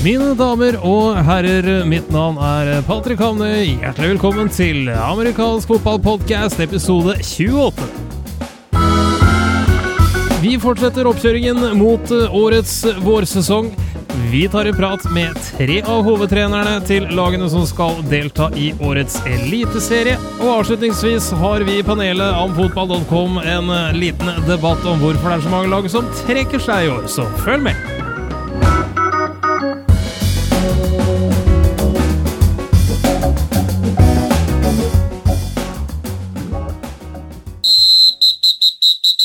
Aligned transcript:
Mine 0.00 0.30
damer 0.32 0.78
og 0.80 1.18
herrer, 1.26 1.66
mitt 1.84 2.06
navn 2.08 2.38
er 2.40 2.78
Patrick 2.86 3.20
Hamne. 3.20 3.50
Hjertelig 3.82 4.14
velkommen 4.14 4.48
til 4.48 4.88
amerikansk 4.88 5.68
fotballpodkast 5.68 6.62
episode 6.64 7.18
28. 7.20 7.84
Vi 10.40 10.54
fortsetter 10.62 11.04
oppkjøringen 11.04 11.76
mot 11.76 12.14
årets 12.16 12.78
vårsesong. 13.04 13.68
Vi 14.32 14.46
tar 14.48 14.72
en 14.72 14.80
prat 14.80 15.04
med 15.12 15.36
tre 15.50 15.82
av 15.84 16.08
hovedtrenerne 16.08 16.80
til 16.88 17.04
lagene 17.12 17.52
som 17.52 17.68
skal 17.68 18.00
delta 18.08 18.48
i 18.56 18.72
årets 18.80 19.20
eliteserie. 19.28 20.16
Og 20.40 20.62
avslutningsvis 20.62 21.28
har 21.44 21.68
vi 21.68 21.76
i 21.82 21.84
panelet 21.84 22.40
om 22.40 22.56
fotball.com 22.56 23.42
en 23.44 23.72
liten 24.00 24.32
debatt 24.48 24.80
om 24.88 25.04
hvorfor 25.04 25.28
det 25.28 25.42
er 25.42 25.48
så 25.50 25.58
mange 25.58 25.74
lag 25.76 25.92
som 25.92 26.08
trekker 26.24 26.70
seg 26.70 26.88
i 26.88 26.94
år, 26.96 27.04
så 27.20 27.28
følg 27.44 27.68
med. 27.68 27.99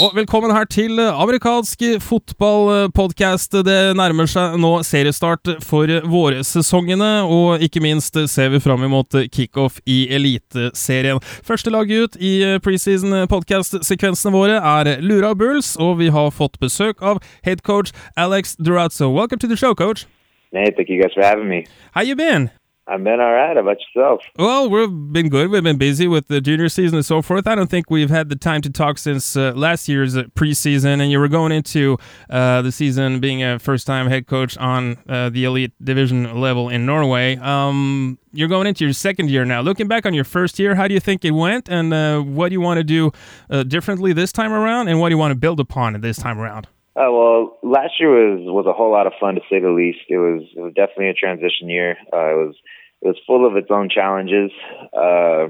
Og 0.05 0.11
velkommen 0.13 0.51
her 0.53 0.67
til 0.69 0.99
amerikansk 1.01 1.81
fotballpodkast. 2.05 3.55
Det 3.65 3.95
nærmer 3.97 4.27
seg 4.29 4.53
nå 4.61 4.69
seriestart 4.85 5.49
for 5.65 5.89
vårsesongene, 6.11 7.23
og 7.25 7.63
ikke 7.65 7.81
minst 7.81 8.19
ser 8.29 8.51
vi 8.53 8.59
fram 8.61 8.83
imot 8.85 9.17
kickoff 9.33 9.79
i 9.89 10.03
Eliteserien. 10.13 11.17
Første 11.47 11.73
lag 11.73 11.89
ut 11.89 12.19
i 12.21 12.33
preseason 12.61 13.23
podcast-sekvensene 13.31 14.35
våre 14.35 14.59
er 14.59 15.01
Lura 15.01 15.33
Bulls, 15.33 15.73
og 15.81 15.97
vi 16.03 16.11
har 16.13 16.29
fått 16.35 16.59
besøk 16.61 17.01
av 17.01 17.23
headcoach 17.47 17.95
Alex 18.13 18.53
Durazzo. 18.61 19.09
Welcome 19.09 19.41
to 19.41 19.49
the 19.49 19.57
show, 19.57 19.73
coach. 19.73 20.05
Hey, 20.53 20.69
thank 20.69 20.93
you 20.93 21.01
guys 21.01 21.17
for 21.17 21.25
having 21.25 21.49
me. 21.49 21.65
How 21.97 22.05
you 22.05 22.15
been? 22.15 22.51
I've 22.87 23.03
been 23.03 23.19
all 23.19 23.33
right. 23.33 23.55
How 23.55 23.61
about 23.61 23.77
yourself? 23.95 24.21
Well, 24.37 24.69
we've 24.69 25.11
been 25.11 25.29
good. 25.29 25.49
We've 25.49 25.63
been 25.63 25.77
busy 25.77 26.07
with 26.07 26.27
the 26.27 26.39
junior 26.39 26.69
season 26.69 26.97
and 26.97 27.05
so 27.05 27.23
forth. 27.23 27.47
I 27.47 27.55
don't 27.55 27.69
think 27.69 27.89
we've 27.89 28.11
had 28.11 28.29
the 28.29 28.35
time 28.35 28.61
to 28.61 28.69
talk 28.69 28.99
since 28.99 29.35
uh, 29.35 29.53
last 29.55 29.89
year's 29.89 30.15
preseason, 30.15 31.01
and 31.01 31.09
you 31.09 31.19
were 31.19 31.27
going 31.27 31.51
into 31.51 31.97
uh, 32.29 32.61
the 32.61 32.71
season 32.71 33.19
being 33.19 33.43
a 33.43 33.57
first-time 33.57 34.07
head 34.07 34.27
coach 34.27 34.55
on 34.57 34.97
uh, 35.09 35.29
the 35.29 35.45
elite 35.45 35.73
division 35.83 36.39
level 36.39 36.69
in 36.69 36.85
Norway. 36.85 37.37
Um, 37.37 38.19
you're 38.33 38.49
going 38.49 38.67
into 38.67 38.83
your 38.83 38.93
second 38.93 39.31
year 39.31 39.45
now. 39.45 39.61
Looking 39.61 39.87
back 39.87 40.05
on 40.05 40.13
your 40.13 40.23
first 40.23 40.59
year, 40.59 40.75
how 40.75 40.87
do 40.87 40.93
you 40.93 40.99
think 40.99 41.25
it 41.25 41.31
went, 41.31 41.67
and 41.67 41.91
uh, 41.91 42.21
what 42.21 42.49
do 42.49 42.53
you 42.53 42.61
want 42.61 42.77
to 42.77 42.83
do 42.83 43.11
uh, 43.49 43.63
differently 43.63 44.13
this 44.13 44.31
time 44.31 44.53
around, 44.53 44.89
and 44.89 44.99
what 44.99 45.09
do 45.09 45.13
you 45.13 45.19
want 45.19 45.31
to 45.31 45.39
build 45.39 45.59
upon 45.59 45.99
this 46.01 46.17
time 46.17 46.37
around? 46.37 46.67
Uh, 46.98 47.12
well, 47.12 47.60
last 47.62 47.99
year 47.99 48.10
was 48.10 48.41
was 48.46 48.65
a 48.68 48.74
whole 48.74 48.91
lot 48.91 49.05
of 49.05 49.13
fun 49.20 49.35
to 49.35 49.41
say 49.49 49.60
the 49.60 49.70
least. 49.70 49.99
It 50.07 50.18
was 50.18 50.43
it 50.55 50.62
was 50.62 50.74
definitely 50.74 51.10
a 51.10 51.13
transition 51.13 51.70
year. 51.70 51.98
Uh, 52.13 52.32
it 52.32 52.37
was 52.37 52.55
it 53.02 53.07
was 53.07 53.18
full 53.27 53.46
of 53.46 53.57
its 53.57 53.68
own 53.70 53.90
challenges. 53.90 54.52
Uh, 54.96 55.48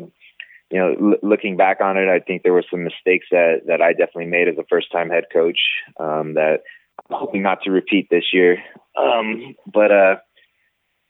you 0.72 0.80
know, 0.80 0.96
l- 1.14 1.30
looking 1.30 1.56
back 1.56 1.82
on 1.82 1.98
it, 1.98 2.10
I 2.10 2.20
think 2.20 2.42
there 2.42 2.54
were 2.54 2.66
some 2.70 2.84
mistakes 2.84 3.28
that 3.30 3.62
that 3.68 3.82
I 3.82 3.92
definitely 3.92 4.26
made 4.26 4.48
as 4.48 4.58
a 4.58 4.66
first 4.68 4.92
time 4.92 5.10
head 5.10 5.26
coach 5.32 5.60
um, 6.00 6.34
that 6.34 6.62
I'm 7.10 7.20
hoping 7.20 7.44
not 7.44 7.62
to 7.64 7.72
repeat 7.72 8.08
this 8.09 8.34
year. 8.34 8.58
Um, 8.98 9.56
but 9.72 9.92
uh, 9.92 10.16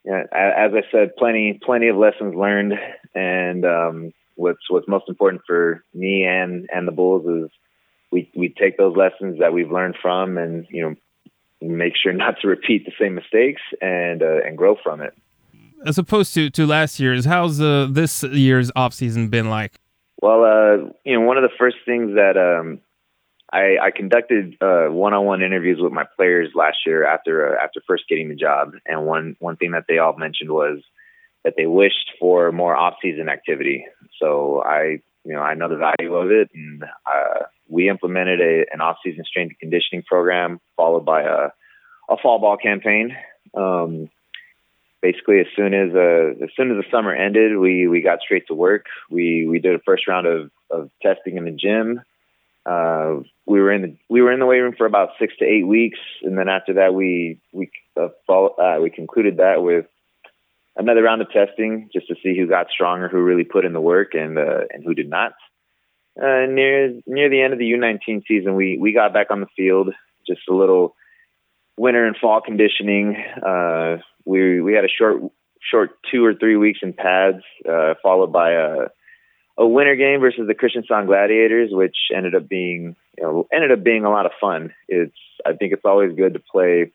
as 0.06 0.72
I 0.74 0.84
said, 0.92 1.16
plenty 1.18 1.60
plenty 1.66 1.88
of 1.88 1.96
lessons 1.96 2.36
learned, 2.36 2.74
and 3.14 3.66
um, 3.66 4.12
what's 4.36 4.70
what's 4.70 4.88
most 4.88 5.06
important 5.08 5.44
for 5.48 5.84
me 5.94 6.26
and 6.26 6.68
and 6.74 6.86
the 6.86 6.92
Bulls 6.92 7.26
is 7.26 7.50
we 8.16 8.32
we 8.34 8.48
take 8.48 8.78
those 8.78 8.96
lessons 8.96 9.40
that 9.40 9.52
we've 9.54 9.72
learned 9.78 9.96
from, 10.02 10.38
and 10.38 10.66
you 10.70 10.82
know, 10.82 10.96
make 11.62 11.94
sure 12.02 12.14
not 12.14 12.36
to 12.42 12.48
repeat 12.48 12.86
the 12.86 12.94
same 13.00 13.14
mistakes 13.16 13.62
and 13.82 14.24
uh, 14.24 14.40
and 14.46 14.58
grow 14.58 14.76
from 14.82 15.02
it. 15.02 15.14
As 15.86 15.98
opposed 15.98 16.34
to 16.36 16.50
to 16.52 16.66
last 16.66 17.00
year's, 17.00 17.26
how's 17.26 17.60
uh, 17.60 17.88
this 17.92 18.24
year's 18.24 18.72
off 18.76 18.94
season 18.94 19.28
been 19.28 19.50
like? 19.50 19.74
Well, 20.22 20.42
uh, 20.44 20.76
you 21.04 21.14
know, 21.20 21.26
one 21.28 21.38
of 21.38 21.44
the 21.44 21.56
first 21.60 21.76
things 21.86 22.16
that 22.16 22.38
um, 22.38 22.80
I, 23.52 23.78
I 23.88 23.92
conducted 23.92 24.56
uh, 24.62 24.88
one-on-one 24.88 25.42
interviews 25.44 25.80
with 25.82 25.92
my 25.92 26.06
players 26.16 26.50
last 26.56 26.78
year 26.86 27.06
after 27.06 27.34
uh, 27.50 27.64
after 27.64 27.82
first 27.86 28.06
getting 28.08 28.30
the 28.30 28.36
job, 28.36 28.72
and 28.86 29.06
one 29.06 29.36
one 29.40 29.58
thing 29.58 29.72
that 29.72 29.86
they 29.90 29.98
all 29.98 30.18
mentioned 30.18 30.52
was 30.52 30.80
that 31.44 31.56
they 31.58 31.68
wished 31.68 32.12
for 32.20 32.52
more 32.52 32.76
off-season 32.76 33.28
activity. 33.30 33.86
So 34.20 34.64
I, 34.66 35.00
you 35.26 35.34
know, 35.34 35.42
I 35.42 35.54
know 35.54 35.70
the 35.70 35.76
value 35.76 36.16
of 36.16 36.32
it, 36.32 36.50
and 36.56 36.84
uh, 36.84 37.44
we 37.68 37.90
implemented 37.90 38.42
a, 38.42 38.66
an 38.72 38.82
off-season 38.82 39.26
strength 39.26 39.52
and 39.52 39.60
conditioning 39.60 40.04
program 40.04 40.60
followed 40.76 41.06
by 41.06 41.24
a, 41.24 41.50
a 42.10 42.18
fall 42.22 42.40
ball 42.40 42.58
campaign. 42.58 43.16
Um, 43.56 44.10
basically, 45.02 45.40
as 45.40 45.48
soon 45.56 45.74
as 45.74 45.94
uh, 45.94 46.44
as 46.44 46.50
soon 46.56 46.72
as 46.72 46.78
the 46.78 46.90
summer 46.92 47.14
ended, 47.14 47.58
we 47.58 47.88
we 47.88 48.02
got 48.02 48.20
straight 48.22 48.48
to 48.48 48.54
work. 48.54 48.86
We 49.10 49.48
we 49.48 49.60
did 49.60 49.76
a 49.76 49.80
first 49.80 50.08
round 50.08 50.28
of, 50.28 50.52
of 50.70 50.90
testing 51.02 51.38
in 51.38 51.46
the 51.46 51.52
gym. 51.52 52.02
Uh, 52.66 53.22
we 53.46 53.62
were 53.62 53.72
in 53.72 53.82
the 53.84 53.98
we 54.10 54.22
were 54.22 54.32
in 54.32 54.40
the 54.40 54.46
weight 54.46 54.60
room 54.60 54.76
for 54.78 54.88
about 54.88 55.10
six 55.20 55.36
to 55.38 55.46
eight 55.46 55.68
weeks, 55.68 56.00
and 56.24 56.38
then 56.38 56.50
after 56.50 56.74
that, 56.74 56.94
we 56.94 57.40
we 57.52 57.70
uh, 58.00 58.10
follow, 58.26 58.56
uh, 58.60 58.80
we 58.82 58.90
concluded 58.90 59.38
that 59.38 59.62
with 59.62 59.86
another 60.76 61.04
round 61.04 61.22
of 61.22 61.30
testing 61.32 61.90
just 61.94 62.08
to 62.08 62.16
see 62.24 62.36
who 62.36 62.48
got 62.48 62.68
stronger, 62.70 63.08
who 63.08 63.22
really 63.22 63.44
put 63.44 63.66
in 63.66 63.74
the 63.74 63.82
work, 63.82 64.14
and 64.14 64.38
uh, 64.38 64.62
and 64.72 64.84
who 64.84 64.94
did 64.96 65.10
not. 65.10 65.34
Uh, 66.22 66.46
near 66.48 66.94
near 67.06 67.30
the 67.30 67.42
end 67.42 67.54
of 67.54 67.60
the 67.60 67.72
U19 67.72 68.24
season, 68.28 68.56
we 68.56 68.78
we 68.78 68.94
got 68.94 69.14
back 69.14 69.28
on 69.32 69.42
the 69.42 69.48
field. 69.56 69.90
Just 70.28 70.42
a 70.50 70.56
little 70.56 70.96
winter 71.78 72.06
and 72.06 72.16
fall 72.18 72.42
conditioning. 72.42 73.18
Uh, 73.46 73.98
we 74.24 74.62
we 74.62 74.74
had 74.74 74.86
a 74.86 74.90
short 74.90 75.22
short 75.62 75.92
two 76.12 76.24
or 76.24 76.34
three 76.34 76.56
weeks 76.56 76.80
in 76.82 76.94
pads, 76.94 77.44
uh, 77.70 77.96
followed 78.02 78.32
by 78.32 78.52
a 78.52 78.88
a 79.58 79.66
winter 79.66 79.96
game 79.96 80.20
versus 80.20 80.48
the 80.48 80.56
Kristiansand 80.56 81.08
Gladiators, 81.08 81.70
which 81.72 81.96
ended 82.16 82.36
up 82.36 82.48
being 82.48 82.96
you 83.18 83.24
know 83.24 83.48
ended 83.54 83.72
up 83.72 83.84
being 83.84 84.06
a 84.06 84.10
lot 84.10 84.26
of 84.26 84.32
fun. 84.40 84.74
It's 84.88 85.18
I 85.46 85.54
think 85.54 85.74
it's 85.74 85.86
always 85.86 86.16
good 86.16 86.34
to 86.34 86.40
play 86.40 86.92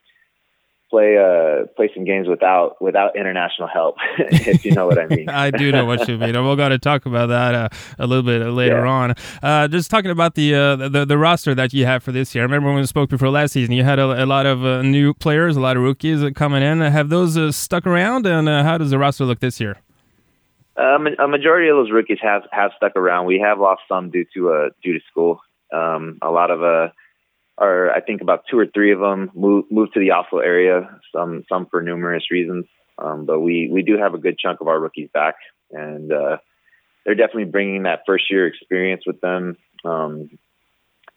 play 0.91 1.17
uh 1.17 1.65
play 1.77 1.89
some 1.95 2.03
games 2.03 2.27
without 2.27 2.79
without 2.81 3.15
international 3.15 3.67
help 3.67 3.95
if 4.19 4.63
you 4.65 4.71
know 4.73 4.85
what 4.85 4.99
i 4.99 5.07
mean. 5.07 5.27
I 5.45 5.49
do 5.49 5.71
know 5.71 5.85
what 5.85 6.07
you 6.07 6.17
mean 6.17 6.33
we're 6.45 6.55
going 6.57 6.69
to 6.71 6.77
talk 6.91 7.05
about 7.07 7.27
that 7.27 7.55
uh, 7.55 7.69
a 7.97 8.05
little 8.05 8.23
bit 8.31 8.39
later 8.61 8.83
Yeah. 8.85 8.91
on. 8.99 9.15
Uh 9.41 9.67
just 9.69 9.89
talking 9.89 10.11
about 10.11 10.35
the, 10.35 10.53
uh, 10.53 10.75
the 10.95 11.05
the 11.05 11.17
roster 11.17 11.55
that 11.55 11.73
you 11.73 11.85
have 11.85 12.03
for 12.03 12.11
this 12.11 12.35
year. 12.35 12.43
I 12.43 12.45
remember 12.45 12.67
when 12.69 12.77
we 12.81 12.85
spoke 12.85 13.09
before 13.09 13.29
last 13.29 13.53
season 13.53 13.73
you 13.73 13.83
had 13.83 13.99
a, 13.99 14.23
a 14.25 14.27
lot 14.35 14.45
of 14.45 14.63
uh, 14.65 14.81
new 14.81 15.13
players 15.13 15.55
a 15.55 15.61
lot 15.61 15.77
of 15.77 15.83
rookies 15.83 16.19
coming 16.35 16.61
in. 16.61 16.81
Have 16.81 17.09
those 17.09 17.37
uh, 17.37 17.51
stuck 17.51 17.87
around 17.87 18.25
and 18.27 18.47
uh, 18.49 18.63
how 18.63 18.77
does 18.77 18.91
the 18.91 18.99
roster 18.99 19.23
look 19.25 19.39
this 19.39 19.59
year? 19.61 19.77
Um, 20.77 21.07
a 21.19 21.27
majority 21.27 21.69
of 21.69 21.75
those 21.77 21.91
rookies 21.91 22.19
have 22.21 22.43
have 22.51 22.71
stuck 22.77 22.95
around. 22.95 23.25
We 23.25 23.39
have 23.39 23.59
lost 23.59 23.81
some 23.87 24.09
due 24.09 24.25
to 24.33 24.39
uh 24.53 24.69
due 24.83 24.93
to 24.93 24.99
school. 25.09 25.39
Um 25.73 26.17
a 26.21 26.31
lot 26.31 26.49
of 26.51 26.59
uh 26.63 26.89
or 27.61 27.91
I 27.91 28.01
think 28.01 28.21
about 28.21 28.45
two 28.49 28.57
or 28.57 28.65
three 28.65 28.91
of 28.91 28.99
them 28.99 29.29
moved 29.35 29.71
moved 29.71 29.93
to 29.93 29.99
the 29.99 30.11
Oslo 30.11 30.39
area. 30.39 30.99
Some 31.15 31.43
some 31.47 31.67
for 31.67 31.81
numerous 31.81 32.31
reasons, 32.31 32.65
um, 32.97 33.25
but 33.25 33.39
we 33.39 33.69
we 33.71 33.83
do 33.83 33.97
have 33.99 34.15
a 34.15 34.17
good 34.17 34.39
chunk 34.39 34.61
of 34.61 34.67
our 34.67 34.79
rookies 34.79 35.09
back, 35.13 35.35
and 35.69 36.11
uh, 36.11 36.37
they're 37.05 37.15
definitely 37.15 37.45
bringing 37.45 37.83
that 37.83 38.01
first 38.07 38.31
year 38.31 38.47
experience 38.47 39.03
with 39.05 39.21
them 39.21 39.57
um, 39.85 40.31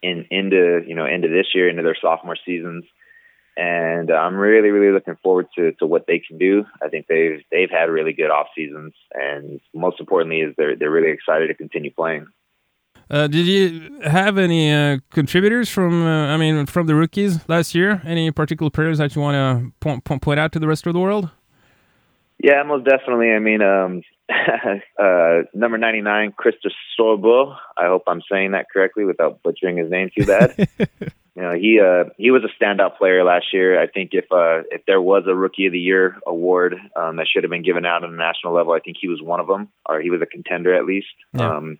in 0.02 0.26
into 0.30 0.82
you 0.86 0.94
know 0.94 1.06
into 1.06 1.28
this 1.28 1.46
year 1.54 1.70
into 1.70 1.82
their 1.82 1.96
sophomore 2.00 2.36
seasons. 2.44 2.84
And 3.56 4.10
I'm 4.10 4.36
really 4.36 4.68
really 4.68 4.92
looking 4.92 5.16
forward 5.22 5.46
to 5.56 5.72
to 5.78 5.86
what 5.86 6.06
they 6.06 6.18
can 6.18 6.36
do. 6.36 6.66
I 6.82 6.88
think 6.88 7.06
they've 7.06 7.42
they've 7.50 7.70
had 7.70 7.88
really 7.88 8.12
good 8.12 8.30
off 8.30 8.48
seasons, 8.54 8.92
and 9.14 9.60
most 9.72 9.98
importantly 9.98 10.40
is 10.40 10.54
they're 10.58 10.76
they're 10.76 10.90
really 10.90 11.12
excited 11.12 11.46
to 11.46 11.54
continue 11.54 11.90
playing. 11.90 12.26
Uh, 13.14 13.26
did 13.28 13.46
you 13.46 14.00
have 14.02 14.38
any 14.38 14.72
uh, 14.72 14.98
contributors 15.10 15.68
from 15.68 15.92
uh, 16.04 16.34
i 16.34 16.36
mean 16.36 16.66
from 16.66 16.86
the 16.86 16.94
rookies 16.94 17.32
last 17.48 17.74
year 17.74 18.02
any 18.04 18.30
particular 18.30 18.70
players 18.70 18.98
that 18.98 19.14
you 19.14 19.22
want 19.22 19.34
to 19.34 19.72
point, 19.80 20.04
point, 20.04 20.20
point 20.22 20.40
out 20.40 20.50
to 20.52 20.58
the 20.58 20.68
rest 20.68 20.86
of 20.86 20.92
the 20.92 21.00
world 21.00 21.30
Yeah, 22.38 22.62
most 22.64 22.84
definitely. 22.84 23.30
I 23.30 23.38
mean, 23.38 23.62
um, 23.62 24.02
uh, 24.98 25.42
number 25.54 25.78
99, 25.78 26.32
Christopher 26.36 26.74
Sorbo. 26.98 27.56
I 27.76 27.86
hope 27.86 28.02
I'm 28.06 28.22
saying 28.30 28.52
that 28.52 28.66
correctly 28.72 29.04
without 29.04 29.42
butchering 29.42 29.76
his 29.76 29.90
name 29.90 30.10
too 30.16 30.26
bad. 30.26 30.68
you 31.36 31.42
know, 31.42 31.52
he 31.54 31.80
uh, 31.80 32.10
he 32.18 32.30
was 32.30 32.42
a 32.44 32.62
standout 32.62 32.98
player 32.98 33.24
last 33.24 33.46
year. 33.52 33.80
I 33.80 33.86
think 33.86 34.10
if 34.12 34.24
uh, 34.30 34.62
if 34.70 34.82
there 34.86 35.00
was 35.00 35.24
a 35.26 35.34
Rookie 35.34 35.66
of 35.66 35.72
the 35.72 35.80
Year 35.80 36.16
award 36.26 36.74
um, 36.96 37.16
that 37.16 37.26
should 37.28 37.44
have 37.44 37.50
been 37.50 37.64
given 37.64 37.86
out 37.86 38.04
on 38.04 38.10
the 38.10 38.18
national 38.18 38.52
level, 38.52 38.72
I 38.72 38.80
think 38.80 38.96
he 39.00 39.08
was 39.08 39.22
one 39.22 39.40
of 39.40 39.46
them, 39.46 39.68
or 39.88 40.00
he 40.00 40.10
was 40.10 40.20
a 40.20 40.26
contender 40.26 40.74
at 40.74 40.84
least. 40.84 41.06
Yeah. 41.32 41.56
Um, 41.56 41.78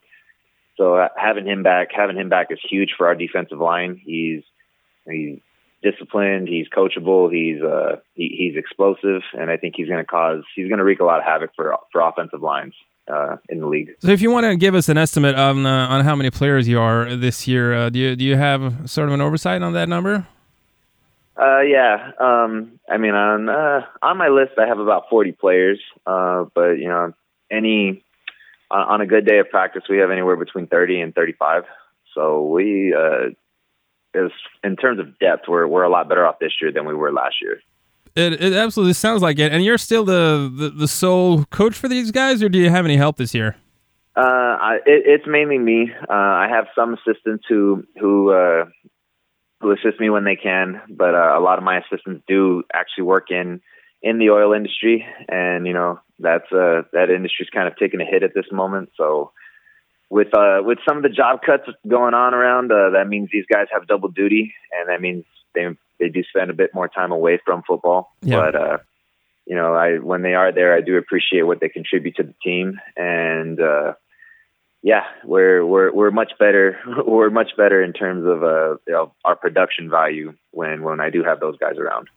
so 0.77 0.97
uh, 0.97 1.09
having 1.17 1.47
him 1.47 1.63
back, 1.63 1.89
having 1.95 2.17
him 2.17 2.29
back 2.29 2.49
is 2.51 2.59
huge 2.69 2.95
for 2.97 3.07
our 3.07 3.15
defensive 3.15 3.59
line. 3.59 4.01
He's 4.05 4.43
he's 5.09 5.41
disciplined. 5.83 6.49
He's 6.49 6.67
coachable. 6.69 7.33
He's 7.33 7.63
uh, 7.63 7.97
he, 8.15 8.35
he's 8.37 8.57
explosive, 8.57 9.23
and 9.39 9.51
I 9.51 9.57
think 9.57 9.75
he's 9.77 9.89
going 9.89 10.01
to 10.01 10.05
cause 10.05 10.43
he's 10.57 10.69
going 10.69 10.79
to 10.79 10.85
wreak 10.85 11.01
a 11.01 11.05
lot 11.05 11.19
of 11.19 11.25
havoc 11.25 11.51
for 11.55 11.77
for 11.93 12.01
offensive 12.01 12.43
lines 12.43 12.75
uh, 13.09 13.37
in 13.49 13.61
the 13.61 13.67
league. 13.67 13.91
So, 14.01 14.09
if 14.09 14.23
you 14.23 14.31
want 14.31 14.47
to 14.47 14.57
give 14.57 14.75
us 14.75 14.89
an 14.89 14.99
estimate 14.99 15.37
on 15.37 15.67
uh, 15.67 15.87
on 15.89 16.05
how 16.05 16.17
many 16.17 16.31
players 16.31 16.67
you 16.67 16.81
are 16.81 17.15
this 17.15 17.47
year, 17.47 17.75
uh, 17.75 17.91
do 17.91 17.99
you 17.99 18.17
do 18.17 18.25
you 18.25 18.37
have 18.37 18.91
sort 18.91 19.09
of 19.09 19.15
an 19.15 19.21
oversight 19.21 19.63
on 19.63 19.75
that 19.75 19.89
number? 19.89 20.27
Uh, 21.37 21.61
yeah. 21.61 22.13
Um, 22.21 22.79
I 22.89 22.97
mean, 22.97 23.15
on 23.15 23.49
uh, 23.49 23.83
on 24.03 24.17
my 24.17 24.29
list, 24.29 24.53
I 24.59 24.67
have 24.67 24.79
about 24.79 25.09
40 25.11 25.33
players. 25.33 25.81
Uh, 26.07 26.45
but 26.55 26.79
you 26.79 26.89
know, 26.89 27.13
any 27.51 28.04
on, 28.75 28.89
on 28.89 29.01
a 29.01 29.07
good 29.07 29.25
day 29.25 29.39
of 29.39 29.49
practice, 29.49 29.85
we 29.89 29.99
have 29.99 30.11
anywhere 30.11 30.37
between 30.37 30.67
30 30.67 31.01
and 31.01 31.15
35. 31.15 31.63
So 32.15 32.47
we, 32.47 32.95
uh, 32.95 33.31
is 34.15 34.31
in 34.63 34.77
terms 34.77 35.01
of 35.01 35.19
depth, 35.19 35.45
we're 35.49 35.67
we're 35.67 35.83
a 35.83 35.91
lot 35.91 36.09
better 36.09 36.27
off 36.27 36.39
this 36.41 36.53
year 36.61 36.73
than 36.73 36.87
we 36.87 36.95
were 36.95 37.13
last 37.13 37.37
year. 37.43 37.61
It, 38.15 38.41
it 38.41 38.53
absolutely 38.53 38.93
sounds 38.93 39.23
like 39.23 39.41
it. 39.41 39.53
And 39.53 39.65
you're 39.65 39.79
still 39.79 40.05
the, 40.05 40.53
the, 40.57 40.71
the 40.71 40.87
sole 40.87 41.45
coach 41.47 41.75
for 41.75 41.89
these 41.89 42.13
guys, 42.13 42.45
or 42.45 42.49
do 42.49 42.59
you 42.61 42.71
have 42.71 42.85
any 42.85 42.97
help 42.97 43.17
this 43.17 43.35
year? 43.35 43.57
Uh, 44.17 44.21
I, 44.21 44.75
it, 44.87 45.03
it's 45.07 45.25
mainly 45.27 45.59
me. 45.59 45.91
Uh, 46.09 46.13
I 46.13 46.47
have 46.49 46.67
some 46.77 46.95
assistants 46.95 47.45
who 47.49 47.85
who 48.01 48.31
uh, 48.31 48.67
who 49.61 49.73
assist 49.73 49.99
me 49.99 50.11
when 50.11 50.25
they 50.25 50.37
can, 50.37 50.81
but 50.89 51.15
uh, 51.15 51.37
a 51.37 51.41
lot 51.41 51.59
of 51.59 51.65
my 51.65 51.79
assistants 51.79 52.23
do 52.29 52.63
actually 52.73 53.05
work 53.05 53.31
in 53.31 53.61
in 54.01 54.19
the 54.19 54.31
oil 54.31 54.53
industry, 54.53 55.05
and 55.29 55.67
you 55.67 55.73
know 55.73 55.99
that's 56.19 56.51
uh, 56.53 56.83
that 56.93 57.11
industry's 57.11 57.51
kind 57.51 57.69
of 57.69 57.77
taking 57.77 58.01
a 58.01 58.05
hit 58.05 58.23
at 58.23 58.35
this 58.35 58.47
moment. 58.53 58.91
So 58.97 59.33
with 60.11 60.35
uh, 60.35 60.61
with 60.63 60.79
some 60.87 60.97
of 60.97 61.03
the 61.03 61.09
job 61.09 61.41
cuts 61.45 61.65
going 61.89 62.15
on 62.15 62.35
around, 62.35 62.71
uh, 62.71 62.91
that 62.91 63.09
means 63.09 63.31
these 63.33 63.47
guys 63.53 63.67
have 63.73 63.87
double 63.87 64.09
duty, 64.09 64.55
and 64.73 64.89
that 64.89 65.01
means 65.01 65.25
they 65.55 65.67
they 65.99 66.09
do 66.09 66.23
spend 66.25 66.51
a 66.51 66.55
bit 66.55 66.75
more 66.75 66.89
time 66.89 67.13
away 67.13 67.41
from 67.45 67.63
football. 67.67 68.13
Yeah. 68.23 68.37
But 68.37 68.55
uh, 68.55 68.79
you 69.47 69.57
know, 69.57 69.75
I 69.75 69.99
when 69.99 70.23
they 70.23 70.35
are 70.35 70.53
there, 70.53 70.75
I 70.75 70.81
do 70.81 70.97
appreciate 70.97 71.43
what 71.43 71.61
they 71.61 71.69
contribute 71.69 72.17
to 72.17 72.23
the 72.23 72.35
team, 72.43 72.79
and 72.97 73.61
uh, 73.61 73.95
yeah, 74.83 75.05
we're 75.25 75.65
we're 75.65 75.93
we're 75.93 76.11
much 76.11 76.33
better. 76.39 76.79
We're 77.07 77.31
much 77.31 77.57
better 77.57 77.83
in 77.83 77.93
terms 77.93 78.27
of 78.27 78.43
uh, 78.43 78.77
you 78.87 78.93
know, 78.93 79.15
our 79.25 79.35
production 79.35 79.91
value 79.91 80.35
when 80.51 80.83
when 80.83 81.01
I 81.01 81.11
do 81.11 81.25
have 81.25 81.41
those 81.41 81.57
guys 81.57 81.79
around. 81.79 82.09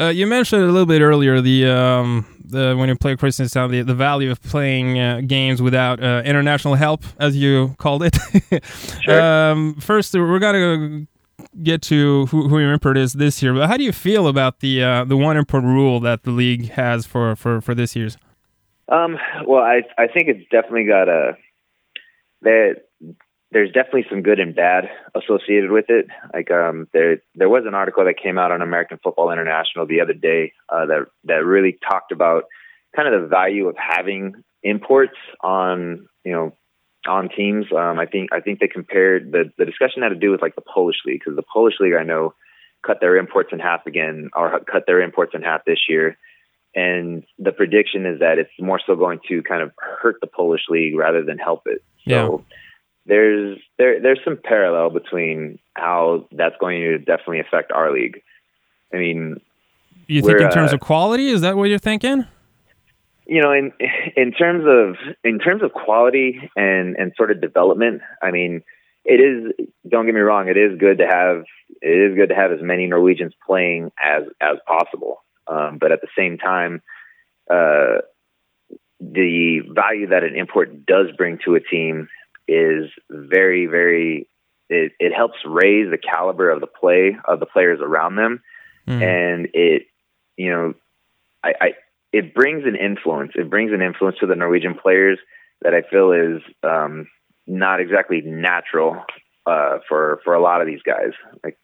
Uh, 0.00 0.06
you 0.06 0.26
mentioned 0.26 0.62
a 0.62 0.66
little 0.66 0.86
bit 0.86 1.00
earlier 1.00 1.40
the 1.40 1.66
um, 1.66 2.26
the 2.44 2.74
when 2.76 2.88
you 2.88 2.96
play 2.96 3.16
Kristiansand 3.16 3.70
the, 3.70 3.82
the 3.82 3.94
value 3.94 4.30
of 4.30 4.42
playing 4.42 4.98
uh, 4.98 5.22
games 5.26 5.60
without 5.60 6.02
uh, 6.02 6.22
international 6.24 6.74
help, 6.74 7.04
as 7.18 7.36
you 7.36 7.74
called 7.78 8.02
it. 8.02 8.16
sure. 9.02 9.20
um, 9.20 9.74
first, 9.76 10.14
we're 10.14 10.38
gonna 10.38 11.06
get 11.62 11.82
to 11.82 12.26
who, 12.26 12.48
who 12.48 12.58
your 12.58 12.72
import 12.72 12.96
is 12.96 13.14
this 13.14 13.42
year. 13.42 13.54
But 13.54 13.68
how 13.68 13.76
do 13.76 13.84
you 13.84 13.92
feel 13.92 14.28
about 14.28 14.60
the 14.60 14.82
uh, 14.82 15.04
the 15.04 15.16
one 15.16 15.36
import 15.36 15.64
rule 15.64 16.00
that 16.00 16.22
the 16.22 16.30
league 16.30 16.70
has 16.70 17.06
for 17.06 17.36
for 17.36 17.60
for 17.60 17.74
this 17.74 17.96
year's? 17.96 18.16
Um, 18.88 19.16
well, 19.46 19.62
I 19.62 19.82
I 19.98 20.06
think 20.06 20.28
it's 20.28 20.48
definitely 20.50 20.84
got 20.84 21.08
a 21.08 21.36
that 22.42 22.83
there's 23.54 23.70
definitely 23.70 24.04
some 24.10 24.22
good 24.22 24.40
and 24.40 24.54
bad 24.54 24.90
associated 25.14 25.70
with 25.70 25.84
it. 25.88 26.06
Like 26.34 26.50
um, 26.50 26.88
there 26.92 27.22
there 27.36 27.48
was 27.48 27.62
an 27.66 27.74
article 27.74 28.04
that 28.04 28.18
came 28.20 28.36
out 28.36 28.50
on 28.50 28.60
American 28.60 28.98
Football 29.02 29.30
International 29.30 29.86
the 29.86 30.00
other 30.00 30.12
day 30.12 30.52
uh, 30.68 30.86
that 30.86 31.06
that 31.24 31.44
really 31.46 31.78
talked 31.88 32.10
about 32.10 32.44
kind 32.94 33.12
of 33.12 33.22
the 33.22 33.28
value 33.28 33.68
of 33.68 33.76
having 33.78 34.34
imports 34.64 35.16
on 35.40 36.08
you 36.24 36.32
know 36.32 36.52
on 37.06 37.28
teams. 37.28 37.66
Um, 37.72 38.00
I 38.00 38.06
think 38.06 38.30
I 38.32 38.40
think 38.40 38.58
they 38.58 38.66
compared 38.66 39.30
the 39.30 39.52
the 39.56 39.64
discussion 39.64 40.02
had 40.02 40.08
to 40.08 40.16
do 40.16 40.32
with 40.32 40.42
like 40.42 40.56
the 40.56 40.62
Polish 40.62 40.96
league 41.06 41.20
because 41.20 41.36
the 41.36 41.44
Polish 41.50 41.74
league 41.78 41.94
I 41.94 42.02
know 42.02 42.34
cut 42.84 42.98
their 43.00 43.16
imports 43.16 43.50
in 43.52 43.60
half 43.60 43.86
again 43.86 44.30
or 44.34 44.60
cut 44.70 44.82
their 44.86 45.00
imports 45.00 45.32
in 45.32 45.42
half 45.42 45.64
this 45.64 45.88
year. 45.88 46.18
And 46.74 47.22
the 47.38 47.52
prediction 47.52 48.04
is 48.04 48.18
that 48.18 48.38
it's 48.38 48.50
more 48.58 48.80
so 48.84 48.96
going 48.96 49.20
to 49.28 49.44
kind 49.44 49.62
of 49.62 49.70
hurt 49.78 50.16
the 50.20 50.26
Polish 50.26 50.62
league 50.68 50.96
rather 50.96 51.22
than 51.22 51.38
help 51.38 51.62
it. 51.66 51.84
So 52.08 52.10
yeah. 52.48 52.56
There's 53.06 53.58
there 53.78 54.00
there's 54.00 54.20
some 54.24 54.38
parallel 54.42 54.90
between 54.90 55.58
how 55.74 56.26
that's 56.32 56.56
going 56.60 56.80
to 56.80 56.98
definitely 56.98 57.40
affect 57.40 57.72
our 57.72 57.92
league. 57.92 58.22
I 58.92 58.98
mean, 58.98 59.40
you 60.06 60.22
think 60.22 60.40
in 60.40 60.50
terms 60.50 60.72
uh, 60.72 60.76
of 60.76 60.80
quality? 60.80 61.28
Is 61.28 61.40
that 61.42 61.56
what 61.56 61.68
you're 61.68 61.78
thinking? 61.78 62.26
You 63.26 63.42
know, 63.42 63.52
in 63.52 63.72
in 64.16 64.32
terms 64.32 64.64
of 64.66 64.96
in 65.22 65.38
terms 65.38 65.62
of 65.62 65.72
quality 65.72 66.50
and 66.56 66.96
and 66.96 67.12
sort 67.16 67.30
of 67.30 67.40
development, 67.40 68.02
I 68.22 68.30
mean, 68.30 68.62
it 69.04 69.20
is. 69.20 69.66
Don't 69.88 70.06
get 70.06 70.14
me 70.14 70.20
wrong. 70.20 70.48
It 70.48 70.56
is 70.56 70.78
good 70.78 70.98
to 70.98 71.06
have 71.06 71.44
it 71.82 72.10
is 72.12 72.16
good 72.16 72.30
to 72.30 72.34
have 72.34 72.52
as 72.52 72.60
many 72.62 72.86
Norwegians 72.86 73.32
playing 73.46 73.90
as 74.02 74.24
as 74.40 74.56
possible. 74.66 75.22
Um, 75.46 75.76
but 75.78 75.92
at 75.92 76.00
the 76.00 76.08
same 76.16 76.38
time, 76.38 76.80
uh, 77.50 78.00
the 79.00 79.60
value 79.74 80.08
that 80.08 80.24
an 80.24 80.36
import 80.36 80.86
does 80.86 81.08
bring 81.16 81.38
to 81.44 81.54
a 81.54 81.60
team 81.60 82.08
is 82.48 82.90
very, 83.10 83.66
very. 83.66 84.28
It, 84.70 84.92
it 84.98 85.12
helps 85.14 85.36
raise 85.44 85.90
the 85.90 85.98
caliber 85.98 86.50
of 86.50 86.60
the 86.60 86.66
play 86.66 87.16
of 87.26 87.38
the 87.38 87.46
players 87.46 87.80
around 87.82 88.16
them, 88.16 88.42
mm. 88.88 89.02
and 89.02 89.48
it, 89.52 89.82
you 90.36 90.50
know, 90.50 90.74
I, 91.42 91.52
I 91.60 91.70
it 92.12 92.34
brings 92.34 92.64
an 92.64 92.76
influence. 92.76 93.32
It 93.34 93.50
brings 93.50 93.72
an 93.72 93.82
influence 93.82 94.18
to 94.20 94.26
the 94.26 94.36
Norwegian 94.36 94.74
players 94.74 95.18
that 95.62 95.74
I 95.74 95.82
feel 95.82 96.12
is 96.12 96.42
um, 96.62 97.08
not 97.46 97.80
exactly 97.80 98.22
natural 98.22 99.04
uh, 99.46 99.78
for 99.88 100.20
for 100.24 100.34
a 100.34 100.40
lot 100.40 100.60
of 100.60 100.66
these 100.66 100.82
guys. 100.82 101.12
Like 101.42 101.58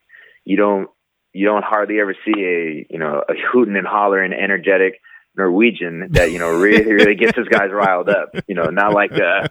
you 0.45 0.57
don't 0.57 0.89
you 1.33 1.47
don't 1.47 1.65
hardly 1.65 2.01
ever 2.01 2.15
see 2.25 2.43
a 2.43 2.87
you 2.91 2.99
know 2.99 3.23
a 3.29 3.35
hooting 3.53 3.77
and 3.77 3.87
hollering, 3.87 4.33
energetic 4.33 5.01
Norwegian 5.37 6.09
that 6.11 6.33
you 6.33 6.39
know 6.39 6.51
really 6.51 6.93
really 6.93 7.15
gets 7.15 7.37
his 7.37 7.49
guys 7.49 7.71
riled 7.71 8.09
up. 8.09 8.35
You 8.49 8.55
know, 8.55 8.71
not 8.71 8.93
like 8.93 9.13
a 9.13 9.49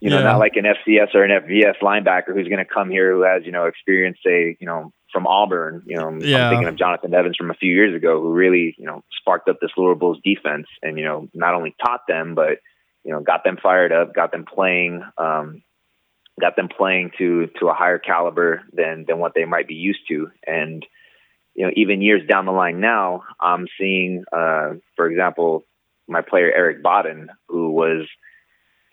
you 0.00 0.10
know 0.10 0.18
yeah. 0.18 0.24
not 0.24 0.38
like 0.38 0.56
an 0.56 0.64
FCS 0.64 1.14
or 1.14 1.24
an 1.24 1.42
FBS 1.42 1.78
linebacker 1.82 2.34
who's 2.34 2.48
going 2.48 2.64
to 2.64 2.64
come 2.64 2.90
here 2.90 3.12
who 3.12 3.22
has 3.22 3.42
you 3.44 3.52
know 3.52 3.66
experience, 3.66 4.18
say 4.24 4.56
you 4.60 4.66
know 4.66 4.92
from 5.12 5.26
Auburn. 5.26 5.82
You 5.86 5.96
know, 5.96 6.18
yeah. 6.20 6.48
I'm 6.48 6.52
thinking 6.52 6.68
of 6.68 6.76
Jonathan 6.76 7.14
Evans 7.14 7.36
from 7.36 7.50
a 7.50 7.54
few 7.54 7.72
years 7.72 7.94
ago 7.94 8.20
who 8.20 8.32
really 8.32 8.74
you 8.78 8.86
know 8.86 9.02
sparked 9.20 9.48
up 9.48 9.58
this 9.60 9.70
Lura 9.76 9.96
Bulls 9.96 10.18
defense 10.24 10.66
and 10.82 10.98
you 10.98 11.04
know 11.04 11.28
not 11.34 11.54
only 11.54 11.74
taught 11.84 12.02
them 12.08 12.34
but 12.34 12.58
you 13.04 13.12
know 13.12 13.20
got 13.20 13.44
them 13.44 13.58
fired 13.62 13.92
up, 13.92 14.14
got 14.14 14.32
them 14.32 14.44
playing. 14.44 15.02
Um, 15.18 15.62
got 16.40 16.56
them 16.56 16.68
playing 16.68 17.12
to 17.18 17.48
to 17.60 17.68
a 17.68 17.74
higher 17.74 17.98
caliber 17.98 18.62
than 18.72 19.04
than 19.06 19.18
what 19.18 19.32
they 19.34 19.44
might 19.44 19.68
be 19.68 19.74
used 19.74 20.00
to 20.08 20.30
and 20.46 20.84
you 21.54 21.64
know 21.64 21.72
even 21.76 22.02
years 22.02 22.22
down 22.28 22.46
the 22.46 22.52
line 22.52 22.80
now 22.80 23.22
i'm 23.40 23.66
seeing 23.78 24.24
uh 24.32 24.70
for 24.96 25.08
example 25.08 25.64
my 26.08 26.20
player 26.20 26.52
eric 26.52 26.82
Bodden, 26.82 27.28
who 27.48 27.70
was 27.70 28.06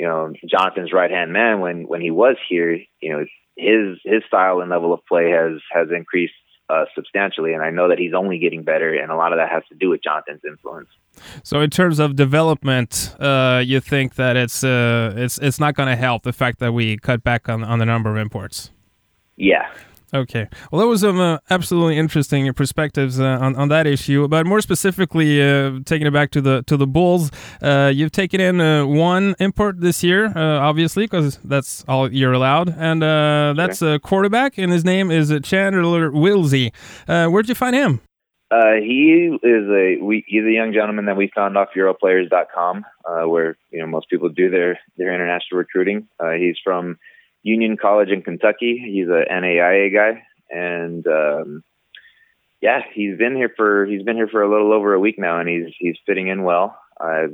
you 0.01 0.07
know 0.07 0.33
jonathan's 0.49 0.91
right 0.91 1.11
hand 1.11 1.31
man 1.31 1.59
when 1.59 1.87
when 1.87 2.01
he 2.01 2.09
was 2.09 2.35
here 2.49 2.73
you 2.99 3.13
know 3.13 3.23
his 3.55 3.99
his 4.03 4.23
style 4.27 4.59
and 4.61 4.69
level 4.71 4.93
of 4.93 5.05
play 5.05 5.29
has 5.29 5.61
has 5.71 5.89
increased 5.95 6.33
uh, 6.71 6.85
substantially, 6.95 7.53
and 7.53 7.61
I 7.61 7.69
know 7.69 7.89
that 7.89 7.99
he's 7.99 8.13
only 8.13 8.39
getting 8.39 8.63
better, 8.63 8.93
and 8.93 9.11
a 9.11 9.15
lot 9.15 9.33
of 9.33 9.39
that 9.39 9.49
has 9.49 9.61
to 9.69 9.75
do 9.75 9.89
with 9.89 10.01
Jonathan's 10.01 10.39
influence. 10.47 10.87
So, 11.43 11.59
in 11.59 11.69
terms 11.69 11.99
of 11.99 12.15
development, 12.15 13.13
uh, 13.19 13.61
you 13.65 13.81
think 13.81 14.15
that 14.15 14.37
it's 14.37 14.63
uh, 14.63 15.13
it's 15.17 15.37
it's 15.39 15.59
not 15.59 15.75
going 15.75 15.89
to 15.89 15.97
help 15.97 16.23
the 16.23 16.31
fact 16.31 16.59
that 16.59 16.71
we 16.73 16.95
cut 16.95 17.23
back 17.23 17.49
on 17.49 17.65
on 17.65 17.79
the 17.79 17.85
number 17.85 18.09
of 18.09 18.15
imports. 18.15 18.71
Yeah, 19.35 19.69
Okay. 20.13 20.49
Well, 20.71 20.81
that 20.81 20.87
was 20.87 21.01
some 21.01 21.21
uh, 21.21 21.37
absolutely 21.49 21.97
interesting 21.97 22.51
perspectives 22.53 23.19
uh, 23.19 23.37
on, 23.41 23.55
on 23.55 23.69
that 23.69 23.87
issue. 23.87 24.27
But 24.27 24.45
more 24.45 24.59
specifically, 24.59 25.41
uh, 25.41 25.79
taking 25.85 26.05
it 26.05 26.11
back 26.11 26.31
to 26.31 26.41
the 26.41 26.63
to 26.63 26.75
the 26.75 26.85
Bulls, 26.85 27.31
uh, 27.61 27.91
you've 27.93 28.11
taken 28.11 28.41
in 28.41 28.59
uh, 28.59 28.85
one 28.85 29.35
import 29.39 29.79
this 29.79 30.03
year, 30.03 30.25
uh, 30.35 30.59
obviously, 30.59 31.05
because 31.05 31.37
that's 31.45 31.85
all 31.87 32.11
you're 32.11 32.33
allowed, 32.33 32.75
and 32.77 33.01
that's 33.57 33.81
a 33.81 33.99
quarterback, 33.99 34.57
and 34.57 34.71
his 34.71 34.83
name 34.83 35.11
is 35.11 35.33
Chandler 35.43 36.11
Whittlesey. 36.11 36.73
where'd 37.07 37.47
you 37.47 37.55
find 37.55 37.75
him? 37.75 38.01
he 38.51 39.29
is 39.41 39.69
a 39.69 39.97
we, 40.03 40.25
he's 40.27 40.43
a 40.43 40.51
young 40.51 40.73
gentleman 40.73 41.05
that 41.05 41.15
we 41.15 41.31
found 41.33 41.57
off 41.57 41.69
Europlayers.com, 41.73 42.83
where 43.29 43.55
you 43.71 43.79
know 43.79 43.87
most 43.87 44.09
people 44.09 44.27
do 44.27 44.49
their 44.49 44.77
their 44.97 45.13
international 45.13 45.59
recruiting. 45.59 46.09
he's 46.37 46.57
from 46.61 46.97
Union 47.43 47.77
College 47.77 48.09
in 48.09 48.21
Kentucky. 48.21 48.81
He's 48.83 49.07
a 49.07 49.31
NAIA 49.31 49.93
guy, 49.93 50.23
and 50.49 51.05
um, 51.07 51.63
yeah, 52.61 52.81
he's 52.93 53.17
been 53.17 53.35
here 53.35 53.51
for 53.55 53.85
he's 53.85 54.03
been 54.03 54.15
here 54.15 54.27
for 54.27 54.43
a 54.43 54.49
little 54.49 54.73
over 54.73 54.93
a 54.93 54.99
week 54.99 55.15
now, 55.17 55.39
and 55.39 55.49
he's 55.49 55.73
he's 55.79 55.97
fitting 56.05 56.27
in 56.27 56.43
well. 56.43 56.77
Uh, 56.99 57.27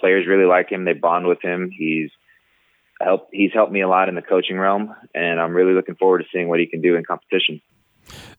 players 0.00 0.26
really 0.26 0.46
like 0.46 0.70
him; 0.70 0.84
they 0.84 0.92
bond 0.92 1.26
with 1.26 1.42
him. 1.42 1.70
He's 1.76 2.10
helped 3.00 3.30
he's 3.32 3.52
helped 3.52 3.72
me 3.72 3.82
a 3.82 3.88
lot 3.88 4.08
in 4.08 4.14
the 4.14 4.22
coaching 4.22 4.58
realm, 4.58 4.94
and 5.14 5.40
I'm 5.40 5.54
really 5.54 5.74
looking 5.74 5.94
forward 5.94 6.18
to 6.18 6.24
seeing 6.32 6.48
what 6.48 6.60
he 6.60 6.66
can 6.66 6.80
do 6.80 6.96
in 6.96 7.04
competition. 7.04 7.60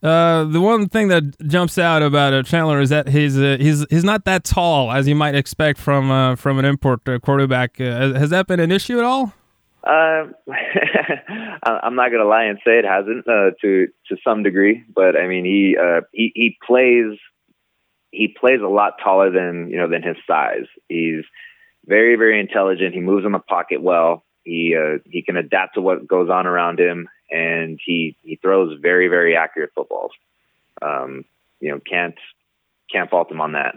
Uh, 0.02 0.44
the 0.46 0.62
one 0.62 0.88
thing 0.88 1.08
that 1.08 1.24
jumps 1.48 1.78
out 1.78 2.02
about 2.02 2.34
uh, 2.34 2.44
Chandler 2.44 2.80
is 2.80 2.90
that 2.90 3.10
he's 3.10 3.38
uh, 3.38 3.58
he's 3.60 3.86
he's 3.90 4.04
not 4.04 4.26
that 4.26 4.44
tall 4.44 4.92
as 4.92 5.08
you 5.08 5.16
might 5.16 5.36
expect 5.36 5.80
from 5.80 6.12
uh, 6.12 6.36
from 6.36 6.60
an 6.60 6.66
import 6.66 7.08
uh, 7.08 7.20
quarterback. 7.20 7.80
Uh, 7.80 8.14
has 8.14 8.30
that 8.30 8.48
been 8.48 8.60
an 8.60 8.72
issue 8.72 9.00
at 9.00 9.06
all? 9.06 9.34
Uh, 9.88 10.28
I'm 11.64 11.96
not 11.96 12.12
gonna 12.12 12.26
lie 12.26 12.46
and 12.46 12.60
say 12.66 12.80
it 12.80 12.86
hasn't 12.86 13.28
uh, 13.28 13.52
to 13.62 13.88
to 14.10 14.18
some 14.24 14.44
degree, 14.44 14.84
but 14.94 15.16
I 15.16 15.28
mean 15.28 15.46
he 15.46 15.78
uh, 15.82 16.02
he 16.12 16.32
he 16.36 16.58
plays 16.66 17.18
he 18.12 18.28
plays 18.28 18.60
a 18.62 18.68
lot 18.68 18.96
taller 19.02 19.32
than 19.32 19.70
you 19.70 19.78
know 19.78 19.88
than 19.90 20.04
his 20.04 20.18
size. 20.28 20.66
He's 20.90 21.24
very 21.86 22.16
very 22.16 22.40
intelligent. 22.40 22.94
He 22.96 23.00
moves 23.00 23.26
in 23.26 23.32
the 23.32 23.40
pocket 23.40 23.82
well. 23.82 24.26
He 24.44 24.76
uh, 24.76 25.00
he 25.06 25.22
can 25.22 25.38
adapt 25.38 25.76
to 25.76 25.82
what 25.82 26.06
goes 26.06 26.30
on 26.30 26.48
around 26.48 26.80
him, 26.80 27.08
and 27.32 27.80
he 27.86 28.18
he 28.24 28.36
throws 28.36 28.78
very 28.82 29.08
very 29.08 29.38
accurate 29.38 29.72
footballs. 29.74 30.12
Um, 30.82 31.24
you 31.62 31.72
know, 31.72 31.80
can't 31.80 32.16
can't 32.92 33.10
fault 33.10 33.32
him 33.32 33.40
on 33.40 33.54
that. 33.54 33.76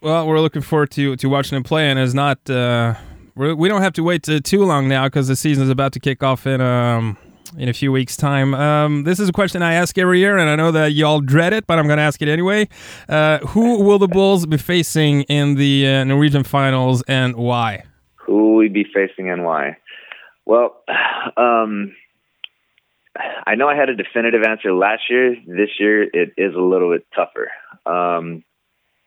Well, 0.00 0.26
we're 0.26 0.40
looking 0.40 0.62
forward 0.62 0.90
to 0.92 1.14
to 1.14 1.28
watching 1.28 1.56
him 1.56 1.62
play, 1.62 1.88
and 1.88 2.00
it's 2.00 2.14
not. 2.14 2.50
Uh, 2.50 2.94
we're, 3.34 3.54
we 3.54 3.68
do 3.68 3.74
not 3.74 3.82
have 3.82 3.92
to 3.94 4.02
wait 4.02 4.22
too 4.22 4.64
long 4.64 4.88
now 4.88 5.06
because 5.06 5.28
the 5.28 5.36
season 5.36 5.64
is 5.64 5.70
about 5.70 5.92
to 5.92 6.00
kick 6.00 6.22
off 6.22 6.46
in 6.46 6.60
um 6.60 7.16
in 7.58 7.68
a 7.68 7.72
few 7.72 7.92
weeks' 7.92 8.16
time. 8.16 8.54
Um, 8.54 9.04
this 9.04 9.20
is 9.20 9.28
a 9.28 9.32
question 9.32 9.62
I 9.62 9.74
ask 9.74 9.98
every 9.98 10.20
year, 10.20 10.38
and 10.38 10.48
I 10.48 10.56
know 10.56 10.70
that 10.72 10.92
y'all 10.92 11.20
dread 11.20 11.52
it, 11.52 11.66
but 11.66 11.78
I'm 11.78 11.86
going 11.86 11.98
to 11.98 12.02
ask 12.02 12.22
it 12.22 12.28
anyway. 12.28 12.68
Uh, 13.08 13.38
who 13.38 13.82
will 13.82 13.98
the 13.98 14.08
Bulls 14.08 14.46
be 14.46 14.56
facing 14.56 15.22
in 15.24 15.56
the 15.56 15.86
uh, 15.86 16.04
Norwegian 16.04 16.44
finals, 16.44 17.02
and 17.08 17.36
why? 17.36 17.84
Who 18.16 18.36
will 18.36 18.56
we 18.56 18.68
be 18.68 18.84
facing, 18.84 19.30
and 19.30 19.44
why? 19.44 19.76
Well, 20.46 20.82
um, 21.36 21.94
I 23.46 23.54
know 23.56 23.68
I 23.68 23.76
had 23.76 23.88
a 23.88 23.96
definitive 23.96 24.42
answer 24.42 24.72
last 24.72 25.02
year. 25.10 25.36
This 25.46 25.70
year, 25.78 26.02
it 26.02 26.32
is 26.36 26.54
a 26.54 26.60
little 26.60 26.92
bit 26.92 27.06
tougher. 27.14 27.50
Um, 27.84 28.44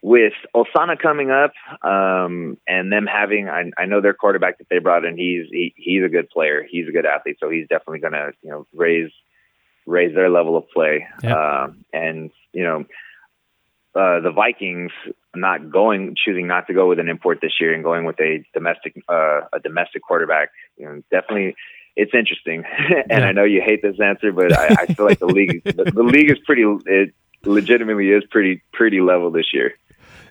with 0.06 0.34
Osana 0.56 1.00
coming 1.02 1.32
up, 1.32 1.54
um, 1.82 2.60
and 2.68 2.92
them 2.92 3.08
having, 3.08 3.50
I, 3.50 3.72
I, 3.76 3.86
know 3.88 4.02
their 4.02 4.14
quarterback 4.14 4.60
that 4.60 4.68
they 4.70 4.78
brought 4.78 5.04
in. 5.04 5.18
He's 5.18 5.48
he, 5.50 5.74
he's 5.76 6.04
a 6.04 6.10
good 6.10 6.30
player. 6.30 6.64
He's 6.70 6.88
a 6.88 6.92
good 6.92 7.08
athlete, 7.08 7.38
so 7.40 7.50
he's 7.50 7.68
definitely 7.68 8.02
going 8.02 8.14
to 8.14 8.32
you 8.44 8.52
know 8.52 8.68
raise 8.72 9.10
raise 9.88 10.14
their 10.14 10.30
level 10.30 10.58
of 10.58 10.70
play. 10.70 11.08
Um, 11.24 11.86
and 11.92 12.30
you 12.54 12.62
know, 12.62 12.82
uh, 13.96 14.20
the 14.20 14.32
Vikings 14.32 14.92
not 15.36 15.72
going, 15.72 16.16
choosing 16.24 16.46
not 16.46 16.68
to 16.68 16.76
go 16.76 16.88
with 16.88 17.00
an 17.00 17.10
import 17.10 17.40
this 17.42 17.54
year 17.60 17.74
and 17.74 17.84
going 17.84 18.06
with 18.06 18.20
a 18.20 18.46
domestic 18.54 19.02
uh, 19.10 19.42
a 19.54 19.60
domestic 19.60 20.04
quarterback. 20.04 20.50
You 20.78 20.86
know, 20.86 21.02
definitely 21.10 21.56
it's 21.96 22.14
interesting. 22.14 22.64
and 23.10 23.22
yeah. 23.24 23.28
I 23.28 23.32
know 23.32 23.44
you 23.44 23.64
hate 23.66 23.82
this 23.82 24.00
answer, 24.00 24.32
but 24.32 24.56
I, 24.56 24.68
I 24.82 24.86
feel 24.86 25.08
like 25.08 25.18
the 25.18 25.26
league 25.26 25.64
the, 25.64 25.92
the, 25.92 26.04
league 26.04 26.30
is 26.30 26.38
pretty 26.46 26.62
it 26.86 27.12
legitimately 27.44 28.12
is 28.12 28.24
pretty 28.30 28.62
pretty 28.72 29.02
level 29.02 29.32
this 29.32 29.52
year. 29.52 29.74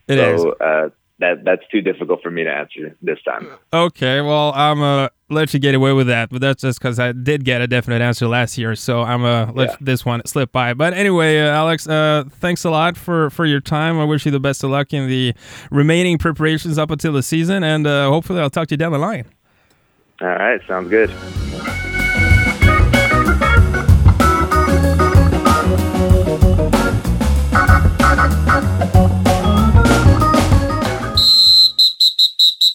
It 0.09 0.39
so, 0.39 0.53
uh, 0.53 0.91
that 1.21 1.45
that's 1.45 1.63
too 1.71 1.81
difficult 1.81 2.23
for 2.23 2.31
me 2.31 2.45
to 2.45 2.51
answer 2.51 2.97
this 3.01 3.19
time. 3.23 3.49
Okay, 3.73 4.21
well 4.21 4.53
I'm 4.55 4.83
uh 4.83 5.09
let 5.31 5.55
you 5.55 5.61
get 5.61 5.75
away 5.75 5.93
with 5.93 6.07
that, 6.09 6.31
but 6.31 6.41
that's 6.41 6.63
just 6.63 6.79
because 6.79 6.99
I 6.99 7.13
did 7.13 7.45
get 7.45 7.61
a 7.61 7.67
definite 7.67 8.03
answer 8.03 8.29
last 8.29 8.59
year, 8.59 8.75
so 8.75 9.03
I'm 9.03 9.25
uh 9.25 9.53
let 9.53 9.71
yeah. 9.71 9.77
this 9.81 10.05
one 10.05 10.23
slip 10.27 10.53
by. 10.53 10.75
But 10.75 10.93
anyway, 10.93 11.39
uh, 11.41 11.51
Alex, 11.51 11.89
uh, 11.89 12.25
thanks 12.29 12.65
a 12.65 12.71
lot 12.71 12.97
for 12.97 13.31
for 13.31 13.47
your 13.47 13.61
time. 13.61 13.99
I 13.99 14.05
wish 14.05 14.27
you 14.27 14.33
the 14.33 14.41
best 14.41 14.65
of 14.65 14.71
luck 14.71 14.93
in 14.93 15.09
the 15.09 15.35
remaining 15.71 16.19
preparations 16.19 16.79
up 16.79 16.91
until 16.91 17.13
the 17.13 17.23
season, 17.23 17.63
and 17.63 17.87
uh, 17.87 18.11
hopefully 18.11 18.41
I'll 18.41 18.51
talk 18.51 18.69
to 18.69 18.73
you 18.73 18.79
down 18.79 18.93
the 18.93 18.99
line. 18.99 19.27
All 20.21 20.29
right, 20.29 20.61
sounds 20.67 20.91
good. 20.91 21.11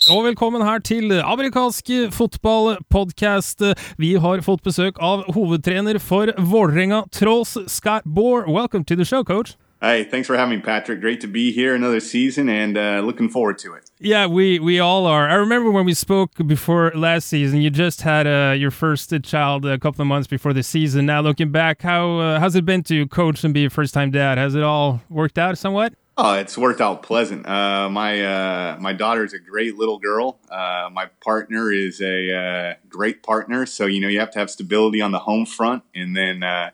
Og 0.10 0.24
velkommen 0.26 0.64
her 0.66 0.80
til 0.82 1.12
amerikansk 1.22 1.90
fotballpodkast. 2.18 3.62
Vi 4.02 4.16
har 4.18 4.42
fått 4.42 4.64
besøk 4.66 4.98
av 4.98 5.28
hovedtrener 5.36 6.00
for 6.02 6.32
Vålerenga, 6.34 7.04
Trolls 7.14 7.58
Scott 7.70 8.08
Boer. 8.10 8.48
Welcome 8.50 8.84
to 8.86 8.96
the 8.96 9.06
show, 9.06 9.24
coach. 9.24 9.54
Hey, 9.82 10.04
thanks 10.04 10.26
for 10.28 10.36
having 10.36 10.58
me, 10.58 10.64
Patrick. 10.64 11.00
Great 11.00 11.22
to 11.22 11.28
be 11.28 11.52
here 11.52 11.76
another 11.76 12.00
season 12.00 12.50
and 12.50 12.76
uh, 12.76 13.02
looking 13.06 13.30
forward 13.30 13.60
to 13.60 13.76
it. 13.76 13.92
Yeah, 14.00 14.26
we, 14.26 14.58
we 14.58 14.80
all 14.80 15.06
are. 15.06 15.30
I 15.30 15.36
remember 15.36 15.70
when 15.70 15.86
we 15.86 15.94
spoke 15.94 16.32
before 16.48 16.92
last 16.96 17.28
season, 17.28 17.62
you 17.62 17.70
just 17.70 18.02
had 18.02 18.26
uh, 18.26 18.56
your 18.58 18.72
first 18.72 19.14
child 19.24 19.66
a 19.66 19.78
couple 19.78 20.02
of 20.02 20.08
months 20.08 20.28
before 20.28 20.54
the 20.54 20.64
season. 20.64 21.06
Now, 21.06 21.22
looking 21.22 21.52
back, 21.52 21.84
how 21.84 22.18
uh, 22.18 22.40
how's 22.40 22.56
it 22.56 22.66
been 22.66 22.82
to 22.86 23.08
coach 23.08 23.44
and 23.44 23.54
be 23.54 23.66
a 23.66 23.70
first 23.70 23.94
time 23.94 24.10
dad? 24.10 24.40
Has 24.40 24.56
it 24.56 24.64
all 24.64 25.02
worked 25.08 25.38
out 25.38 25.56
somewhat? 25.58 25.94
Oh, 26.22 26.34
it's 26.34 26.58
worked 26.58 26.82
out 26.82 27.02
pleasant. 27.02 27.48
Uh, 27.48 27.88
my 27.90 28.22
uh, 28.22 28.78
my 28.82 28.92
daughter 28.92 29.24
is 29.24 29.32
a 29.32 29.40
great 29.40 29.78
little 29.78 30.00
girl. 30.00 30.38
Uh, 30.52 30.90
my 30.92 31.06
partner 31.24 31.72
is 31.72 32.02
a 32.02 32.36
uh, 32.36 32.74
great 32.90 33.24
partner. 33.24 33.66
So 33.66 33.86
you 33.86 34.02
know 34.02 34.10
you 34.10 34.20
have 34.20 34.32
to 34.32 34.40
have 34.40 34.50
stability 34.50 35.00
on 35.00 35.14
the 35.14 35.20
home 35.20 35.46
front, 35.46 35.84
and 35.96 36.18
then 36.18 36.44
uh, 36.44 36.72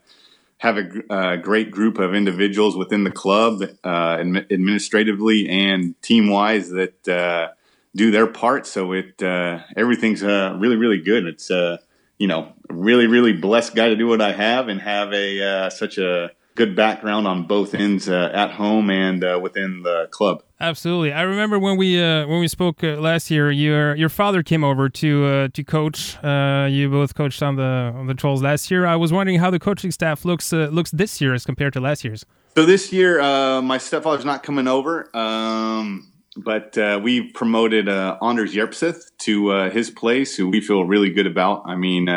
have 0.58 0.78
a, 0.78 0.90
a, 1.12 1.14
uh, 1.14 1.36
great 1.36 1.70
group 1.70 2.00
of 2.00 2.16
individuals 2.16 2.76
within 2.76 3.04
the 3.04 3.12
club, 3.12 3.62
administratively 3.86 5.48
and 5.48 6.02
team 6.02 6.28
wise, 6.28 6.72
that 6.72 7.54
do 7.96 8.10
their 8.10 8.26
part. 8.26 8.66
So 8.66 8.94
it 8.94 9.22
everything's 9.22 10.24
really 10.24 10.76
really 10.76 11.02
good. 11.02 11.28
It's 11.28 11.52
you 11.52 12.28
know 12.28 12.52
really 12.68 13.06
really 13.06 13.34
blessed 13.34 13.76
guy 13.76 13.90
to 13.90 13.96
do 13.96 14.08
what 14.08 14.22
I 14.22 14.32
have 14.32 14.70
and 14.70 14.82
have 14.82 15.14
a 15.14 15.70
such 15.70 16.00
a 16.00 16.32
good 16.56 16.76
background 16.76 17.28
on 17.28 17.44
both 17.44 17.76
ends 17.76 18.10
uh, 18.10 18.32
at 18.34 18.52
home 18.52 18.90
and 18.90 19.24
uh, 19.24 19.40
within 19.42 19.84
the 19.84 20.08
club. 20.10 20.42
Absolutely, 20.60 21.12
I 21.12 21.22
remember 21.22 21.60
when 21.60 21.78
we 21.78 22.02
uh, 22.02 22.26
when 22.28 22.40
we 22.40 22.48
spoke 22.48 22.84
uh, 22.84 22.96
last 22.96 23.30
year. 23.30 23.52
Your 23.52 23.94
your 23.96 24.10
father 24.10 24.42
came 24.42 24.64
over 24.64 24.90
to 24.90 25.26
uh, 25.26 25.48
to 25.50 25.64
coach. 25.64 26.18
Uh, 26.24 26.68
you 26.70 26.90
both 26.90 27.14
coached 27.14 27.44
on 27.44 27.58
the 27.58 27.94
on 27.96 28.08
the 28.08 28.14
Trolls 28.14 28.42
last 28.42 28.72
year. 28.72 28.86
I 28.86 28.96
was 28.96 29.12
wondering 29.12 29.40
how 29.40 29.52
the 29.52 29.60
coaching 29.60 29.92
staff 29.92 30.26
looks 30.26 30.52
looks 30.52 30.92
this 30.92 31.20
year 31.22 31.34
as 31.34 31.46
compared 31.46 31.74
to 31.74 31.82
last 31.82 32.04
year's. 32.04 32.26
So 32.56 32.66
this 32.66 32.94
year, 32.94 33.22
my 33.62 33.78
stepfather's 33.78 34.26
not 34.26 34.44
coming 34.44 34.68
over. 34.68 35.16
Um, 35.16 36.12
but 36.38 36.78
uh, 36.78 37.00
we 37.02 37.32
promoted 37.32 37.88
uh, 37.88 38.18
Anders 38.22 38.54
Yerpseth 38.54 39.12
to 39.20 39.52
uh, 39.52 39.70
his 39.70 39.90
place, 39.90 40.36
who 40.36 40.50
we 40.50 40.60
feel 40.60 40.84
really 40.84 41.10
good 41.10 41.28
about. 41.28 41.64
I 41.66 41.76
mean, 41.76 42.10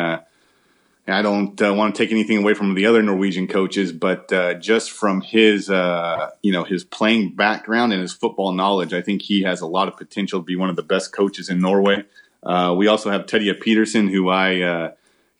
I 1.09 1.21
don't 1.21 1.61
uh, 1.61 1.73
want 1.73 1.95
to 1.95 2.03
take 2.03 2.11
anything 2.11 2.37
away 2.37 2.53
from 2.53 2.75
the 2.75 2.85
other 2.85 3.01
Norwegian 3.01 3.47
coaches, 3.47 3.91
but 3.91 4.31
uh, 4.31 4.55
just 4.55 4.91
from 4.91 5.21
his, 5.21 5.69
uh, 5.69 6.31
you 6.41 6.51
know, 6.51 6.63
his 6.63 6.83
playing 6.83 7.35
background 7.35 7.93
and 7.93 8.01
his 8.01 8.13
football 8.13 8.51
knowledge, 8.51 8.93
I 8.93 9.01
think 9.01 9.21
he 9.21 9.43
has 9.43 9.61
a 9.61 9.67
lot 9.67 9.87
of 9.87 9.97
potential 9.97 10.39
to 10.39 10.43
be 10.43 10.55
one 10.55 10.69
of 10.69 10.75
the 10.75 10.83
best 10.83 11.11
coaches 11.11 11.49
in 11.49 11.59
Norway. 11.59 12.03
Uh, 12.43 12.73
we 12.77 12.87
also 12.87 13.09
have 13.09 13.25
Teddy 13.25 13.51
Peterson, 13.53 14.07
who 14.07 14.29
I 14.29 14.61
uh, 14.61 14.91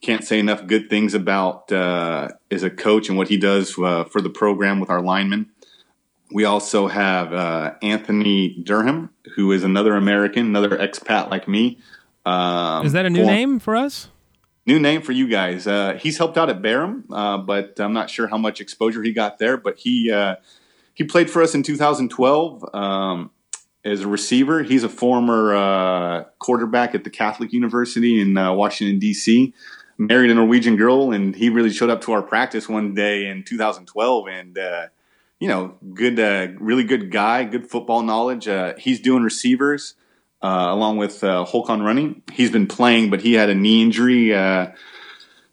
can't 0.02 0.24
say 0.24 0.40
enough 0.40 0.68
good 0.68 0.90
things 0.90 1.14
about 1.14 1.72
uh, 1.72 2.30
as 2.52 2.64
a 2.64 2.70
coach 2.70 3.10
and 3.10 3.18
what 3.18 3.28
he 3.28 3.38
does 3.38 3.72
for 3.72 4.22
the 4.22 4.30
program 4.30 4.80
with 4.80 4.90
our 4.90 5.02
linemen. 5.02 5.50
We 6.32 6.46
also 6.46 6.88
have 6.88 7.34
Anthony 7.82 8.50
Durham, 8.50 9.10
who 9.36 9.52
is 9.52 9.64
another 9.64 9.96
American, 9.96 10.46
another 10.46 10.78
expat 10.78 11.30
like 11.32 11.48
me. 11.48 11.80
Um, 12.26 12.86
is 12.86 12.94
that 12.94 13.06
a 13.06 13.10
new 13.10 13.26
name 13.26 13.60
for 13.60 13.76
us? 13.76 14.10
New 14.66 14.80
name 14.80 15.02
for 15.02 15.12
you 15.12 15.28
guys. 15.28 15.68
Uh, 15.68 15.98
he's 16.00 16.18
helped 16.18 16.38
out 16.38 16.50
at 16.50 16.62
Bærum, 16.62 17.04
uh, 17.12 17.38
but 17.38 17.80
I'm 17.80 17.94
not 17.94 18.10
sure 18.10 18.28
how 18.28 18.38
much 18.38 18.62
exposure 18.62 19.04
he 19.04 19.14
got 19.14 19.40
there. 19.40 19.58
But 19.58 19.80
he 19.80 20.12
uh, 20.12 20.36
he 20.94 21.04
played 21.04 21.30
for 21.30 21.42
us 21.42 21.56
in 21.56 21.64
2012 21.64 22.64
um, 22.74 23.32
as 23.84 24.02
a 24.02 24.08
receiver. 24.08 24.64
He's 24.64 24.84
a 24.84 24.90
former 24.90 25.56
uh, 25.56 26.24
quarterback 26.40 26.96
at 26.96 27.04
the 27.04 27.10
Catholic 27.10 27.54
University 27.54 28.22
in 28.22 28.38
uh, 28.38 28.54
Washington 28.54 29.00
D.C. 29.00 29.54
Married 29.98 30.32
a 30.32 30.34
Norwegian 30.34 30.78
girl, 30.78 31.12
and 31.12 31.36
he 31.36 31.50
really 31.50 31.72
showed 31.72 31.90
up 31.90 32.02
to 32.02 32.14
our 32.14 32.22
practice 32.22 32.70
one 32.70 32.94
day 32.94 33.28
in 33.28 33.44
2012, 33.44 34.28
and 34.30 34.58
uh, 34.58 34.88
you 35.40 35.48
know, 35.48 35.76
good, 35.94 36.18
really 36.62 36.84
good 36.84 37.12
guy, 37.12 37.44
good 37.44 37.70
football 37.70 38.02
knowledge. 38.02 38.48
he's 38.80 39.00
doing 39.00 39.24
receivers 39.24 39.96
uh, 40.42 40.68
along 40.70 40.98
with 40.98 41.24
uh, 41.24 41.46
Håkon 41.46 41.84
Running. 41.84 42.22
He's 42.32 42.52
been 42.52 42.68
playing, 42.68 43.10
but 43.10 43.22
he 43.22 43.34
had 43.34 43.50
a 43.50 43.56
knee 43.56 43.82
injury. 43.82 44.34
Uh, 44.34 44.68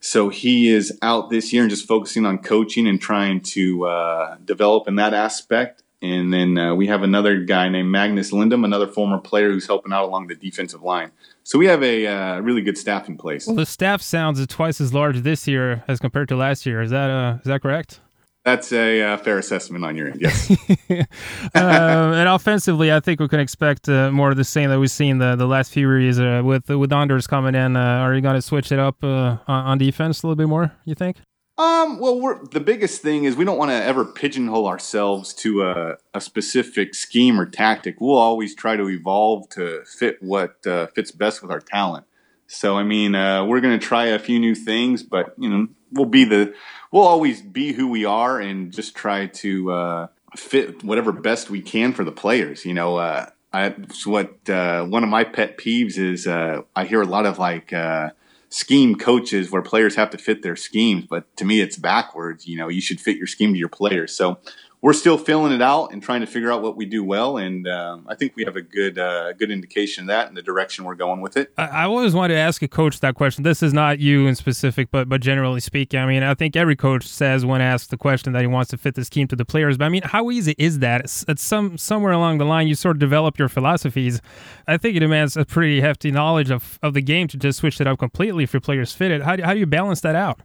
so 0.01 0.29
he 0.29 0.69
is 0.69 0.97
out 1.03 1.31
this 1.31 1.53
year 1.53 1.63
and 1.63 1.71
just 1.71 1.89
focusing 1.89 2.25
on 2.25 2.39
coaching 2.39 2.87
and 2.87 3.01
trying 3.01 3.41
to 3.41 3.87
uh, 3.87 4.37
develop 4.45 4.87
in 4.87 4.97
that 4.97 5.15
aspect. 5.15 5.83
And 6.03 6.33
then 6.33 6.59
uh, 6.59 6.75
we 6.75 6.87
have 6.87 7.03
another 7.03 7.41
guy 7.41 7.69
named 7.69 7.91
Magnus 7.91 8.31
Lindum, 8.31 8.65
another 8.65 8.87
former 8.87 9.19
player 9.19 9.51
who's 9.51 9.67
helping 9.67 9.93
out 9.93 10.05
along 10.05 10.27
the 10.29 10.37
defensive 10.37 10.83
line. 10.83 11.11
So 11.43 11.59
we 11.59 11.67
have 11.67 11.83
a 11.83 12.07
uh, 12.07 12.41
really 12.41 12.61
good 12.61 12.77
staff 12.77 13.09
in 13.09 13.17
place. 13.17 13.47
Well, 13.47 13.57
the 13.57 13.67
staff 13.67 14.03
sounds 14.03 14.45
twice 14.47 14.81
as 14.81 14.93
large 14.93 15.21
this 15.23 15.49
year 15.49 15.83
as 15.89 15.99
compared 15.99 16.29
to 16.29 16.37
last 16.37 16.67
year. 16.67 16.83
Is 16.83 16.91
that 16.91 17.41
is 17.41 17.47
that 17.47 17.63
correct? 17.63 18.01
That's 18.47 18.73
a 18.73 19.03
uh, 19.03 19.17
fair 19.17 19.39
assessment 19.39 19.85
on 19.85 19.97
your 19.97 20.07
end, 20.07 20.21
yes. 20.21 20.53
uh, 20.89 21.05
and 21.55 22.29
offensively, 22.29 22.93
I 22.93 23.01
think 23.01 23.19
we 23.19 23.27
can 23.27 23.41
expect 23.41 23.89
uh, 23.89 24.13
more 24.13 24.31
of 24.31 24.37
the 24.37 24.45
same 24.45 24.71
that 24.71 24.79
we've 24.79 24.89
seen 24.89 25.19
the, 25.19 25.35
the 25.35 25.47
last 25.49 25.73
few 25.73 25.91
years 25.91 26.21
uh, 26.21 26.43
with 26.45 26.69
with 26.69 26.93
Anders 26.93 27.27
coming 27.27 27.57
in. 27.57 27.75
Uh, 27.75 27.81
are 27.81 28.15
you 28.15 28.21
going 28.21 28.37
to 28.37 28.41
switch 28.41 28.71
it 28.71 28.79
up 28.79 29.03
uh, 29.03 29.39
on 29.49 29.79
defense 29.79 30.23
a 30.23 30.29
little 30.29 30.37
bit 30.37 30.49
more? 30.49 30.71
You 30.85 30.95
think? 30.95 31.17
Um, 31.59 31.99
well, 31.99 32.41
the 32.53 32.61
biggest 32.61 33.03
thing 33.03 33.25
is 33.25 33.35
we 33.35 33.45
don't 33.45 33.59
want 33.59 33.73
to 33.73 33.83
ever 33.83 34.05
pigeonhole 34.05 34.69
ourselves 34.69 35.35
to 35.35 35.65
a, 35.65 35.97
a, 36.15 36.21
specific 36.21 36.95
scheme 36.95 37.41
or 37.41 37.47
tactic. 37.47 37.97
We'll 38.01 38.15
always 38.15 38.55
try 38.55 38.77
to 38.77 38.89
evolve 38.89 39.49
to 39.51 39.83
fit 39.87 40.19
what 40.21 40.63
fits 40.95 41.11
best 41.11 41.43
with 41.43 41.51
our 41.51 41.59
talent. 41.61 42.07
So, 42.47 42.77
I 42.77 42.85
mean, 42.85 43.15
we're 43.15 43.61
going 43.61 43.77
to 43.77 43.85
try 43.85 44.07
a 44.07 44.21
few 44.21 44.39
new 44.39 44.55
things, 44.55 45.03
but 45.03 45.35
you 45.37 45.49
know, 45.49 45.67
we'll 45.93 46.07
be 46.07 46.25
the 46.25 46.55
we'll 46.91 47.07
always 47.07 47.43
be 47.43 47.73
who 47.73 47.89
we 47.89 48.05
are 48.05 48.41
and 48.41 48.73
just 48.73 48.95
try 48.95 49.27
to 49.27 49.73
uh, 49.73 50.07
fit 50.37 50.83
whatever 50.85 51.13
best 51.13 51.51
we 51.51 51.61
can 51.61 51.93
for 51.93 52.05
the 52.05 52.13
players. 52.13 52.65
You 52.65 52.75
know, 52.75 52.97
uh, 52.97 53.31
I, 53.53 53.75
what 54.05 54.49
uh, 54.49 54.85
one 54.85 55.03
of 55.03 55.09
my 55.09 55.25
pet 55.25 55.59
peeves 55.59 55.99
is 55.99 56.27
uh, 56.27 56.63
I 56.75 56.85
hear 56.85 57.03
a 57.03 57.07
lot 57.07 57.27
of 57.27 57.39
like 57.39 57.73
uh, 57.73 58.11
scheme 58.49 58.97
coaches 58.97 59.51
where 59.51 59.63
players 59.63 59.95
have 59.97 60.11
to 60.11 60.19
fit 60.19 60.43
their 60.43 60.57
schemes, 60.57 61.07
but 61.09 61.35
to 61.37 61.45
me 61.45 61.61
it's 61.61 61.77
backwards. 61.77 62.47
You 62.47 62.59
know, 62.59 62.69
you 62.69 62.81
should 62.81 63.01
fit 63.01 63.17
your 63.17 63.27
scheme 63.27 63.53
to 63.53 63.59
your 63.59 63.69
players. 63.69 64.13
So 64.15 64.39
we're 64.87 64.93
still 64.93 65.19
filling 65.19 65.53
it 65.53 65.61
out 65.61 65.93
and 65.93 66.01
trying 66.01 66.21
to 66.21 66.29
figure 66.29 66.53
out 66.53 66.63
what 66.63 66.77
we 66.77 66.87
do 66.87 67.03
well. 67.03 67.39
And 67.39 67.67
um, 67.67 68.07
I 68.09 68.15
think 68.15 68.37
we 68.37 68.45
have 68.45 68.55
a 68.55 68.63
good 68.63 69.01
uh, 69.01 69.33
good 69.33 69.51
indication 69.51 70.05
of 70.05 70.07
that 70.07 70.29
and 70.29 70.37
the 70.37 70.43
direction 70.43 70.85
we're 70.85 70.95
going 70.95 71.21
with 71.21 71.37
it. 71.37 71.53
I, 71.59 71.87
always 71.87 72.15
wanted 72.15 72.35
to 72.35 72.39
ask 72.39 72.63
a 72.63 72.69
coach 72.69 73.01
that 73.01 73.17
question. 73.17 73.43
This 73.43 73.65
is 73.65 73.73
not 73.73 73.99
you 73.99 74.29
in 74.29 74.37
specific, 74.37 74.93
but 74.93 75.09
but 75.09 75.21
generally 75.21 75.59
speaking, 75.59 75.99
I 75.99 76.07
mean, 76.07 76.23
I 76.23 76.35
think 76.35 76.55
every 76.55 76.77
coach 76.77 77.05
says 77.05 77.45
when 77.45 77.61
asked 77.61 77.91
the 77.91 77.97
question 77.97 78.33
that 78.35 78.43
he 78.43 78.47
wants 78.47 78.71
to 78.71 78.77
fit 78.77 78.95
the 78.95 79.05
scheme 79.05 79.27
to 79.27 79.35
the 79.35 79.45
players. 79.45 79.77
But 79.77 79.87
I 79.87 79.89
mean, 79.89 80.03
how 80.05 80.31
easy 80.31 80.55
is 80.57 80.79
that? 80.79 81.01
It's, 81.01 81.25
it's 81.27 81.43
some 81.43 81.77
somewhere 81.77 82.13
along 82.13 82.39
the 82.39 82.45
line 82.45 82.69
you 82.69 82.77
sort 82.77 82.95
of 82.95 83.01
develop 83.01 83.41
your 83.41 83.49
philosophies. 83.49 84.21
I 84.69 84.77
think 84.77 84.97
it 84.97 85.01
demands 85.01 85.37
a 85.37 85.45
pretty 85.45 85.81
hefty 85.81 86.13
knowledge 86.13 86.53
of, 86.53 86.79
of 86.81 86.95
the 86.95 87.03
game 87.03 87.27
to 87.27 87.37
just 87.37 87.59
switch 87.59 87.81
it 87.81 87.89
up 87.89 87.99
completely 87.99 88.45
if 88.45 88.53
your 88.53 88.61
players 88.61 88.93
fit 88.93 89.11
it. 89.11 89.23
How 89.23 89.35
do, 89.35 89.43
how 89.43 89.53
do 89.53 89.59
you 89.59 89.67
balance 89.67 90.01
that 90.03 90.15
out? 90.15 90.43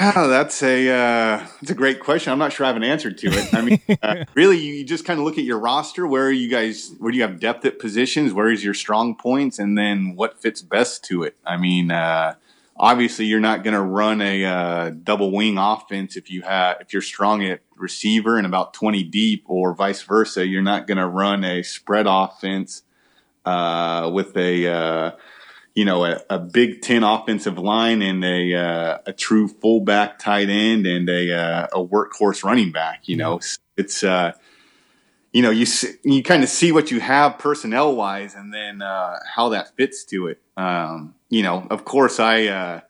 Oh, 0.00 0.26
that's 0.26 0.60
a 0.64 0.88
uh, 0.88 1.46
that's 1.60 1.70
a 1.70 1.74
great 1.74 2.00
question. 2.00 2.32
I'm 2.32 2.38
not 2.38 2.52
sure 2.52 2.66
I 2.66 2.68
have 2.68 2.76
an 2.76 2.82
answer 2.82 3.12
to 3.12 3.26
it. 3.28 3.54
I 3.54 3.60
mean, 3.60 3.80
uh, 4.02 4.24
really, 4.34 4.58
you 4.58 4.84
just 4.84 5.04
kind 5.04 5.20
of 5.20 5.24
look 5.24 5.38
at 5.38 5.44
your 5.44 5.58
roster. 5.60 6.04
Where 6.04 6.26
are 6.26 6.32
you 6.32 6.48
guys? 6.48 6.92
Where 6.98 7.12
do 7.12 7.16
you 7.16 7.22
have 7.22 7.38
depth 7.38 7.64
at 7.64 7.78
positions? 7.78 8.32
Where 8.32 8.50
is 8.50 8.64
your 8.64 8.74
strong 8.74 9.14
points? 9.14 9.60
And 9.60 9.78
then 9.78 10.16
what 10.16 10.40
fits 10.40 10.62
best 10.62 11.04
to 11.04 11.22
it? 11.22 11.36
I 11.46 11.56
mean, 11.58 11.92
uh, 11.92 12.34
obviously, 12.76 13.26
you're 13.26 13.38
not 13.38 13.62
going 13.62 13.74
to 13.74 13.82
run 13.82 14.20
a 14.20 14.44
uh, 14.44 14.90
double 14.90 15.30
wing 15.30 15.58
offense 15.58 16.16
if 16.16 16.28
you 16.28 16.42
have 16.42 16.78
if 16.80 16.92
you're 16.92 17.00
strong 17.00 17.44
at 17.44 17.60
receiver 17.76 18.36
and 18.36 18.48
about 18.48 18.74
20 18.74 19.04
deep, 19.04 19.44
or 19.46 19.74
vice 19.74 20.02
versa. 20.02 20.44
You're 20.44 20.62
not 20.62 20.88
going 20.88 20.98
to 20.98 21.06
run 21.06 21.44
a 21.44 21.62
spread 21.62 22.06
offense 22.08 22.82
uh, 23.44 24.10
with 24.12 24.36
a 24.36 24.66
uh, 24.66 25.10
you 25.74 25.84
know, 25.84 26.04
a, 26.04 26.20
a, 26.30 26.38
Big 26.38 26.82
Ten 26.82 27.02
offensive 27.02 27.58
line 27.58 28.00
and 28.00 28.24
a 28.24 28.54
uh, 28.54 28.98
a 29.06 29.12
true 29.12 29.48
fullback 29.48 30.18
tight 30.20 30.48
end 30.48 30.86
and 30.86 31.08
a 31.08 31.32
uh, 31.32 31.66
a 31.72 31.84
workhorse 31.84 32.44
running 32.44 32.70
back. 32.70 33.08
You 33.08 33.16
know, 33.16 33.40
it's 33.76 34.04
uh, 34.04 34.32
you 35.32 35.42
know 35.42 35.50
you 35.50 35.66
you 36.04 36.22
kind 36.22 36.44
of 36.44 36.48
see 36.48 36.70
what 36.70 36.90
you 36.90 37.00
have 37.00 37.38
personnel 37.38 37.96
wise, 37.96 38.34
and 38.34 38.54
then 38.54 38.82
uh, 38.82 39.18
how 39.34 39.48
that 39.50 39.74
fits 39.76 40.04
to 40.06 40.28
it. 40.28 40.40
Um, 40.56 41.14
you 41.28 41.42
know, 41.42 41.66
of 41.70 41.84
course, 41.84 42.20
I 42.20 42.46
uh, 42.46 42.80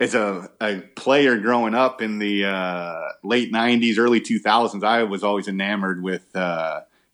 as 0.00 0.16
a, 0.16 0.50
a 0.60 0.80
player 0.96 1.38
growing 1.38 1.74
up 1.74 2.02
in 2.02 2.18
the 2.18 2.46
uh, 2.46 3.02
late 3.22 3.52
'90s, 3.52 3.98
early 3.98 4.20
2000s, 4.20 4.82
I 4.82 5.04
was 5.04 5.22
always 5.22 5.46
enamored 5.46 6.02
with 6.02 6.34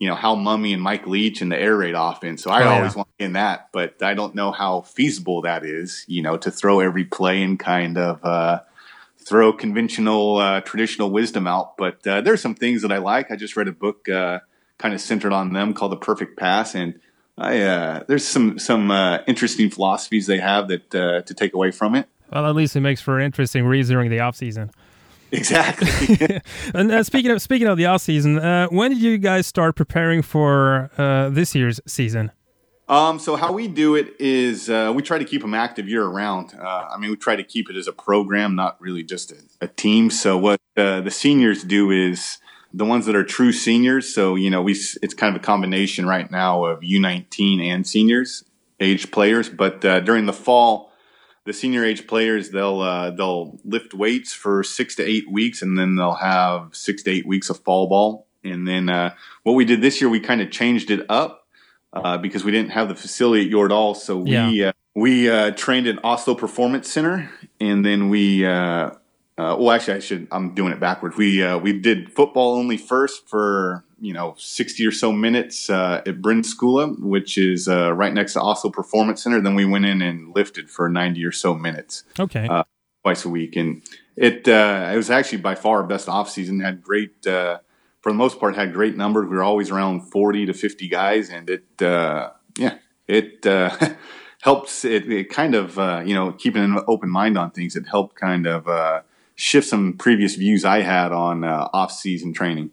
you 0.02 0.08
know, 0.08 0.16
Hal 0.16 0.36
Mumme 0.36 0.72
and 0.72 0.82
Mike 0.82 1.06
Leach 1.06 1.42
and 1.42 1.52
the 1.52 1.56
air 1.56 1.76
raid 1.76 1.94
offense. 1.96 2.42
So 2.42 2.50
I 2.50 2.64
oh, 2.64 2.70
always 2.70 2.94
yeah. 2.94 2.96
want 2.96 3.08
in 3.20 3.32
that, 3.34 3.68
but 3.70 4.02
I 4.02 4.14
don't 4.14 4.34
know 4.34 4.50
how 4.50 4.80
feasible 4.80 5.42
that 5.42 5.64
is, 5.64 6.04
you 6.08 6.22
know, 6.22 6.36
to 6.38 6.50
throw 6.50 6.80
every 6.80 7.04
play 7.04 7.40
and 7.40 7.56
kind 7.56 7.96
of 7.96 8.18
uh, 8.24 8.62
throw 9.18 9.52
conventional, 9.52 10.38
uh, 10.38 10.60
traditional 10.62 11.12
wisdom 11.12 11.46
out. 11.46 11.76
But 11.76 12.04
uh, 12.04 12.20
there's 12.20 12.40
some 12.40 12.56
things 12.56 12.82
that 12.82 12.90
I 12.90 12.98
like. 12.98 13.30
I 13.30 13.36
just 13.36 13.56
read 13.56 13.68
a 13.68 13.72
book 13.72 14.08
uh, 14.08 14.40
kind 14.76 14.92
of 14.92 15.00
centered 15.00 15.32
on 15.32 15.52
them 15.52 15.72
called 15.72 15.92
The 15.92 15.98
Perfect 15.98 16.36
Pass. 16.36 16.74
And 16.74 16.98
I, 17.38 17.60
uh, 17.60 18.02
there's 18.08 18.26
some, 18.26 18.58
some 18.58 18.90
uh, 18.90 19.18
interesting 19.28 19.70
philosophies 19.70 20.26
they 20.26 20.40
have 20.40 20.66
that 20.66 20.90
to 20.90 21.34
take 21.34 21.54
away 21.54 21.70
from 21.70 21.94
it. 21.94 22.08
Well, 22.32 22.44
at 22.44 22.56
least 22.56 22.74
it 22.74 22.80
makes 22.80 23.00
for 23.00 23.20
interesting 23.20 23.66
reads 23.66 23.90
during 23.90 24.10
the 24.10 24.18
off 24.18 24.34
season. 24.34 24.72
Exactly. 25.32 26.40
and 26.74 26.92
uh, 26.92 27.02
speaking 27.02 27.30
of 27.30 27.40
speaking 27.40 27.66
of 27.66 27.78
the 27.78 27.86
off 27.86 28.02
season, 28.02 28.38
uh, 28.38 28.68
when 28.68 28.90
did 28.90 29.00
you 29.00 29.16
guys 29.18 29.46
start 29.46 29.74
preparing 29.74 30.22
for 30.22 30.90
uh, 30.98 31.30
this 31.30 31.54
year's 31.54 31.80
season? 31.86 32.30
Um, 32.88 33.18
so 33.18 33.36
how 33.36 33.52
we 33.52 33.68
do 33.68 33.94
it 33.94 34.14
is 34.18 34.68
uh, 34.68 34.92
we 34.94 35.02
try 35.02 35.16
to 35.18 35.24
keep 35.24 35.40
them 35.40 35.54
active 35.54 35.88
year 35.88 36.04
round. 36.04 36.54
Uh, 36.54 36.88
I 36.90 36.98
mean, 36.98 37.10
we 37.10 37.16
try 37.16 37.36
to 37.36 37.44
keep 37.44 37.70
it 37.70 37.76
as 37.76 37.88
a 37.88 37.92
program, 37.92 38.54
not 38.54 38.78
really 38.80 39.02
just 39.02 39.32
a, 39.32 39.36
a 39.62 39.68
team. 39.68 40.10
So 40.10 40.36
what 40.36 40.60
uh, 40.76 41.00
the 41.00 41.10
seniors 41.10 41.64
do 41.64 41.90
is 41.90 42.38
the 42.74 42.84
ones 42.84 43.06
that 43.06 43.16
are 43.16 43.24
true 43.24 43.52
seniors. 43.52 44.14
So 44.14 44.34
you 44.34 44.50
know, 44.50 44.60
we 44.60 44.72
it's 44.72 45.14
kind 45.14 45.34
of 45.34 45.40
a 45.40 45.44
combination 45.44 46.06
right 46.06 46.30
now 46.30 46.66
of 46.66 46.80
U19 46.80 47.64
and 47.64 47.86
seniors 47.86 48.44
age 48.80 49.10
players. 49.10 49.48
But 49.48 49.80
during 49.80 50.26
the 50.26 50.32
fall 50.34 50.91
the 51.44 51.52
senior 51.52 51.84
age 51.84 52.06
players 52.06 52.50
they'll 52.50 52.80
uh, 52.80 53.10
they'll 53.10 53.58
lift 53.64 53.94
weights 53.94 54.32
for 54.32 54.62
six 54.62 54.94
to 54.96 55.04
eight 55.04 55.30
weeks, 55.30 55.62
and 55.62 55.78
then 55.78 55.96
they'll 55.96 56.14
have 56.14 56.70
six 56.72 57.02
to 57.04 57.10
eight 57.10 57.26
weeks 57.26 57.50
of 57.50 57.58
fall 57.60 57.88
ball. 57.88 58.26
And 58.44 58.66
then 58.66 58.88
uh, 58.88 59.14
what 59.42 59.52
we 59.52 59.64
did 59.64 59.82
this 59.82 60.00
year, 60.00 60.10
we 60.10 60.20
kind 60.20 60.40
of 60.40 60.50
changed 60.50 60.90
it 60.90 61.06
up 61.08 61.46
uh, 61.92 62.18
because 62.18 62.44
we 62.44 62.50
didn't 62.50 62.70
have 62.70 62.88
the 62.88 62.94
facility 62.94 63.46
at 63.46 63.52
Jordal, 63.52 63.96
so 63.96 64.18
we 64.18 64.30
yeah. 64.30 64.68
Uh, 64.68 64.72
we 64.94 65.30
uh, 65.30 65.52
trained 65.52 65.86
at 65.86 66.04
Oslo 66.04 66.34
Performance 66.34 66.90
Center, 66.90 67.30
and 67.60 67.84
then 67.84 68.08
we. 68.08 68.44
Uh, 68.44 68.90
well, 69.38 69.72
actually, 69.72 69.96
I 69.96 70.00
should. 70.00 70.28
I'm 70.30 70.54
doing 70.54 70.72
it 70.72 70.78
backwards. 70.78 71.16
We 71.16 71.44
we 71.56 71.78
did 71.78 72.12
football 72.12 72.54
only 72.56 72.76
first 72.76 73.28
for 73.28 73.84
you 74.02 74.12
know 74.12 74.34
60 74.36 74.84
or 74.84 74.90
so 74.90 75.12
minutes 75.12 75.70
uh, 75.70 76.02
at 76.04 76.16
Skula, 76.20 76.98
which 77.00 77.38
is 77.38 77.68
uh, 77.68 77.92
right 77.92 78.12
next 78.12 78.32
to 78.34 78.40
Oslo 78.40 78.70
Performance 78.70 79.22
Center. 79.22 79.40
Then 79.40 79.54
we 79.54 79.64
went 79.64 79.86
in 79.86 80.02
and 80.02 80.34
lifted 80.34 80.68
for 80.68 80.88
90 80.88 81.24
or 81.24 81.30
so 81.30 81.54
minutes. 81.54 82.02
Okay. 82.18 82.48
Uh, 82.48 82.64
twice 83.02 83.24
a 83.24 83.28
week, 83.28 83.56
and 83.56 83.82
it 84.16 84.48
uh, 84.48 84.90
it 84.92 84.96
was 84.96 85.08
actually 85.08 85.38
by 85.38 85.54
far 85.54 85.78
our 85.78 85.86
best 85.86 86.08
off 86.08 86.28
season. 86.28 86.60
Had 86.60 86.82
great 86.82 87.26
uh, 87.26 87.58
for 88.00 88.10
the 88.10 88.18
most 88.18 88.40
part 88.40 88.56
had 88.56 88.72
great 88.72 88.96
numbers. 88.96 89.28
We 89.28 89.36
were 89.36 89.44
always 89.44 89.70
around 89.70 90.10
40 90.10 90.46
to 90.46 90.52
50 90.52 90.88
guys, 90.88 91.30
and 91.30 91.48
it 91.48 91.80
uh, 91.80 92.30
yeah 92.58 92.78
it. 93.06 93.46
helps 94.42 94.84
it, 94.84 95.08
it, 95.08 95.30
kind 95.30 95.54
of 95.54 95.76
you 96.04 96.12
know 96.12 96.32
keeping 96.32 96.64
an 96.64 96.76
open 96.88 97.08
mind 97.08 97.38
on 97.38 97.48
things 97.52 97.76
it 97.76 97.86
helped 97.86 98.16
kind 98.16 98.44
of 98.44 99.04
shift 99.36 99.68
some 99.68 99.92
previous 99.92 100.34
views 100.34 100.64
i 100.64 100.80
had 100.80 101.12
on 101.12 101.44
off-season 101.44 102.32
training 102.32 102.68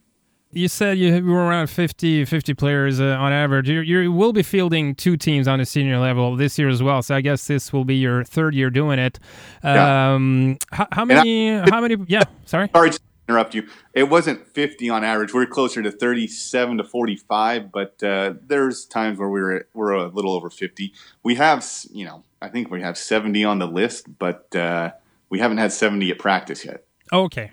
you 0.52 0.68
said 0.68 0.98
you 0.98 1.24
were 1.24 1.46
around 1.46 1.68
50, 1.68 2.26
50 2.26 2.54
players 2.56 3.00
uh, 3.00 3.16
on 3.20 3.32
average. 3.32 3.70
You, 3.70 3.82
you 3.82 4.12
will 4.12 4.34
be 4.34 4.44
fielding 4.44 4.96
two 4.96 5.16
teams 5.16 5.48
on 5.48 5.60
the 5.60 5.66
senior 5.66 6.00
level 6.00 6.36
this 6.36 6.58
year 6.58 6.70
as 6.70 6.82
well. 6.82 7.02
So 7.02 7.16
I 7.16 7.22
guess 7.22 7.48
this 7.48 7.72
will 7.72 7.86
be 7.86 7.96
your 7.96 8.24
third 8.24 8.56
year 8.56 8.70
doing 8.70 9.00
it. 9.00 9.20
Um, 9.64 10.58
yeah. 10.72 10.76
how, 10.76 10.88
how, 10.92 11.06
many? 11.06 11.52
I, 11.52 11.70
how 11.70 11.82
many? 11.82 11.98
Yeah, 12.08 12.24
sorry. 12.46 12.70
Sorry 12.74 12.92
to 12.92 13.00
interrupt 13.28 13.54
you. 13.54 13.68
It 13.94 14.10
wasn't 14.10 14.48
50 14.48 14.90
on 14.90 15.04
average. 15.04 15.34
We 15.34 15.44
are 15.44 15.46
closer 15.46 15.84
to 15.84 15.92
37 15.92 16.78
to 16.78 16.84
45, 16.84 17.72
but 17.72 18.02
uh, 18.02 18.34
there's 18.48 18.86
times 18.86 19.20
where 19.20 19.30
we 19.30 19.42
were 19.42 19.68
we're 19.76 19.92
a 19.92 20.08
little 20.08 20.34
over 20.34 20.50
50. 20.50 20.92
We 21.22 21.36
have, 21.36 21.66
you 21.92 22.06
know, 22.06 22.24
I 22.42 22.50
think 22.50 22.72
we 22.72 22.82
have 22.82 22.98
70 22.98 23.44
on 23.44 23.60
the 23.60 23.68
list, 23.68 24.18
but 24.18 24.56
uh, 24.56 24.92
we 25.30 25.38
haven't 25.38 25.58
had 25.58 25.72
70 25.72 26.10
at 26.10 26.18
practice 26.18 26.66
yet. 26.66 26.86
Okay. 27.14 27.52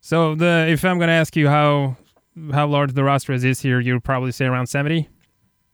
So 0.00 0.34
the 0.34 0.66
if 0.68 0.84
I'm 0.84 0.98
going 0.98 1.08
to 1.08 1.14
ask 1.14 1.36
you 1.36 1.48
how 1.48 1.96
how 2.52 2.66
large 2.66 2.94
the 2.94 3.04
roster 3.04 3.32
is 3.32 3.42
this 3.42 3.64
year, 3.64 3.80
you'll 3.80 4.00
probably 4.00 4.32
say 4.32 4.46
around 4.46 4.66
70. 4.66 5.08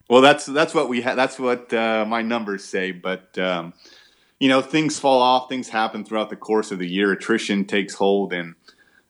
Well, 0.08 0.20
that's 0.20 0.46
that's 0.46 0.74
what 0.74 0.88
we 0.88 1.00
ha- 1.00 1.14
that's 1.14 1.38
what 1.38 1.72
uh, 1.72 2.04
my 2.06 2.22
numbers 2.22 2.64
say, 2.64 2.92
but 2.92 3.36
um, 3.38 3.72
you 4.38 4.48
know 4.48 4.62
things 4.62 4.98
fall 4.98 5.20
off, 5.20 5.48
things 5.48 5.68
happen 5.68 6.04
throughout 6.04 6.30
the 6.30 6.36
course 6.36 6.70
of 6.70 6.78
the 6.78 6.88
year. 6.88 7.10
Attrition 7.10 7.64
takes 7.64 7.94
hold, 7.94 8.32
and 8.32 8.54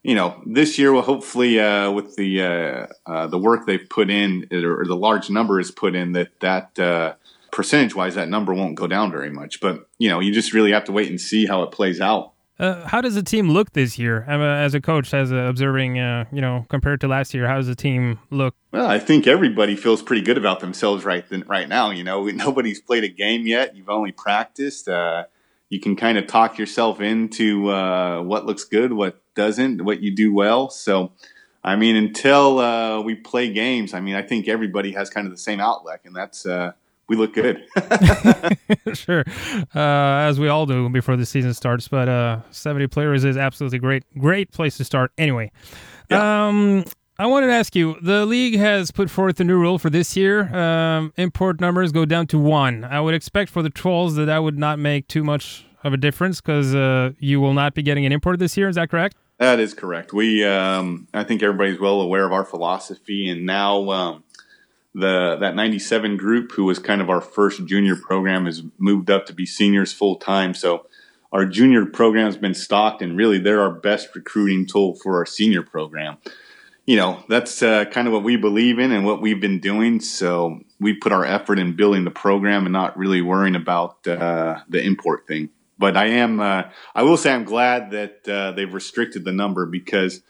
you 0.02 0.14
know 0.14 0.40
this 0.46 0.78
year 0.78 0.92
will 0.92 1.02
hopefully 1.02 1.60
uh, 1.60 1.90
with 1.90 2.16
the 2.16 2.42
uh, 2.42 2.86
uh 3.10 3.26
the 3.26 3.38
work 3.38 3.66
they've 3.66 3.88
put 3.90 4.08
in 4.08 4.48
or 4.50 4.86
the 4.86 4.96
large 4.96 5.28
number 5.28 5.60
is 5.60 5.70
put 5.70 5.94
in 5.94 6.12
that 6.12 6.40
that 6.40 6.78
uh, 6.78 7.14
percentage 7.52 7.94
wise 7.94 8.14
that 8.14 8.30
number 8.30 8.54
won't 8.54 8.76
go 8.76 8.86
down 8.86 9.10
very 9.10 9.30
much. 9.30 9.60
But 9.60 9.86
you 9.98 10.08
know 10.08 10.20
you 10.20 10.32
just 10.32 10.54
really 10.54 10.72
have 10.72 10.84
to 10.84 10.92
wait 10.92 11.10
and 11.10 11.20
see 11.20 11.44
how 11.44 11.62
it 11.62 11.72
plays 11.72 12.00
out. 12.00 12.32
Uh, 12.58 12.86
how 12.86 13.00
does 13.00 13.14
the 13.14 13.22
team 13.22 13.50
look 13.50 13.72
this 13.72 13.98
year? 13.98 14.22
as 14.22 14.74
a 14.74 14.80
coach, 14.80 15.12
as 15.12 15.30
a 15.30 15.36
observing, 15.36 15.98
uh, 15.98 16.24
you 16.32 16.40
know, 16.40 16.64
compared 16.68 17.00
to 17.02 17.08
last 17.08 17.34
year, 17.34 17.46
how 17.46 17.56
does 17.56 17.66
the 17.66 17.74
team 17.74 18.18
look? 18.30 18.54
Well, 18.72 18.86
I 18.86 18.98
think 18.98 19.26
everybody 19.26 19.76
feels 19.76 20.02
pretty 20.02 20.22
good 20.22 20.38
about 20.38 20.60
themselves 20.60 21.04
right 21.04 21.24
right 21.46 21.68
now. 21.68 21.90
You 21.90 22.04
know, 22.04 22.24
nobody's 22.26 22.80
played 22.80 23.04
a 23.04 23.08
game 23.08 23.46
yet. 23.46 23.76
You've 23.76 23.90
only 23.90 24.12
practiced. 24.12 24.88
Uh, 24.88 25.24
you 25.68 25.80
can 25.80 25.96
kind 25.96 26.16
of 26.16 26.26
talk 26.26 26.58
yourself 26.58 27.00
into 27.00 27.68
uh, 27.70 28.22
what 28.22 28.46
looks 28.46 28.64
good, 28.64 28.92
what 28.92 29.20
doesn't, 29.34 29.84
what 29.84 30.00
you 30.00 30.14
do 30.14 30.32
well. 30.32 30.70
So, 30.70 31.12
I 31.62 31.76
mean, 31.76 31.96
until 31.96 32.60
uh, 32.60 33.00
we 33.00 33.16
play 33.16 33.52
games, 33.52 33.92
I 33.92 34.00
mean, 34.00 34.14
I 34.14 34.22
think 34.22 34.48
everybody 34.48 34.92
has 34.92 35.10
kind 35.10 35.26
of 35.26 35.32
the 35.32 35.38
same 35.38 35.60
outlook, 35.60 36.00
and 36.04 36.14
that's 36.14 36.46
we 37.08 37.16
look 37.16 37.34
good. 37.34 37.64
sure, 38.94 39.24
uh, 39.74 40.28
as 40.28 40.40
we 40.40 40.48
all 40.48 40.66
do 40.66 40.88
before 40.88 41.16
the 41.16 41.26
season 41.26 41.54
starts. 41.54 41.88
But 41.88 42.08
uh, 42.08 42.40
70 42.50 42.88
players 42.88 43.24
is 43.24 43.36
absolutely 43.36 43.78
great, 43.78 44.04
great 44.18 44.52
place 44.52 44.76
to 44.78 44.84
start. 44.84 45.12
Anyway, 45.16 45.52
yeah. 46.10 46.48
um, 46.48 46.84
I 47.18 47.26
wanted 47.26 47.46
to 47.46 47.52
ask 47.52 47.74
you: 47.74 47.96
the 48.02 48.26
league 48.26 48.56
has 48.56 48.90
put 48.90 49.10
forth 49.10 49.40
a 49.40 49.44
new 49.44 49.58
rule 49.58 49.78
for 49.78 49.90
this 49.90 50.16
year. 50.16 50.54
Um, 50.54 51.12
import 51.16 51.60
numbers 51.60 51.92
go 51.92 52.04
down 52.04 52.26
to 52.28 52.38
one. 52.38 52.84
I 52.84 53.00
would 53.00 53.14
expect 53.14 53.50
for 53.50 53.62
the 53.62 53.70
trolls 53.70 54.16
that 54.16 54.26
that 54.26 54.38
would 54.38 54.58
not 54.58 54.78
make 54.78 55.08
too 55.08 55.24
much 55.24 55.64
of 55.84 55.92
a 55.92 55.96
difference 55.96 56.40
because 56.40 56.74
uh, 56.74 57.12
you 57.18 57.40
will 57.40 57.54
not 57.54 57.74
be 57.74 57.82
getting 57.82 58.04
an 58.04 58.12
import 58.12 58.38
this 58.38 58.56
year. 58.56 58.68
Is 58.68 58.76
that 58.76 58.90
correct? 58.90 59.16
That 59.38 59.60
is 59.60 59.74
correct. 59.74 60.14
We, 60.14 60.44
um, 60.44 61.08
I 61.12 61.22
think 61.22 61.42
everybody's 61.42 61.78
well 61.78 62.00
aware 62.00 62.24
of 62.24 62.32
our 62.32 62.44
philosophy, 62.44 63.28
and 63.28 63.44
now 63.44 63.90
um, 63.90 64.24
the 64.98 65.36
that 65.40 65.54
97 65.54 66.16
group 66.16 66.52
who 66.52 66.64
was 66.64 66.78
kind 66.78 67.00
of 67.00 67.10
our 67.10 67.20
first 67.20 67.64
junior 67.66 67.96
program 67.96 68.46
has 68.46 68.62
moved 68.78 69.10
up 69.10 69.26
to 69.26 69.32
be 69.32 69.46
seniors 69.46 69.92
full 69.92 70.16
time 70.16 70.54
so 70.54 70.86
our 71.32 71.44
junior 71.44 71.84
program 71.84 72.26
has 72.26 72.36
been 72.36 72.54
stocked 72.54 73.02
and 73.02 73.16
really 73.16 73.38
they're 73.38 73.60
our 73.60 73.70
best 73.70 74.08
recruiting 74.14 74.66
tool 74.66 74.94
for 74.94 75.16
our 75.16 75.26
senior 75.26 75.62
program 75.62 76.16
you 76.86 76.94
know, 76.94 77.24
that's 77.28 77.62
uh, 77.62 77.84
kind 77.86 78.06
of 78.06 78.12
what 78.12 78.22
we 78.22 78.36
believe 78.36 78.78
in 78.78 78.92
and 78.92 79.04
what 79.04 79.20
we've 79.20 79.40
been 79.40 79.58
doing. 79.58 80.00
So 80.00 80.60
we 80.78 80.94
put 80.94 81.12
our 81.12 81.24
effort 81.24 81.58
in 81.58 81.74
building 81.74 82.04
the 82.04 82.12
program 82.12 82.64
and 82.64 82.72
not 82.72 82.96
really 82.96 83.20
worrying 83.20 83.56
about 83.56 84.06
uh, 84.06 84.60
the 84.68 84.82
import 84.82 85.26
thing. 85.26 85.50
But 85.78 85.96
I 85.96 86.06
am, 86.06 86.40
uh, 86.40 86.62
I 86.94 87.02
will 87.02 87.16
say, 87.16 87.32
I'm 87.32 87.44
glad 87.44 87.90
that 87.90 88.28
uh, 88.28 88.52
they've 88.52 88.72
restricted 88.72 89.24
the 89.24 89.32
number 89.32 89.66
because, 89.66 90.22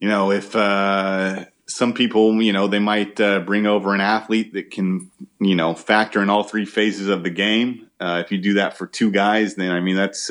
you 0.00 0.08
know, 0.08 0.32
if 0.32 0.54
uh, 0.56 1.44
some 1.72 1.94
people, 1.94 2.40
you 2.42 2.52
know, 2.52 2.66
they 2.68 2.78
might 2.78 3.20
uh, 3.20 3.40
bring 3.40 3.66
over 3.66 3.94
an 3.94 4.00
athlete 4.00 4.52
that 4.54 4.70
can, 4.70 5.10
you 5.40 5.54
know, 5.54 5.74
factor 5.74 6.22
in 6.22 6.30
all 6.30 6.42
three 6.42 6.64
phases 6.64 7.08
of 7.08 7.22
the 7.22 7.30
game. 7.30 7.88
if 8.00 8.30
you 8.30 8.38
do 8.38 8.54
that 8.54 8.76
for 8.76 8.86
two 8.86 9.10
guys, 9.10 9.54
then 9.54 9.72
I 9.72 9.80
mean 9.80 9.96
that's 9.96 10.30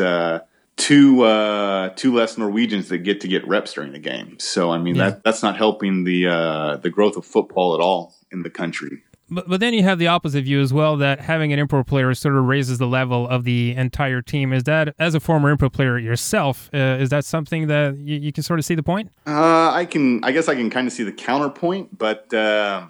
two 0.81 1.21
uh, 1.21 1.89
two 1.89 2.13
less 2.13 2.37
Norwegians 2.37 2.89
that 2.89 2.99
get 2.99 3.21
to 3.21 3.27
get 3.27 3.47
reps 3.47 3.73
during 3.73 3.93
the 3.93 3.99
game. 3.99 4.39
So 4.39 4.71
I 4.71 4.77
mean 4.77 4.95
yeah. 4.95 5.11
that 5.11 5.23
that's 5.23 5.43
not 5.43 5.57
helping 5.57 6.03
the 6.03 6.27
uh, 6.27 6.77
the 6.77 6.89
growth 6.89 7.17
of 7.17 7.25
football 7.25 7.75
at 7.75 7.81
all 7.81 8.15
in 8.31 8.43
the 8.43 8.49
country. 8.49 9.03
But, 9.31 9.47
but 9.47 9.59
then 9.61 9.73
you 9.73 9.83
have 9.83 9.97
the 9.97 10.07
opposite 10.07 10.43
view 10.43 10.59
as 10.59 10.73
well 10.73 10.97
that 10.97 11.21
having 11.21 11.53
an 11.53 11.59
import 11.59 11.87
player 11.87 12.13
sort 12.13 12.35
of 12.35 12.43
raises 12.43 12.77
the 12.77 12.87
level 12.87 13.27
of 13.27 13.45
the 13.45 13.73
entire 13.75 14.21
team. 14.21 14.51
Is 14.51 14.63
that, 14.65 14.93
as 14.99 15.15
a 15.15 15.21
former 15.21 15.49
import 15.49 15.71
player 15.71 15.97
yourself, 15.97 16.69
uh, 16.73 16.77
is 16.99 17.09
that 17.09 17.23
something 17.23 17.67
that 17.67 17.97
you, 17.97 18.17
you, 18.17 18.33
can 18.33 18.43
sort 18.43 18.59
of 18.59 18.65
see 18.65 18.75
the 18.75 18.83
point? 18.83 19.09
Uh, 19.25 19.71
I 19.71 19.85
can, 19.85 20.21
I 20.23 20.33
guess 20.33 20.49
I 20.49 20.55
can 20.55 20.69
kind 20.69 20.85
of 20.85 20.91
see 20.91 21.03
the 21.03 21.13
counterpoint, 21.13 21.97
but 21.97 22.33
uh, 22.33 22.85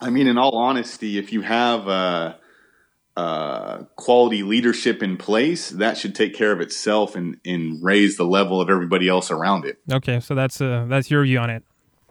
I 0.00 0.10
mean, 0.10 0.26
in 0.26 0.36
all 0.36 0.56
honesty, 0.56 1.18
if 1.18 1.32
you 1.32 1.40
have 1.40 1.88
uh, 1.88 2.34
uh, 3.16 3.84
quality 3.96 4.42
leadership 4.42 5.02
in 5.02 5.16
place, 5.16 5.70
that 5.70 5.96
should 5.96 6.14
take 6.14 6.34
care 6.34 6.52
of 6.52 6.60
itself 6.60 7.16
and, 7.16 7.38
and 7.44 7.82
raise 7.82 8.16
the 8.16 8.24
level 8.24 8.60
of 8.60 8.68
everybody 8.68 9.08
else 9.08 9.30
around 9.30 9.64
it. 9.64 9.78
Okay, 9.90 10.20
so 10.20 10.34
that's 10.34 10.60
uh, 10.60 10.86
that's 10.88 11.10
your 11.10 11.24
view 11.24 11.38
on 11.38 11.50
it. 11.50 11.64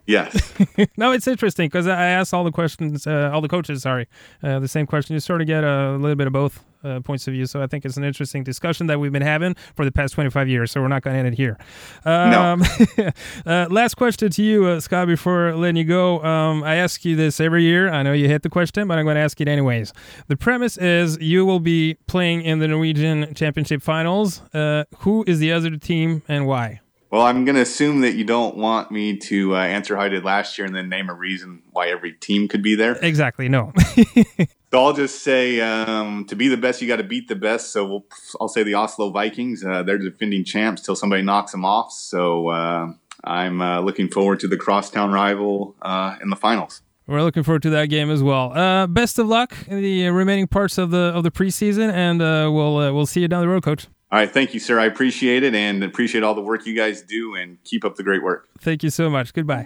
Yes. 0.08 0.54
no, 0.98 1.12
it's 1.12 1.28
interesting 1.28 1.68
because 1.68 1.86
I 1.86 2.08
asked 2.08 2.34
all 2.34 2.46
the 2.46 2.52
questions, 2.52 3.06
uh, 3.06 3.30
all 3.34 3.42
the 3.42 3.50
coaches, 3.50 3.82
sorry, 3.84 4.08
uh, 4.42 4.60
the 4.60 4.68
same 4.68 4.88
question. 4.88 5.14
You 5.14 5.20
sort 5.20 5.42
of 5.42 5.48
get 5.48 5.64
a 5.64 5.98
little 5.98 6.16
bit 6.16 6.28
of 6.28 6.34
both 6.34 6.64
uh, 6.84 7.00
points 7.02 7.28
of 7.28 7.34
view. 7.34 7.46
So 7.46 7.62
I 7.62 7.68
think 7.68 7.86
it's 7.86 7.98
an 7.98 8.04
interesting 8.04 8.44
discussion 8.44 8.88
that 8.88 9.00
we've 9.00 9.12
been 9.12 9.22
having 9.22 9.56
for 9.76 9.84
the 9.84 9.92
past 9.92 10.14
25 10.14 10.48
years. 10.48 10.72
So 10.72 10.82
we're 10.82 10.88
not 10.88 11.02
going 11.02 11.16
to 11.16 11.20
end 11.20 11.28
it 11.28 11.34
here. 11.34 11.58
Um, 12.06 12.62
no. 12.98 13.12
Uh, 13.46 13.68
last 13.70 13.96
question 13.96 14.30
to 14.30 14.44
you, 14.44 14.66
uh, 14.66 14.80
Scott, 14.80 15.08
before 15.08 15.56
letting 15.56 15.78
you 15.78 15.84
go. 15.84 16.24
Um, 16.24 16.64
I 16.64 16.76
ask 16.76 17.06
you 17.06 17.16
this 17.16 17.40
every 17.40 17.64
year. 17.64 17.90
I 17.90 18.04
know 18.04 18.12
you 18.14 18.28
hit 18.28 18.44
the 18.44 18.50
question, 18.50 18.88
but 18.88 18.98
I'm 18.98 19.06
going 19.06 19.16
to 19.16 19.22
ask 19.22 19.40
it 19.40 19.48
anyways. 19.48 19.94
The 20.28 20.36
premise 20.36 20.78
is 20.78 21.18
you 21.20 21.46
will 21.46 21.60
be 21.60 21.96
playing 22.08 22.42
in 22.42 22.60
the 22.60 22.68
Norwegian 22.68 23.34
Championship 23.36 23.82
finals. 23.82 24.42
Uh, 24.54 24.86
who 25.00 25.24
is 25.28 25.40
the 25.40 25.52
other 25.52 25.76
team 25.78 26.24
and 26.28 26.46
why? 26.46 26.82
Well, 27.10 27.22
I'm 27.22 27.46
going 27.46 27.56
to 27.56 27.62
assume 27.62 28.02
that 28.02 28.16
you 28.16 28.26
don't 28.26 28.58
want 28.58 28.92
me 28.92 29.16
to 29.18 29.56
uh, 29.56 29.60
answer 29.60 29.96
how 29.96 30.04
I 30.04 30.10
did 30.10 30.26
last 30.26 30.58
year 30.58 30.68
and 30.68 30.76
then 30.76 30.90
name 30.90 31.10
a 31.10 31.14
reason 31.14 31.62
why 31.72 31.88
every 31.88 32.12
team 32.12 32.50
could 32.50 32.62
be 32.62 32.76
there. 32.76 32.98
Exactly. 33.02 33.48
No. 33.48 33.72
so 34.72 34.84
I'll 34.84 34.94
just 34.94 35.24
say 35.24 35.62
um, 35.62 36.26
to 36.26 36.36
be 36.36 36.50
the 36.50 36.58
best, 36.58 36.82
you 36.82 36.88
got 36.88 36.98
to 36.98 37.04
beat 37.04 37.30
the 37.30 37.36
best. 37.36 37.72
So 37.72 37.88
we'll, 37.88 38.06
I'll 38.42 38.50
say 38.50 38.64
the 38.64 38.74
Oslo 38.74 39.10
Vikings. 39.12 39.64
Uh, 39.64 39.84
they're 39.84 39.98
defending 39.98 40.44
champs 40.44 40.82
till 40.82 40.98
somebody 40.98 41.22
knocks 41.22 41.54
them 41.54 41.64
off. 41.64 41.94
So 41.94 42.50
uh, 42.50 42.92
I'm 43.24 43.62
uh, 43.62 43.80
looking 43.80 44.10
forward 44.10 44.42
to 44.42 44.50
the 44.50 44.58
crosstown 44.58 45.14
rival 45.14 45.78
uh, 45.82 46.18
in 46.22 46.30
the 46.30 46.36
finals. 46.36 46.82
We're 47.08 47.22
looking 47.22 47.44
forward 47.44 47.62
to 47.62 47.70
that 47.70 47.86
game 47.86 48.12
as 48.12 48.22
well. 48.22 48.52
Uh, 48.52 48.86
best 48.86 49.18
of 49.18 49.28
luck 49.28 49.56
in 49.70 49.82
the 49.82 50.10
remaining 50.10 50.46
parts 50.46 50.78
of 50.78 50.92
the 50.92 51.14
of 51.16 51.24
the 51.24 51.32
preseason, 51.32 51.90
and 51.90 52.20
we'll 52.20 52.94
we'll 52.94 53.06
see 53.06 53.22
you 53.22 53.30
down 53.30 53.40
the 53.40 53.48
road, 53.48 53.64
Coach. 53.64 53.88
All 54.10 54.20
right. 54.20 54.32
Thank 54.32 54.54
you, 54.54 54.60
sir. 54.60 54.80
I 54.80 54.86
appreciate 54.86 55.44
it 55.44 55.54
and 55.54 55.84
appreciate 55.84 56.24
all 56.24 56.34
the 56.34 56.42
work 56.42 56.66
you 56.66 56.74
guys 56.76 57.02
do 57.02 57.36
and 57.36 57.58
keep 57.66 57.84
up 57.84 57.96
the 57.96 58.04
great 58.04 58.24
work. 58.24 58.48
Thank 58.60 58.82
you 58.84 58.90
so 58.90 59.10
much. 59.10 59.34
Goodbye. 59.34 59.66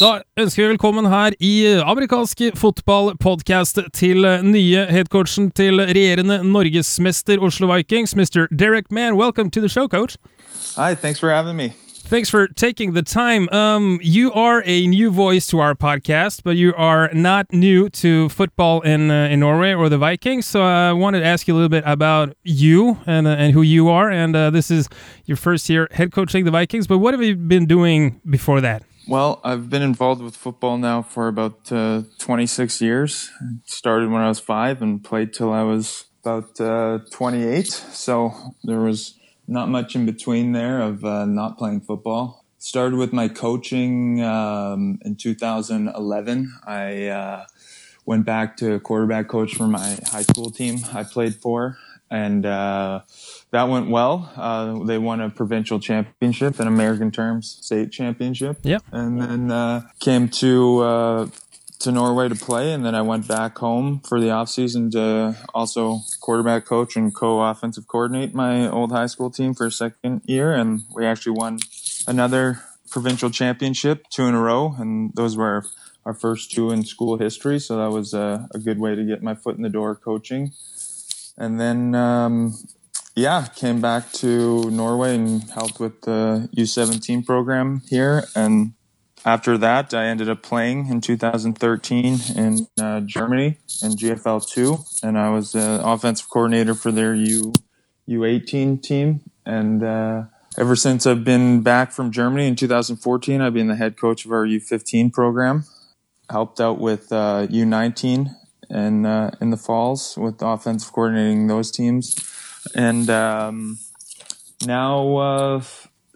Da 0.00 0.22
ønsker 0.40 0.62
vi 0.62 0.68
velkommen 0.68 1.04
her 1.12 1.34
i 1.44 1.66
amerikansk 1.84 2.40
fotballpodkast 2.56 3.78
til 3.92 4.24
nye 4.42 4.86
headcoachen 4.88 5.50
til 5.50 5.76
regjerende 5.76 6.38
norgesmester 6.44 7.38
Oslo 7.44 7.68
Vikings, 7.74 8.16
Mr. 8.16 8.46
Derek 8.48 8.90
Mann. 8.90 9.20
Welcome 9.20 9.50
to 9.50 9.60
the 9.60 9.68
show, 9.68 9.86
coach. 9.88 10.16
Hi, 10.76 10.94
thanks 10.94 11.20
for 11.20 11.28
having 11.28 11.56
me. 11.56 11.89
Thanks 12.10 12.28
for 12.28 12.48
taking 12.48 12.94
the 12.94 13.02
time. 13.02 13.48
Um, 13.50 14.00
you 14.02 14.32
are 14.32 14.64
a 14.66 14.84
new 14.88 15.12
voice 15.12 15.46
to 15.46 15.60
our 15.60 15.76
podcast, 15.76 16.42
but 16.42 16.56
you 16.56 16.74
are 16.74 17.08
not 17.12 17.52
new 17.52 17.88
to 17.90 18.28
football 18.30 18.80
in 18.80 19.12
uh, 19.12 19.28
in 19.28 19.38
Norway 19.38 19.74
or 19.74 19.88
the 19.88 19.96
Vikings. 19.96 20.44
So 20.44 20.60
I 20.60 20.92
wanted 20.92 21.20
to 21.20 21.26
ask 21.26 21.46
you 21.46 21.54
a 21.54 21.56
little 21.56 21.68
bit 21.68 21.84
about 21.86 22.36
you 22.42 22.98
and 23.06 23.28
uh, 23.28 23.38
and 23.38 23.52
who 23.52 23.62
you 23.62 23.90
are. 23.90 24.10
And 24.10 24.34
uh, 24.34 24.50
this 24.50 24.72
is 24.72 24.88
your 25.26 25.36
first 25.36 25.68
year 25.68 25.86
head 25.92 26.10
coaching 26.10 26.44
the 26.44 26.50
Vikings. 26.50 26.88
But 26.88 26.98
what 26.98 27.14
have 27.14 27.22
you 27.22 27.36
been 27.36 27.66
doing 27.66 28.20
before 28.28 28.60
that? 28.60 28.82
Well, 29.06 29.40
I've 29.44 29.70
been 29.70 29.82
involved 29.82 30.20
with 30.20 30.34
football 30.34 30.78
now 30.78 31.02
for 31.02 31.28
about 31.28 31.70
uh, 31.70 32.02
26 32.18 32.80
years. 32.82 33.30
Started 33.66 34.10
when 34.10 34.20
I 34.20 34.26
was 34.26 34.40
five 34.40 34.82
and 34.82 35.00
played 35.04 35.32
till 35.32 35.52
I 35.52 35.62
was 35.62 36.06
about 36.24 36.60
uh, 36.60 36.98
28. 37.12 37.68
So 37.68 38.34
there 38.64 38.80
was 38.80 39.19
not 39.50 39.68
much 39.68 39.96
in 39.96 40.06
between 40.06 40.52
there 40.52 40.80
of 40.80 41.04
uh, 41.04 41.26
not 41.26 41.58
playing 41.58 41.80
football. 41.80 42.44
Started 42.58 42.96
with 42.96 43.12
my 43.12 43.26
coaching 43.26 44.22
um, 44.22 44.98
in 45.02 45.16
2011. 45.16 46.52
I 46.66 47.06
uh, 47.06 47.46
went 48.06 48.24
back 48.24 48.56
to 48.58 48.78
quarterback 48.80 49.28
coach 49.28 49.54
for 49.54 49.66
my 49.66 49.98
high 50.06 50.22
school 50.22 50.50
team 50.50 50.78
I 50.92 51.02
played 51.02 51.34
for, 51.34 51.78
and 52.10 52.46
uh, 52.46 53.00
that 53.50 53.64
went 53.64 53.90
well. 53.90 54.30
Uh, 54.36 54.84
they 54.84 54.98
won 54.98 55.20
a 55.20 55.30
provincial 55.30 55.80
championship 55.80 56.60
in 56.60 56.68
American 56.68 57.10
terms, 57.10 57.58
state 57.60 57.90
championship. 57.90 58.58
Yep. 58.62 58.84
And 58.92 59.20
then 59.20 59.50
uh, 59.50 59.82
came 59.98 60.28
to 60.28 60.78
uh, 60.80 61.26
to 61.80 61.90
Norway 61.92 62.28
to 62.28 62.34
play, 62.34 62.72
and 62.72 62.84
then 62.84 62.94
I 62.94 63.02
went 63.02 63.26
back 63.26 63.58
home 63.58 64.00
for 64.00 64.20
the 64.20 64.28
offseason 64.28 64.90
to 64.92 65.36
also 65.54 66.00
quarterback 66.20 66.66
coach 66.66 66.94
and 66.96 67.14
co-offensive 67.14 67.88
coordinate 67.88 68.34
my 68.34 68.68
old 68.68 68.92
high 68.92 69.06
school 69.06 69.30
team 69.30 69.54
for 69.54 69.66
a 69.66 69.72
second 69.72 70.22
year, 70.26 70.52
and 70.52 70.82
we 70.94 71.06
actually 71.06 71.32
won 71.32 71.58
another 72.06 72.60
provincial 72.90 73.30
championship, 73.30 74.04
two 74.10 74.26
in 74.26 74.34
a 74.34 74.40
row, 74.40 74.74
and 74.78 75.12
those 75.14 75.36
were 75.36 75.64
our 76.04 76.14
first 76.14 76.50
two 76.50 76.70
in 76.70 76.84
school 76.84 77.18
history. 77.18 77.58
So 77.58 77.76
that 77.76 77.90
was 77.90 78.12
a, 78.14 78.48
a 78.52 78.58
good 78.58 78.78
way 78.78 78.94
to 78.94 79.04
get 79.04 79.22
my 79.22 79.34
foot 79.34 79.56
in 79.56 79.62
the 79.62 79.68
door 79.68 79.94
coaching. 79.94 80.52
And 81.38 81.60
then, 81.60 81.94
um, 81.94 82.54
yeah, 83.14 83.46
came 83.54 83.80
back 83.80 84.12
to 84.14 84.70
Norway 84.70 85.14
and 85.14 85.42
helped 85.50 85.80
with 85.80 86.02
the 86.02 86.48
U17 86.56 87.24
program 87.24 87.82
here, 87.88 88.24
and 88.34 88.74
after 89.24 89.58
that, 89.58 89.92
I 89.92 90.06
ended 90.06 90.28
up 90.28 90.42
playing 90.42 90.88
in 90.88 91.00
2013 91.00 92.18
in 92.36 92.66
uh, 92.80 93.00
Germany 93.00 93.58
in 93.82 93.92
GFL 93.92 94.48
2, 94.48 94.78
and 95.02 95.18
I 95.18 95.30
was 95.30 95.52
the 95.52 95.80
offensive 95.84 96.28
coordinator 96.30 96.74
for 96.74 96.90
their 96.90 97.14
U 97.14 97.52
U18 98.08 98.82
team. 98.82 99.20
And 99.46 99.82
uh, 99.82 100.24
ever 100.58 100.74
since 100.74 101.06
I've 101.06 101.24
been 101.24 101.62
back 101.62 101.92
from 101.92 102.10
Germany 102.10 102.46
in 102.46 102.56
2014, 102.56 103.40
I've 103.40 103.54
been 103.54 103.68
the 103.68 103.76
head 103.76 103.96
coach 103.96 104.24
of 104.24 104.32
our 104.32 104.46
U15 104.46 105.12
program. 105.12 105.64
Helped 106.28 106.60
out 106.60 106.78
with 106.78 107.12
uh, 107.12 107.46
U19 107.48 108.34
and 108.68 109.06
uh, 109.06 109.32
in 109.40 109.50
the 109.50 109.56
falls 109.56 110.16
with 110.16 110.40
offensive 110.42 110.92
coordinating 110.92 111.48
those 111.48 111.72
teams, 111.72 112.14
and 112.74 113.10
um, 113.10 113.78
now 114.64 115.16
uh, 115.16 115.62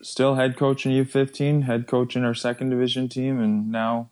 still 0.04 0.34
head 0.34 0.56
coach 0.56 0.86
in 0.86 0.92
U15, 0.92 1.64
head 1.64 1.86
coach 1.86 2.16
in 2.16 2.24
our 2.24 2.34
second 2.34 2.70
division 2.70 3.08
team, 3.08 3.40
and 3.40 3.70
now 3.70 4.10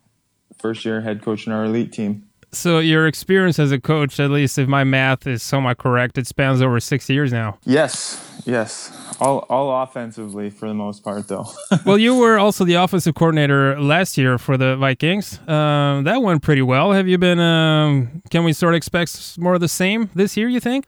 first 0.58 0.84
year 0.84 1.02
head 1.02 1.22
coach 1.22 1.46
in 1.46 1.52
our 1.52 1.64
elite 1.64 1.92
team. 1.92 2.28
So 2.54 2.80
your 2.80 3.06
experience 3.06 3.58
as 3.58 3.72
a 3.72 3.80
coach, 3.80 4.20
at 4.20 4.30
least 4.30 4.58
if 4.58 4.68
my 4.68 4.84
math 4.84 5.26
is 5.26 5.42
somewhat 5.42 5.78
correct, 5.78 6.18
it 6.18 6.26
spans 6.26 6.60
over 6.60 6.80
six 6.80 7.08
years 7.08 7.32
now. 7.32 7.58
Yes, 7.64 8.42
yes. 8.44 8.92
All, 9.20 9.46
all 9.48 9.82
offensively 9.82 10.50
for 10.50 10.68
the 10.68 10.74
most 10.74 11.02
part, 11.02 11.28
though. 11.28 11.46
well, 11.86 11.96
you 11.96 12.14
were 12.14 12.38
also 12.38 12.64
the 12.64 12.74
offensive 12.74 13.14
coordinator 13.14 13.80
last 13.80 14.18
year 14.18 14.36
for 14.36 14.58
the 14.58 14.76
Vikings. 14.76 15.38
Um, 15.48 16.04
that 16.04 16.20
went 16.20 16.42
pretty 16.42 16.60
well. 16.60 16.92
Have 16.92 17.08
you 17.08 17.16
been? 17.16 17.40
Um, 17.40 18.22
can 18.30 18.44
we 18.44 18.52
sort 18.52 18.74
of 18.74 18.76
expect 18.76 19.38
more 19.38 19.54
of 19.54 19.60
the 19.60 19.68
same 19.68 20.10
this 20.14 20.36
year? 20.36 20.48
You 20.48 20.60
think? 20.60 20.84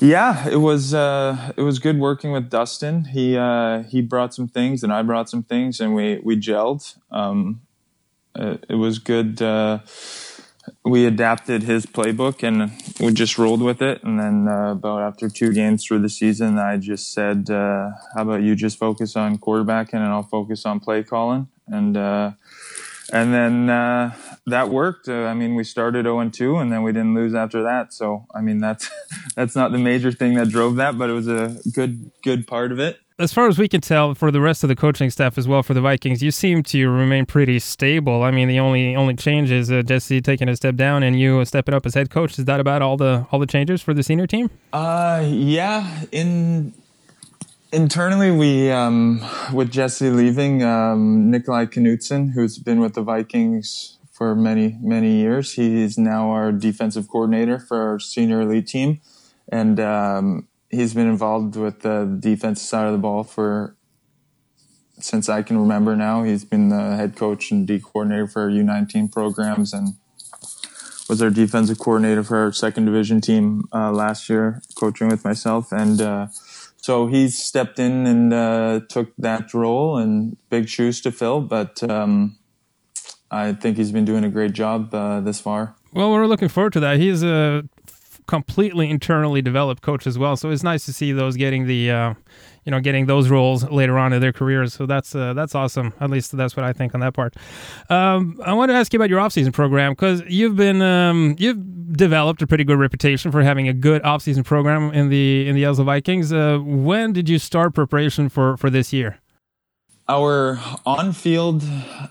Yeah, 0.00 0.48
it 0.48 0.56
was 0.56 0.94
uh, 0.94 1.52
it 1.56 1.60
was 1.60 1.78
good 1.78 1.98
working 1.98 2.32
with 2.32 2.48
Dustin. 2.48 3.04
He 3.04 3.36
uh, 3.36 3.82
he 3.82 4.00
brought 4.00 4.32
some 4.34 4.48
things, 4.48 4.82
and 4.82 4.92
I 4.92 5.02
brought 5.02 5.28
some 5.28 5.42
things, 5.42 5.78
and 5.78 5.94
we 5.94 6.20
we 6.24 6.36
gelled. 6.36 6.96
Um, 7.10 7.60
it, 8.34 8.64
it, 8.70 8.74
was 8.76 8.98
good. 8.98 9.42
Uh, 9.42 9.80
we 10.86 11.04
adapted 11.04 11.64
his 11.64 11.84
playbook, 11.84 12.42
and 12.42 12.72
we 12.98 13.12
just 13.12 13.36
rolled 13.36 13.60
with 13.60 13.82
it. 13.82 14.02
And 14.02 14.18
then 14.18 14.48
uh, 14.48 14.72
about 14.72 15.02
after 15.02 15.28
two 15.28 15.52
games 15.52 15.84
through 15.84 16.00
the 16.00 16.08
season, 16.08 16.58
I 16.58 16.78
just 16.78 17.12
said, 17.12 17.50
uh, 17.50 17.90
"How 18.14 18.22
about 18.22 18.42
you 18.42 18.54
just 18.54 18.78
focus 18.78 19.16
on 19.16 19.36
quarterbacking, 19.36 19.94
and 19.94 20.04
I'll 20.04 20.22
focus 20.22 20.64
on 20.64 20.80
play 20.80 21.02
calling." 21.02 21.48
And 21.66 21.98
uh, 21.98 22.32
and 23.12 23.34
then 23.34 23.68
uh, 23.68 24.14
that 24.46 24.68
worked. 24.68 25.08
Uh, 25.08 25.24
I 25.24 25.34
mean, 25.34 25.54
we 25.54 25.64
started 25.64 26.04
0 26.04 26.18
and 26.20 26.32
2, 26.32 26.56
and 26.56 26.72
then 26.72 26.82
we 26.82 26.92
didn't 26.92 27.14
lose 27.14 27.34
after 27.34 27.62
that. 27.62 27.92
So, 27.92 28.26
I 28.34 28.40
mean, 28.40 28.58
that's 28.58 28.90
that's 29.34 29.56
not 29.56 29.72
the 29.72 29.78
major 29.78 30.12
thing 30.12 30.34
that 30.34 30.48
drove 30.48 30.76
that, 30.76 30.98
but 30.98 31.10
it 31.10 31.12
was 31.12 31.28
a 31.28 31.56
good 31.72 32.10
good 32.22 32.46
part 32.46 32.72
of 32.72 32.78
it. 32.78 32.98
As 33.18 33.34
far 33.34 33.48
as 33.48 33.58
we 33.58 33.68
can 33.68 33.82
tell, 33.82 34.14
for 34.14 34.30
the 34.30 34.40
rest 34.40 34.64
of 34.64 34.68
the 34.68 34.76
coaching 34.76 35.10
staff 35.10 35.36
as 35.36 35.46
well 35.46 35.62
for 35.62 35.74
the 35.74 35.82
Vikings, 35.82 36.22
you 36.22 36.30
seem 36.30 36.62
to 36.62 36.88
remain 36.88 37.26
pretty 37.26 37.58
stable. 37.58 38.22
I 38.22 38.30
mean, 38.30 38.48
the 38.48 38.58
only 38.60 38.96
only 38.96 39.14
change 39.14 39.50
is 39.50 39.70
uh, 39.70 39.82
Jesse 39.82 40.22
taking 40.22 40.48
a 40.48 40.56
step 40.56 40.76
down 40.76 41.02
and 41.02 41.20
you 41.20 41.44
stepping 41.44 41.74
up 41.74 41.84
as 41.84 41.94
head 41.94 42.08
coach. 42.08 42.38
Is 42.38 42.46
that 42.46 42.60
about 42.60 42.80
all 42.80 42.96
the 42.96 43.26
all 43.30 43.38
the 43.38 43.46
changes 43.46 43.82
for 43.82 43.92
the 43.92 44.02
senior 44.02 44.26
team? 44.26 44.50
Uh, 44.72 45.22
yeah. 45.26 46.04
In 46.12 46.72
internally, 47.72 48.30
we 48.30 48.70
um, 48.70 49.20
with 49.52 49.70
Jesse 49.70 50.08
leaving, 50.08 50.62
um, 50.62 51.30
Nikolai 51.30 51.66
Knutson, 51.66 52.32
who's 52.32 52.58
been 52.58 52.80
with 52.80 52.94
the 52.94 53.02
Vikings 53.02 53.98
for 54.20 54.34
many 54.34 54.76
many 54.82 55.12
years, 55.16 55.54
he's 55.54 55.96
now 55.96 56.28
our 56.28 56.52
defensive 56.52 57.08
coordinator 57.08 57.58
for 57.58 57.80
our 57.80 57.98
senior 57.98 58.42
elite 58.42 58.66
team, 58.66 59.00
and 59.50 59.80
um, 59.80 60.46
he's 60.68 60.92
been 60.92 61.08
involved 61.08 61.56
with 61.56 61.80
the 61.80 62.18
defensive 62.20 62.68
side 62.68 62.84
of 62.84 62.92
the 62.92 62.98
ball 62.98 63.24
for 63.24 63.74
since 64.98 65.30
I 65.30 65.40
can 65.40 65.56
remember 65.56 65.96
now. 65.96 66.22
He's 66.22 66.44
been 66.44 66.68
the 66.68 66.96
head 66.96 67.16
coach 67.16 67.50
and 67.50 67.66
D 67.66 67.80
coordinator 67.80 68.26
for 68.26 68.42
our 68.42 68.50
U19 68.50 69.10
programs 69.10 69.72
and 69.72 69.94
was 71.08 71.22
our 71.22 71.30
defensive 71.30 71.78
coordinator 71.78 72.22
for 72.22 72.36
our 72.36 72.52
second 72.52 72.84
division 72.84 73.22
team 73.22 73.62
uh, 73.72 73.90
last 73.90 74.28
year, 74.28 74.60
coaching 74.74 75.08
with 75.08 75.24
myself. 75.24 75.72
And 75.72 75.98
uh, 75.98 76.26
so 76.76 77.06
he 77.06 77.30
stepped 77.30 77.78
in 77.78 78.06
and 78.06 78.34
uh, 78.34 78.80
took 78.86 79.16
that 79.16 79.54
role 79.54 79.96
and 79.96 80.36
big 80.50 80.68
shoes 80.68 81.00
to 81.00 81.10
fill. 81.10 81.40
But 81.40 81.82
um, 81.88 82.36
I 83.30 83.52
think 83.52 83.76
he's 83.76 83.92
been 83.92 84.04
doing 84.04 84.24
a 84.24 84.28
great 84.28 84.52
job 84.52 84.94
uh, 84.94 85.20
this 85.20 85.40
far. 85.40 85.74
Well, 85.92 86.10
we're 86.10 86.26
looking 86.26 86.48
forward 86.48 86.72
to 86.74 86.80
that. 86.80 86.98
He's 86.98 87.22
a 87.22 87.64
completely 88.26 88.88
internally 88.88 89.42
developed 89.42 89.82
coach 89.82 90.06
as 90.06 90.18
well, 90.18 90.36
so 90.36 90.50
it's 90.50 90.62
nice 90.62 90.84
to 90.86 90.92
see 90.92 91.12
those 91.12 91.36
getting 91.36 91.66
the, 91.66 91.90
uh, 91.90 92.14
you 92.64 92.70
know, 92.70 92.80
getting 92.80 93.06
those 93.06 93.28
roles 93.28 93.64
later 93.64 93.98
on 93.98 94.12
in 94.12 94.20
their 94.20 94.32
careers. 94.32 94.72
So 94.72 94.86
that's 94.86 95.14
uh, 95.14 95.32
that's 95.32 95.54
awesome. 95.54 95.92
At 96.00 96.10
least 96.10 96.36
that's 96.36 96.56
what 96.56 96.64
I 96.64 96.72
think 96.72 96.94
on 96.94 97.00
that 97.00 97.14
part. 97.14 97.34
Um, 97.88 98.40
I 98.44 98.52
want 98.52 98.70
to 98.70 98.74
ask 98.74 98.92
you 98.92 98.98
about 98.98 99.10
your 99.10 99.20
offseason 99.20 99.52
program 99.52 99.92
because 99.92 100.22
you've 100.28 100.56
been 100.56 100.80
um, 100.82 101.34
you've 101.38 101.96
developed 101.96 102.42
a 102.42 102.46
pretty 102.46 102.64
good 102.64 102.78
reputation 102.78 103.32
for 103.32 103.42
having 103.42 103.68
a 103.68 103.72
good 103.72 104.02
offseason 104.02 104.44
program 104.44 104.92
in 104.92 105.08
the 105.08 105.48
in 105.48 105.54
the 105.54 105.66
Oslo 105.66 105.84
Vikings. 105.84 106.32
Uh, 106.32 106.58
when 106.62 107.12
did 107.12 107.28
you 107.28 107.38
start 107.38 107.74
preparation 107.74 108.28
for 108.28 108.56
for 108.56 108.70
this 108.70 108.92
year? 108.92 109.18
Our 110.10 110.58
on-field 110.84 111.62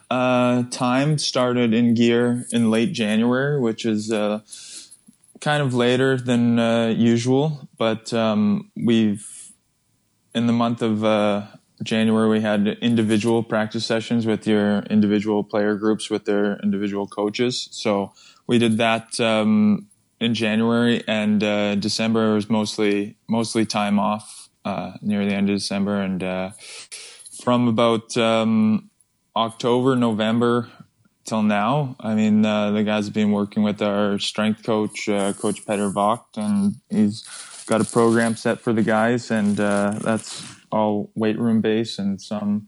uh, 0.09 0.63
time 0.71 1.17
started 1.17 1.73
in 1.73 1.95
gear 1.95 2.45
in 2.49 2.71
late 2.71 2.93
January, 2.93 3.59
which 3.59 3.85
is 3.85 4.09
uh, 4.09 4.39
kind 5.41 5.61
of 5.61 5.73
later 5.73 6.15
than 6.15 6.59
uh, 6.59 6.93
usual. 6.95 7.67
But 7.77 8.13
um, 8.13 8.71
we've 8.77 9.27
in 10.33 10.47
the 10.47 10.53
month 10.53 10.81
of 10.81 11.03
uh, 11.03 11.47
January 11.83 12.29
we 12.29 12.39
had 12.39 12.69
individual 12.81 13.43
practice 13.43 13.85
sessions 13.85 14.25
with 14.25 14.47
your 14.47 14.79
individual 14.83 15.43
player 15.43 15.75
groups 15.75 16.09
with 16.09 16.23
their 16.23 16.57
individual 16.63 17.05
coaches. 17.05 17.67
So 17.71 18.13
we 18.47 18.59
did 18.59 18.77
that 18.77 19.19
um, 19.19 19.89
in 20.21 20.33
January 20.35 21.03
and 21.05 21.43
uh, 21.43 21.75
December 21.75 22.33
was 22.33 22.49
mostly 22.49 23.17
mostly 23.27 23.65
time 23.65 23.99
off 23.99 24.49
uh, 24.63 24.93
near 25.01 25.25
the 25.25 25.33
end 25.33 25.49
of 25.49 25.57
December 25.57 25.99
and 25.99 26.23
from 27.41 27.67
about 27.67 28.15
um, 28.17 28.89
October, 29.35 29.95
November 29.95 30.69
till 31.25 31.43
now. 31.43 31.95
I 31.99 32.15
mean, 32.15 32.45
uh, 32.45 32.71
the 32.71 32.83
guys 32.83 33.05
have 33.05 33.13
been 33.13 33.31
working 33.31 33.63
with 33.63 33.81
our 33.81 34.19
strength 34.19 34.63
coach, 34.63 35.07
uh, 35.07 35.33
Coach 35.33 35.65
Peter 35.65 35.89
Vogt, 35.89 36.37
and 36.37 36.75
he's 36.89 37.23
got 37.67 37.81
a 37.81 37.85
program 37.85 38.35
set 38.35 38.59
for 38.59 38.73
the 38.73 38.81
guys, 38.81 39.31
and 39.31 39.59
uh, 39.59 39.99
that's 40.01 40.43
all 40.71 41.11
weight 41.15 41.37
room 41.37 41.61
based 41.61 41.99
and 41.99 42.21
some 42.21 42.67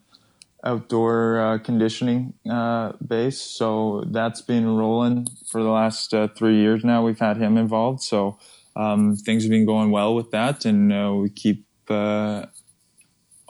outdoor 0.64 1.40
uh, 1.40 1.58
conditioning 1.58 2.34
uh, 2.48 2.92
base. 3.06 3.40
So 3.40 4.04
that's 4.06 4.42
been 4.42 4.66
rolling 4.66 5.26
for 5.50 5.62
the 5.62 5.70
last 5.70 6.14
uh, 6.14 6.28
three 6.28 6.56
years 6.56 6.84
now. 6.84 7.04
We've 7.04 7.18
had 7.18 7.36
him 7.36 7.56
involved, 7.58 8.02
so 8.02 8.38
um, 8.76 9.16
things 9.16 9.42
have 9.42 9.50
been 9.50 9.66
going 9.66 9.90
well 9.90 10.14
with 10.14 10.30
that, 10.30 10.64
and 10.64 11.20
we 11.20 11.30
keep 11.30 11.66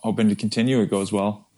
hoping 0.02 0.28
to 0.28 0.34
continue 0.34 0.80
it 0.80 0.90
goes 0.90 1.12
well. 1.12 1.48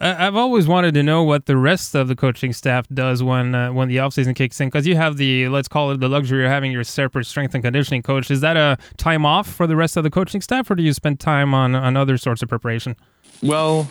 I've 0.00 0.34
always 0.34 0.66
wanted 0.66 0.92
to 0.94 1.02
know 1.02 1.22
what 1.22 1.46
the 1.46 1.56
rest 1.56 1.94
of 1.94 2.08
the 2.08 2.16
coaching 2.16 2.52
staff 2.52 2.86
does 2.88 3.22
when 3.22 3.54
uh, 3.54 3.72
when 3.72 3.88
the 3.88 3.96
offseason 3.98 4.34
kicks 4.34 4.60
in 4.60 4.68
because 4.68 4.86
you 4.86 4.96
have 4.96 5.16
the 5.16 5.48
let's 5.48 5.68
call 5.68 5.92
it 5.92 6.00
the 6.00 6.08
luxury 6.08 6.44
of 6.44 6.50
having 6.50 6.72
your 6.72 6.84
separate 6.84 7.24
strength 7.24 7.54
and 7.54 7.62
conditioning 7.62 8.02
coach. 8.02 8.30
Is 8.30 8.40
that 8.40 8.56
a 8.56 8.76
time 8.96 9.24
off 9.24 9.48
for 9.48 9.66
the 9.66 9.76
rest 9.76 9.96
of 9.96 10.02
the 10.02 10.10
coaching 10.10 10.40
staff, 10.40 10.70
or 10.70 10.74
do 10.74 10.82
you 10.82 10.92
spend 10.92 11.20
time 11.20 11.54
on 11.54 11.74
on 11.74 11.96
other 11.96 12.18
sorts 12.18 12.42
of 12.42 12.48
preparation? 12.48 12.96
Well, 13.40 13.84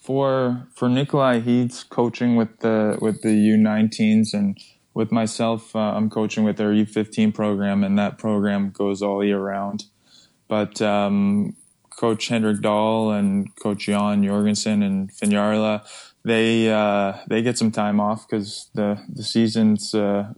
for 0.00 0.66
for 0.74 0.88
Nikolai, 0.88 1.40
he's 1.40 1.84
coaching 1.84 2.36
with 2.36 2.60
the 2.60 2.96
with 3.00 3.22
the 3.22 3.28
U19s, 3.28 4.32
and 4.32 4.58
with 4.94 5.12
myself, 5.12 5.76
uh, 5.76 5.78
I'm 5.78 6.08
coaching 6.08 6.42
with 6.42 6.58
our 6.60 6.70
U15 6.70 7.34
program, 7.34 7.84
and 7.84 7.98
that 7.98 8.16
program 8.16 8.70
goes 8.70 9.02
all 9.02 9.22
year 9.22 9.40
round. 9.40 9.84
But 10.48 10.80
um, 10.80 11.54
Coach 11.96 12.28
Hendrik 12.28 12.60
Dahl 12.60 13.10
and 13.10 13.54
Coach 13.56 13.86
Jan 13.86 14.22
Jorgensen 14.22 14.82
and 14.82 15.10
Finjarla, 15.10 15.86
they 16.24 16.70
uh, 16.70 17.18
they 17.26 17.42
get 17.42 17.56
some 17.56 17.70
time 17.70 18.00
off 18.00 18.28
because 18.28 18.68
the 18.74 19.00
the 19.08 19.22
season's 19.22 19.94
uh, 19.94 20.32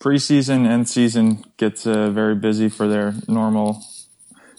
preseason 0.00 0.66
and 0.66 0.88
season 0.88 1.44
gets 1.56 1.86
uh, 1.86 2.10
very 2.10 2.34
busy 2.34 2.68
for 2.68 2.88
their 2.88 3.14
normal 3.28 3.82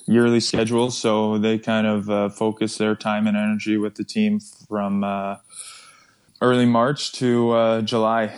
yearly 0.05 0.39
schedules. 0.39 0.97
So 0.97 1.37
they 1.37 1.57
kind 1.57 1.87
of 1.87 2.09
uh, 2.09 2.29
focus 2.29 2.77
their 2.77 2.95
time 2.95 3.27
and 3.27 3.35
energy 3.35 3.77
with 3.77 3.95
the 3.95 4.03
team 4.03 4.39
from 4.67 5.03
uh, 5.03 5.37
early 6.41 6.65
March 6.65 7.11
to 7.13 7.51
uh, 7.51 7.81
July. 7.81 8.33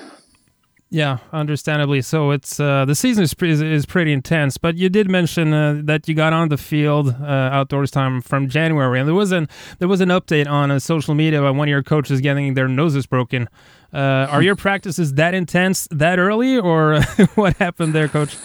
Yeah, 0.91 1.17
understandably. 1.34 2.02
So 2.02 2.32
it's 2.32 2.60
uh, 2.60 2.86
the 2.86 2.93
season 2.95 3.24
is, 3.24 3.34
pre- 3.34 3.52
is 3.52 3.86
pretty 3.86 4.13
intense. 4.13 4.58
But 4.58 4.78
you 4.78 4.88
did 4.88 5.10
mention 5.10 5.52
uh, 5.52 5.82
that 5.84 6.08
you 6.08 6.13
got 6.13 6.32
on 6.32 6.50
the 6.50 6.58
field 6.58 7.10
uh, 7.19 7.26
outdoors 7.26 7.89
time 7.89 8.21
from 8.21 8.48
January, 8.48 9.00
and 9.00 9.08
there 9.08 9.15
was 9.15 9.32
an 9.32 9.50
there 9.80 9.88
was 9.88 10.00
an 10.00 10.10
update 10.10 10.48
on 10.48 10.69
uh, 10.69 10.80
social 10.80 11.15
media 11.15 11.41
about 11.41 11.56
one 11.56 11.67
of 11.67 11.71
your 11.71 11.84
coaches 11.84 12.21
getting 12.21 12.54
their 12.54 12.67
noses 12.67 13.08
broken. 13.08 13.50
Uh, 13.93 14.28
are 14.30 14.43
your 14.43 14.56
practices 14.56 15.13
that 15.15 15.34
intense 15.34 15.88
that 15.89 16.19
early, 16.19 16.58
or 16.58 17.02
what 17.36 17.58
happened 17.58 17.93
there, 17.93 18.08
Coach? 18.08 18.38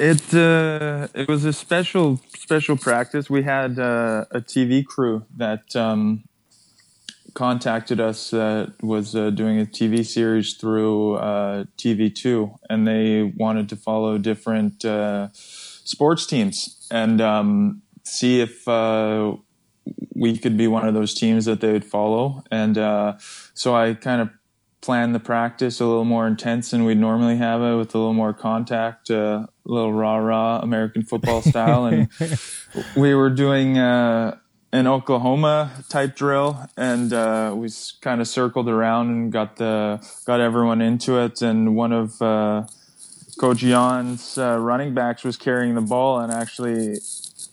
It 0.00 0.34
uh, 0.34 1.06
it 1.14 1.28
was 1.28 1.44
a 1.44 1.52
special 1.52 2.20
special 2.36 2.76
practice. 2.76 3.30
We 3.30 3.44
had 3.44 3.78
a 3.78 4.26
TV 4.40 4.84
crew 4.84 5.24
that. 5.36 5.74
Um, 5.76 6.24
contacted 7.36 8.00
us 8.00 8.32
uh, 8.32 8.70
was 8.82 9.14
uh, 9.14 9.28
doing 9.28 9.60
a 9.60 9.66
TV 9.66 10.04
series 10.04 10.54
through 10.54 11.16
uh, 11.16 11.64
TV2, 11.76 12.58
and 12.70 12.88
they 12.88 13.22
wanted 13.36 13.68
to 13.68 13.76
follow 13.76 14.16
different 14.16 14.84
uh, 14.86 15.28
sports 15.32 16.24
teams 16.24 16.88
and 16.90 17.20
um, 17.20 17.82
see 18.04 18.40
if 18.40 18.66
uh, 18.66 19.36
we 20.14 20.38
could 20.38 20.56
be 20.56 20.66
one 20.66 20.88
of 20.88 20.94
those 20.94 21.12
teams 21.12 21.44
that 21.44 21.60
they 21.60 21.72
would 21.72 21.84
follow. 21.84 22.42
And 22.50 22.78
uh, 22.78 23.18
so 23.52 23.76
I 23.76 23.92
kind 23.92 24.22
of 24.22 24.30
planned 24.80 25.14
the 25.14 25.20
practice 25.20 25.78
a 25.78 25.84
little 25.84 26.04
more 26.06 26.26
intense 26.26 26.70
than 26.70 26.84
we'd 26.84 26.96
normally 26.96 27.36
have 27.36 27.60
it, 27.60 27.76
with 27.76 27.94
a 27.94 27.98
little 27.98 28.14
more 28.14 28.32
contact, 28.32 29.10
a 29.10 29.46
little 29.66 29.92
rah 29.92 30.16
rah 30.16 30.60
American 30.60 31.02
football 31.02 31.42
style, 31.42 31.84
and 31.84 32.08
we 32.96 33.14
were 33.14 33.28
doing 33.28 33.76
an 34.72 34.86
Oklahoma 34.86 35.70
type 35.88 36.16
drill, 36.16 36.68
and 36.76 37.12
uh, 37.12 37.54
we 37.56 37.68
kind 38.00 38.20
of 38.20 38.28
circled 38.28 38.68
around 38.68 39.08
and 39.08 39.32
got 39.32 39.56
the 39.56 40.00
got 40.26 40.40
everyone 40.40 40.80
into 40.80 41.18
it. 41.18 41.40
And 41.42 41.76
one 41.76 41.92
of 41.92 42.20
uh, 42.20 42.66
Coach 43.38 43.58
Jan's 43.58 44.38
uh, 44.38 44.58
running 44.58 44.94
backs 44.94 45.24
was 45.24 45.36
carrying 45.36 45.74
the 45.74 45.80
ball 45.80 46.18
and 46.18 46.32
actually 46.32 46.98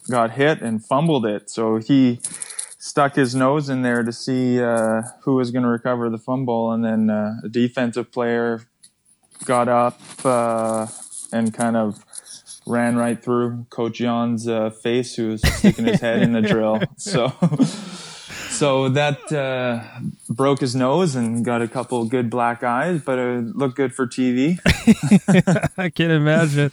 got 0.10 0.32
hit 0.32 0.62
and 0.62 0.84
fumbled 0.84 1.26
it. 1.26 1.50
So 1.50 1.78
he 1.78 2.20
stuck 2.24 3.16
his 3.16 3.34
nose 3.34 3.70
in 3.70 3.82
there 3.82 4.04
to 4.04 4.12
see 4.12 4.62
uh, 4.62 5.04
who 5.22 5.36
was 5.36 5.52
going 5.52 5.64
to 5.64 5.70
recover 5.70 6.10
the 6.10 6.18
fumble, 6.18 6.72
and 6.72 6.84
then 6.84 7.10
uh, 7.10 7.36
a 7.44 7.50
defensive 7.50 8.12
player 8.12 8.68
got 9.46 9.68
up 9.68 10.00
uh, 10.26 10.88
and 11.32 11.54
kind 11.54 11.78
of 11.78 12.04
ran 12.66 12.96
right 12.96 13.22
through 13.22 13.66
Coach 13.70 13.98
Jan's 13.98 14.48
uh, 14.48 14.70
face, 14.70 15.16
who 15.16 15.30
was 15.30 15.42
sticking 15.42 15.86
his 15.86 16.00
head 16.00 16.22
in 16.22 16.34
the 16.34 16.42
drill. 16.54 16.82
So, 16.98 17.34
so 18.54 18.90
that 18.90 19.32
uh, 19.32 19.84
broke 20.30 20.62
his 20.62 20.76
nose 20.76 21.16
and 21.16 21.44
got 21.44 21.62
a 21.62 21.68
couple 21.68 22.06
good 22.06 22.30
black 22.30 22.64
eyes, 22.64 23.02
but 23.02 23.18
it 23.18 23.56
looked 23.56 23.76
good 23.76 23.94
for 23.94 24.08
TV. 24.08 24.60
I 25.78 25.90
can 25.90 26.12
imagine. 26.12 26.72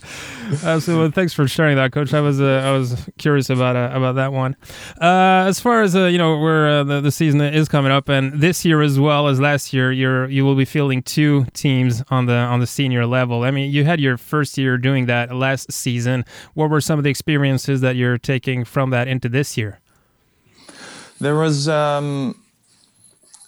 Uh, 0.63 0.79
so 0.81 0.99
well, 0.99 1.11
thanks 1.11 1.33
for 1.33 1.49
sharing 1.49 1.77
that, 1.77 1.93
Coach. 1.93 2.13
I 2.13 2.21
was 2.21 2.41
uh, 2.41 2.63
I 2.65 2.73
was 2.73 3.09
curious 3.19 3.51
about 3.51 3.77
uh, 3.77 3.91
about 3.97 4.17
that 4.17 4.33
one. 4.33 4.57
Uh, 5.01 5.47
as 5.47 5.61
far 5.61 5.83
as 5.83 5.97
uh, 5.97 6.07
you 6.07 6.19
know, 6.19 6.39
where 6.39 6.85
the, 6.85 7.01
the 7.01 7.11
season 7.11 7.41
is 7.41 7.69
coming 7.69 7.93
up, 7.93 8.09
and 8.09 8.41
this 8.41 8.65
year 8.65 8.83
as 8.83 8.99
well 9.01 9.29
as 9.29 9.41
last 9.41 9.73
year, 9.73 9.91
you're 9.91 10.29
you 10.29 10.45
will 10.45 10.57
be 10.57 10.65
fielding 10.65 11.03
two 11.03 11.47
teams 11.55 12.03
on 12.11 12.27
the 12.27 12.35
on 12.35 12.61
the 12.61 12.67
senior 12.67 13.07
level. 13.07 13.45
I 13.45 13.51
mean, 13.51 13.71
you 13.71 13.85
had 13.85 14.01
your 14.01 14.17
first 14.17 14.59
year 14.59 14.77
doing 14.77 15.07
that 15.07 15.35
last 15.35 15.73
season. 15.73 16.25
What 16.55 16.71
were 16.71 16.81
some 16.81 16.99
of 16.99 17.05
the 17.05 17.11
experiences 17.11 17.81
that 17.81 17.97
you're 17.97 18.19
taking 18.19 18.65
from 18.65 18.91
that 18.91 19.09
into 19.09 19.29
this 19.29 19.57
year? 19.57 19.81
There 21.21 21.35
was 21.35 21.69
um, 21.69 22.43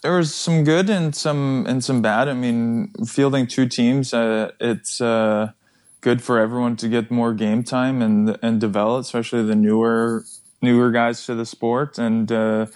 there 0.03 0.15
was 0.15 0.33
some 0.33 0.63
good 0.63 0.89
and 0.89 1.15
some 1.15 1.65
and 1.67 1.83
some 1.83 2.01
bad. 2.01 2.29
I 2.29 2.33
mean, 2.33 2.93
fielding 3.05 3.47
two 3.47 3.67
teams, 3.67 4.13
uh, 4.13 4.51
it's 4.59 5.01
uh, 5.01 5.51
good 6.01 6.21
for 6.21 6.39
everyone 6.39 6.75
to 6.77 6.87
get 6.87 7.09
more 7.09 7.33
game 7.33 7.63
time 7.63 8.01
and 8.01 8.37
and 8.43 8.61
develop, 8.61 9.01
especially 9.01 9.43
the 9.43 9.55
newer 9.55 10.23
newer 10.61 10.91
guys 10.91 11.25
to 11.25 11.35
the 11.35 11.45
sport 11.45 11.97
and. 11.97 12.31
Uh, 12.31 12.67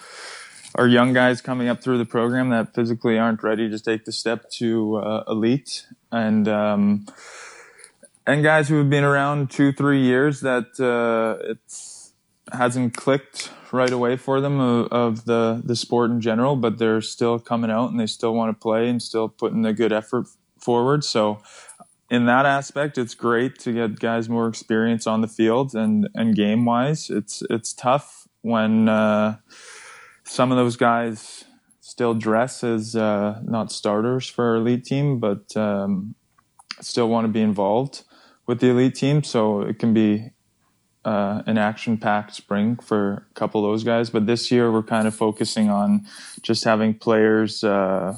our 0.76 0.88
young 0.88 1.12
guys 1.12 1.42
coming 1.42 1.68
up 1.68 1.82
through 1.82 1.98
the 1.98 2.06
program 2.06 2.50
that 2.50 2.76
physically 2.76 3.18
aren't 3.18 3.42
ready 3.42 3.68
to 3.68 3.80
take 3.80 4.06
the 4.06 4.12
step 4.12 4.48
to 4.52 4.98
uh, 4.98 5.24
elite, 5.28 5.88
and 6.12 6.48
um, 6.48 7.08
and 8.28 8.44
guys 8.44 8.70
who 8.70 8.78
have 8.78 8.90
been 8.90 9.04
around 9.04 9.50
two, 9.50 9.72
three 9.72 10.04
years 10.04 10.42
that 10.42 10.80
uh, 10.80 11.52
it 11.52 11.58
hasn't 12.54 12.96
clicked 12.96 13.52
right 13.72 13.92
away 13.92 14.16
for 14.16 14.40
them 14.40 14.60
of, 14.60 14.88
of, 14.92 15.26
the 15.26 15.62
the 15.64 15.76
sport 15.76 16.12
in 16.12 16.22
general, 16.22 16.56
but 16.56 16.78
they're 16.78 17.02
still 17.02 17.40
coming 17.40 17.70
out 17.70 17.92
and 17.92 18.00
they 18.00 18.06
still 18.06 18.34
want 18.34 18.56
to 18.56 18.62
play 18.62 18.90
and 18.90 19.02
still 19.02 19.28
putting 19.28 19.66
a 19.66 19.74
good 19.74 19.92
effort 19.92 20.28
forward. 20.58 21.04
So 21.04 21.42
in 22.10 22.26
that 22.26 22.46
aspect, 22.46 22.98
it's 22.98 23.16
great 23.16 23.60
to 23.60 23.74
get 23.74 24.00
guys 24.00 24.30
more 24.30 24.48
experience 24.48 25.08
on 25.08 25.22
the 25.22 25.28
field 25.28 25.76
and 25.76 26.10
and 26.16 26.36
game 26.36 26.66
wise. 26.66 27.10
It's 27.10 27.44
it's 27.50 27.74
tough 27.74 28.28
when 28.42 28.88
uh, 28.88 29.38
some 30.24 30.52
of 30.52 30.58
those 30.58 30.78
guys 30.78 31.46
still 31.82 32.14
dress 32.14 32.64
as 32.64 32.96
uh, 32.96 33.42
not 33.44 33.72
starters 33.72 34.28
for 34.28 34.46
our 34.46 34.56
elite 34.58 34.86
team, 34.86 35.20
but 35.20 35.56
um, 35.58 36.16
still 36.82 37.10
want 37.10 37.26
to 37.26 37.30
be 37.30 37.42
involved 37.42 38.04
with 38.46 38.60
the 38.60 38.70
elite 38.70 38.96
team. 38.96 39.24
So 39.24 39.62
it 39.62 39.80
can 39.80 39.94
be 39.94 40.32
uh, 41.08 41.42
an 41.46 41.58
action-packed 41.58 42.36
spring 42.36 42.76
for 42.76 43.26
a 43.32 43.34
couple 43.34 43.64
of 43.64 43.72
those 43.72 43.86
guys. 43.86 44.10
But 44.10 44.26
this 44.26 44.52
year 44.52 44.70
we're 44.70 44.84
kind 44.84 45.08
of 45.08 45.16
focusing 45.16 45.70
on 45.70 46.06
just 46.42 46.66
having 46.66 46.94
players 46.94 47.64
uh, 47.64 48.18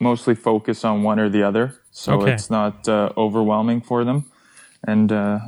mostly 0.00 0.34
focus 0.34 0.84
on 0.84 1.04
one 1.04 1.20
or 1.20 1.28
the 1.28 1.44
other, 1.44 1.76
so 1.92 2.20
okay. 2.20 2.32
it's 2.32 2.50
not 2.50 2.88
uh, 2.88 3.12
overwhelming 3.16 3.80
for 3.82 4.04
them. 4.04 4.24
And 4.82 5.12
uh, 5.12 5.38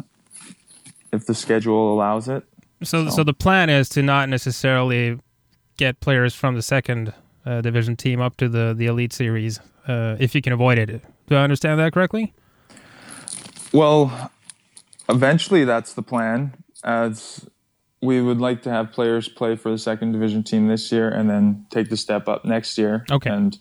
if 1.12 1.26
the 1.26 1.34
schedule 1.34 1.92
allows 1.92 2.28
it. 2.28 2.44
So, 2.84 3.06
so, 3.06 3.10
so, 3.10 3.24
the 3.24 3.34
plan 3.34 3.68
is 3.68 3.88
to 3.90 4.02
not 4.02 4.28
necessarily 4.28 5.18
get 5.76 5.98
players 5.98 6.34
from 6.34 6.54
the 6.54 6.62
second 6.62 7.12
uh, 7.44 7.60
division 7.62 7.96
team 7.96 8.20
up 8.20 8.36
to 8.36 8.48
the 8.48 8.74
the 8.76 8.86
elite 8.86 9.12
series 9.12 9.58
uh, 9.88 10.14
if 10.20 10.36
you 10.36 10.40
can 10.40 10.52
avoid 10.52 10.78
it. 10.78 11.02
Do 11.26 11.34
I 11.34 11.42
understand 11.42 11.80
that 11.80 11.92
correctly? 11.92 12.32
Well, 13.72 14.30
eventually 15.08 15.64
that's 15.64 15.94
the 15.94 16.02
plan. 16.02 16.54
As 16.84 17.48
we 18.00 18.22
would 18.22 18.38
like 18.38 18.62
to 18.62 18.70
have 18.70 18.92
players 18.92 19.28
play 19.28 19.56
for 19.56 19.70
the 19.70 19.78
second 19.78 20.12
division 20.12 20.44
team 20.44 20.68
this 20.68 20.92
year 20.92 21.08
and 21.08 21.28
then 21.28 21.66
take 21.70 21.90
the 21.90 21.96
step 21.96 22.28
up 22.28 22.44
next 22.44 22.78
year. 22.78 23.04
Okay. 23.10 23.30
And 23.30 23.58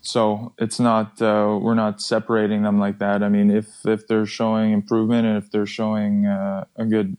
so 0.00 0.54
it's 0.58 0.78
not 0.78 1.20
uh, 1.20 1.58
we're 1.60 1.74
not 1.74 2.00
separating 2.00 2.62
them 2.62 2.78
like 2.78 2.98
that. 3.00 3.22
I 3.22 3.28
mean, 3.28 3.50
if 3.50 3.84
if 3.84 4.06
they're 4.06 4.26
showing 4.26 4.72
improvement 4.72 5.26
and 5.26 5.36
if 5.42 5.50
they're 5.50 5.66
showing 5.66 6.26
uh, 6.26 6.64
a 6.76 6.84
good 6.84 7.16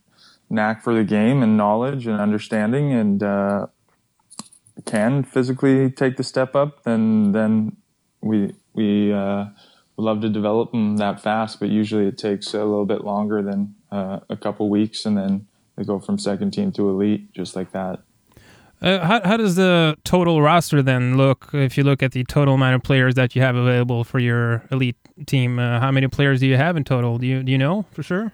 knack 0.50 0.84
for 0.84 0.94
the 0.94 1.04
game 1.04 1.44
and 1.44 1.58
knowledge 1.58 2.08
and 2.08 2.20
understanding 2.20 2.92
and 2.94 3.22
uh, 3.22 3.68
can 4.86 5.24
physically 5.24 5.92
take 5.92 6.18
the 6.18 6.24
step 6.24 6.56
up, 6.56 6.84
then 6.84 7.34
then 7.34 7.76
we 8.22 8.54
we 8.74 9.12
uh, 9.12 9.46
love 9.98 10.22
to 10.22 10.30
develop 10.30 10.72
them 10.72 10.98
that 10.98 11.22
fast, 11.22 11.60
but 11.60 11.70
usually 11.70 12.08
it 12.08 12.18
takes 12.18 12.54
a 12.54 12.60
little 12.60 12.86
bit 12.86 13.04
longer 13.04 13.42
than 13.42 13.76
uh, 13.92 14.20
a 14.30 14.36
couple 14.36 14.70
weeks, 14.70 15.06
and 15.06 15.18
then 15.18 15.48
they 15.76 15.84
go 15.84 16.00
from 16.00 16.18
second 16.18 16.52
team 16.52 16.72
to 16.74 16.90
elite 16.90 17.32
just 17.34 17.56
like 17.56 17.72
that. 17.72 18.00
Uh, 18.82 19.06
how, 19.06 19.22
how 19.24 19.38
does 19.38 19.56
the 19.56 19.96
total 20.04 20.42
roster 20.42 20.82
then 20.82 21.16
look 21.16 21.50
if 21.54 21.78
you 21.78 21.84
look 21.84 22.02
at 22.02 22.14
the 22.14 22.24
total 22.24 22.56
amount 22.56 22.74
of 22.74 22.82
players 22.82 23.14
that 23.14 23.36
you 23.36 23.42
have 23.42 23.56
available 23.56 24.04
for 24.04 24.18
your 24.18 24.64
elite 24.72 24.98
team? 25.28 25.60
Uh, 25.60 25.80
how 25.80 25.92
many 25.92 26.08
players 26.08 26.40
do 26.40 26.48
you 26.48 26.58
have 26.58 26.76
in 26.76 26.84
total? 26.84 27.20
Do 27.20 27.28
you 27.28 27.44
do 27.44 27.52
you 27.52 27.60
know 27.60 27.86
for 27.92 28.02
sure? 28.02 28.34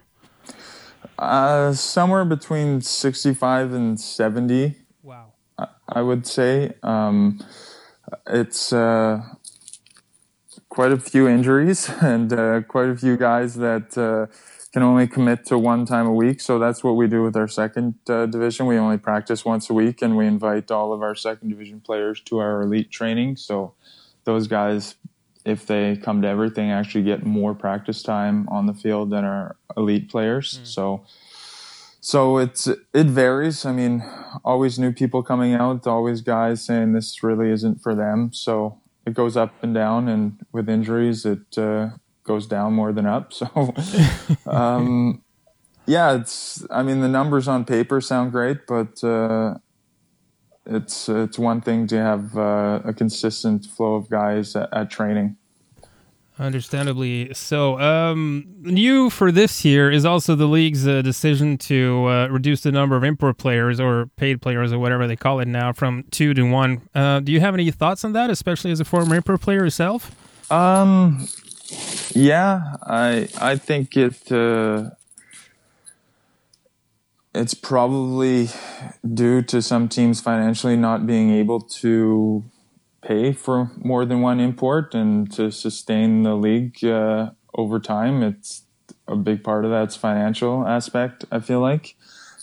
Uh, 1.18 1.74
somewhere 1.74 2.24
between 2.24 2.80
sixty-five 2.80 3.74
and 3.74 4.00
seventy. 4.00 4.76
Wow. 5.02 5.32
I, 5.58 5.66
I 5.86 6.00
would 6.00 6.26
say 6.26 6.72
um, 6.82 7.44
it's 8.26 8.72
uh, 8.72 9.20
quite 10.68 10.92
a 10.92 10.98
few 10.98 11.28
injuries 11.28 11.88
and 12.00 12.32
uh, 12.32 12.62
quite 12.62 12.88
a 12.88 12.96
few 12.96 13.16
guys 13.16 13.54
that 13.54 13.96
uh, 13.96 14.32
can 14.72 14.82
only 14.82 15.06
commit 15.06 15.46
to 15.46 15.58
one 15.58 15.86
time 15.86 16.06
a 16.06 16.12
week. 16.12 16.40
So 16.40 16.58
that's 16.58 16.84
what 16.84 16.92
we 16.92 17.06
do 17.06 17.22
with 17.22 17.36
our 17.36 17.48
second 17.48 17.94
uh, 18.08 18.26
division. 18.26 18.66
We 18.66 18.76
only 18.76 18.98
practice 18.98 19.44
once 19.44 19.70
a 19.70 19.74
week, 19.74 20.02
and 20.02 20.16
we 20.16 20.26
invite 20.26 20.70
all 20.70 20.92
of 20.92 21.02
our 21.02 21.14
second 21.14 21.48
division 21.48 21.80
players 21.80 22.20
to 22.22 22.38
our 22.38 22.62
elite 22.62 22.90
training. 22.90 23.36
So 23.36 23.74
those 24.24 24.46
guys, 24.46 24.96
if 25.44 25.66
they 25.66 25.96
come 25.96 26.20
to 26.22 26.28
everything, 26.28 26.70
actually 26.70 27.04
get 27.04 27.24
more 27.24 27.54
practice 27.54 28.02
time 28.02 28.46
on 28.50 28.66
the 28.66 28.74
field 28.74 29.10
than 29.10 29.24
our 29.24 29.56
elite 29.76 30.10
players. 30.10 30.60
Mm. 30.62 30.66
So. 30.66 31.04
So 32.00 32.38
it's 32.38 32.68
it 32.68 33.06
varies. 33.08 33.66
I 33.66 33.72
mean, 33.72 34.04
always 34.44 34.78
new 34.78 34.92
people 34.92 35.24
coming 35.24 35.52
out, 35.52 35.84
always 35.86 36.20
guys 36.20 36.64
saying 36.64 36.92
this 36.92 37.24
really 37.24 37.50
isn't 37.50 37.82
for 37.82 37.92
them. 37.92 38.32
So 38.32 38.78
it 39.08 39.14
goes 39.14 39.36
up 39.36 39.52
and 39.62 39.74
down, 39.74 40.08
and 40.08 40.38
with 40.52 40.68
injuries, 40.68 41.24
it 41.24 41.56
uh, 41.56 41.90
goes 42.24 42.46
down 42.46 42.74
more 42.74 42.92
than 42.92 43.06
up. 43.06 43.32
So, 43.40 43.74
um, 44.46 45.22
yeah, 45.86 46.14
it's. 46.14 46.64
I 46.70 46.82
mean, 46.82 47.00
the 47.00 47.08
numbers 47.08 47.48
on 47.48 47.64
paper 47.64 48.00
sound 48.00 48.32
great, 48.32 48.66
but 48.66 49.02
uh, 49.02 49.54
it's 50.66 51.08
it's 51.08 51.38
one 51.38 51.62
thing 51.62 51.86
to 51.88 51.96
have 51.96 52.36
uh, 52.36 52.80
a 52.84 52.92
consistent 52.92 53.64
flow 53.64 53.94
of 53.94 54.10
guys 54.10 54.54
at, 54.54 54.68
at 54.72 54.90
training. 54.90 55.37
Understandably 56.40 57.34
so. 57.34 57.80
Um, 57.80 58.46
new 58.60 59.10
for 59.10 59.32
this 59.32 59.64
year 59.64 59.90
is 59.90 60.04
also 60.04 60.36
the 60.36 60.46
league's 60.46 60.86
uh, 60.86 61.02
decision 61.02 61.58
to 61.58 62.06
uh, 62.06 62.28
reduce 62.28 62.60
the 62.60 62.70
number 62.70 62.94
of 62.96 63.02
import 63.02 63.38
players 63.38 63.80
or 63.80 64.06
paid 64.14 64.40
players 64.40 64.72
or 64.72 64.78
whatever 64.78 65.08
they 65.08 65.16
call 65.16 65.40
it 65.40 65.48
now 65.48 65.72
from 65.72 66.04
two 66.12 66.34
to 66.34 66.44
one. 66.44 66.88
Uh, 66.94 67.18
do 67.18 67.32
you 67.32 67.40
have 67.40 67.54
any 67.54 67.68
thoughts 67.72 68.04
on 68.04 68.12
that, 68.12 68.30
especially 68.30 68.70
as 68.70 68.78
a 68.78 68.84
former 68.84 69.16
import 69.16 69.40
player 69.40 69.64
yourself? 69.64 70.12
Um, 70.50 71.26
yeah, 72.14 72.76
I 72.84 73.28
I 73.40 73.56
think 73.56 73.96
it 73.96 74.30
uh, 74.30 74.90
it's 77.34 77.54
probably 77.54 78.48
due 79.12 79.42
to 79.42 79.60
some 79.60 79.88
teams 79.88 80.20
financially 80.20 80.76
not 80.76 81.04
being 81.04 81.30
able 81.30 81.60
to 81.60 82.44
pay 83.08 83.32
for 83.32 83.70
more 83.76 84.04
than 84.04 84.20
one 84.20 84.38
import 84.38 84.94
and 84.94 85.32
to 85.32 85.50
sustain 85.50 86.22
the 86.22 86.34
league 86.34 86.84
uh, 86.84 87.30
over 87.54 87.80
time. 87.80 88.22
It's 88.22 88.62
a 89.06 89.16
big 89.16 89.42
part 89.42 89.64
of 89.64 89.70
that's 89.70 89.96
financial 89.96 90.66
aspect. 90.66 91.24
I 91.32 91.40
feel 91.40 91.60
like, 91.60 91.96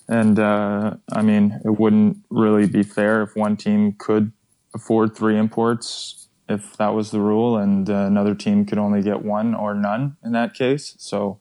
and 0.08 0.40
uh, 0.40 0.96
I 1.20 1.22
mean, 1.22 1.62
it 1.64 1.80
wouldn't 1.80 2.18
really 2.30 2.68
be 2.68 2.84
fair 2.84 3.22
if 3.22 3.36
one 3.36 3.56
team 3.56 3.96
could 4.06 4.32
afford 4.74 5.16
three 5.16 5.38
imports 5.38 6.28
if 6.50 6.78
that 6.78 6.94
was 6.94 7.12
the 7.12 7.20
rule, 7.20 7.58
and 7.58 7.90
uh, 7.90 8.06
another 8.14 8.36
team 8.36 8.66
could 8.66 8.78
only 8.78 9.02
get 9.02 9.24
one 9.24 9.56
or 9.56 9.74
none 9.74 10.18
in 10.26 10.32
that 10.34 10.54
case. 10.54 10.96
So. 10.98 11.40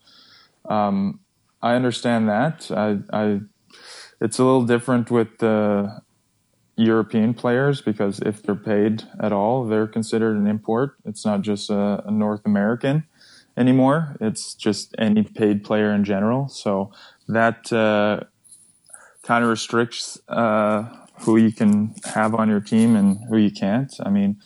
Um, 0.67 1.21
I 1.65 1.77
understand 1.77 2.29
that. 2.29 2.71
I, 2.71 2.99
I, 3.11 3.41
it's 4.21 4.39
a 4.39 4.45
little 4.45 4.67
different 4.67 5.11
with 5.11 5.39
the 5.39 6.03
European 6.77 7.35
players 7.35 7.81
because 7.81 8.21
if 8.21 8.43
they're 8.43 8.55
paid 8.55 9.05
at 9.21 9.33
all, 9.33 9.65
they're 9.65 9.87
considered 9.87 10.37
an 10.37 10.47
import. 10.47 10.97
It's 11.05 11.25
not 11.25 11.43
just 11.43 11.71
a, 11.71 12.03
a 12.07 12.11
North 12.11 12.43
American 12.45 13.05
anymore. 13.57 14.17
It's 14.21 14.55
just 14.55 14.95
any 14.99 15.23
paid 15.23 15.65
player 15.65 15.93
in 15.93 16.05
general. 16.05 16.49
So 16.49 16.93
that 17.29 17.73
uh, 17.73 18.25
kind 19.23 19.45
of 19.45 19.51
restricts 19.51 20.19
uh, 20.29 20.85
who 21.21 21.37
you 21.37 21.53
can 21.53 21.95
have 22.05 22.35
on 22.35 22.49
your 22.49 22.61
team 22.61 22.97
and 22.97 23.19
who 23.29 23.37
you 23.37 23.51
can't. 23.51 23.93
I 24.05 24.11
mean, 24.11 24.41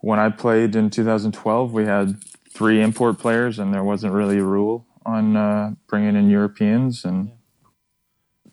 when 0.00 0.18
I 0.18 0.30
played 0.30 0.74
in 0.74 0.90
2012, 0.90 1.72
we 1.72 1.84
had 1.84 2.22
three 2.50 2.80
import 2.80 3.18
players, 3.18 3.58
and 3.58 3.74
there 3.74 3.84
wasn't 3.84 4.14
really 4.14 4.38
a 4.38 4.44
rule 4.44 4.86
on 5.04 5.36
uh, 5.36 5.74
bringing 5.86 6.16
in 6.16 6.30
Europeans 6.30 7.04
and 7.04 7.32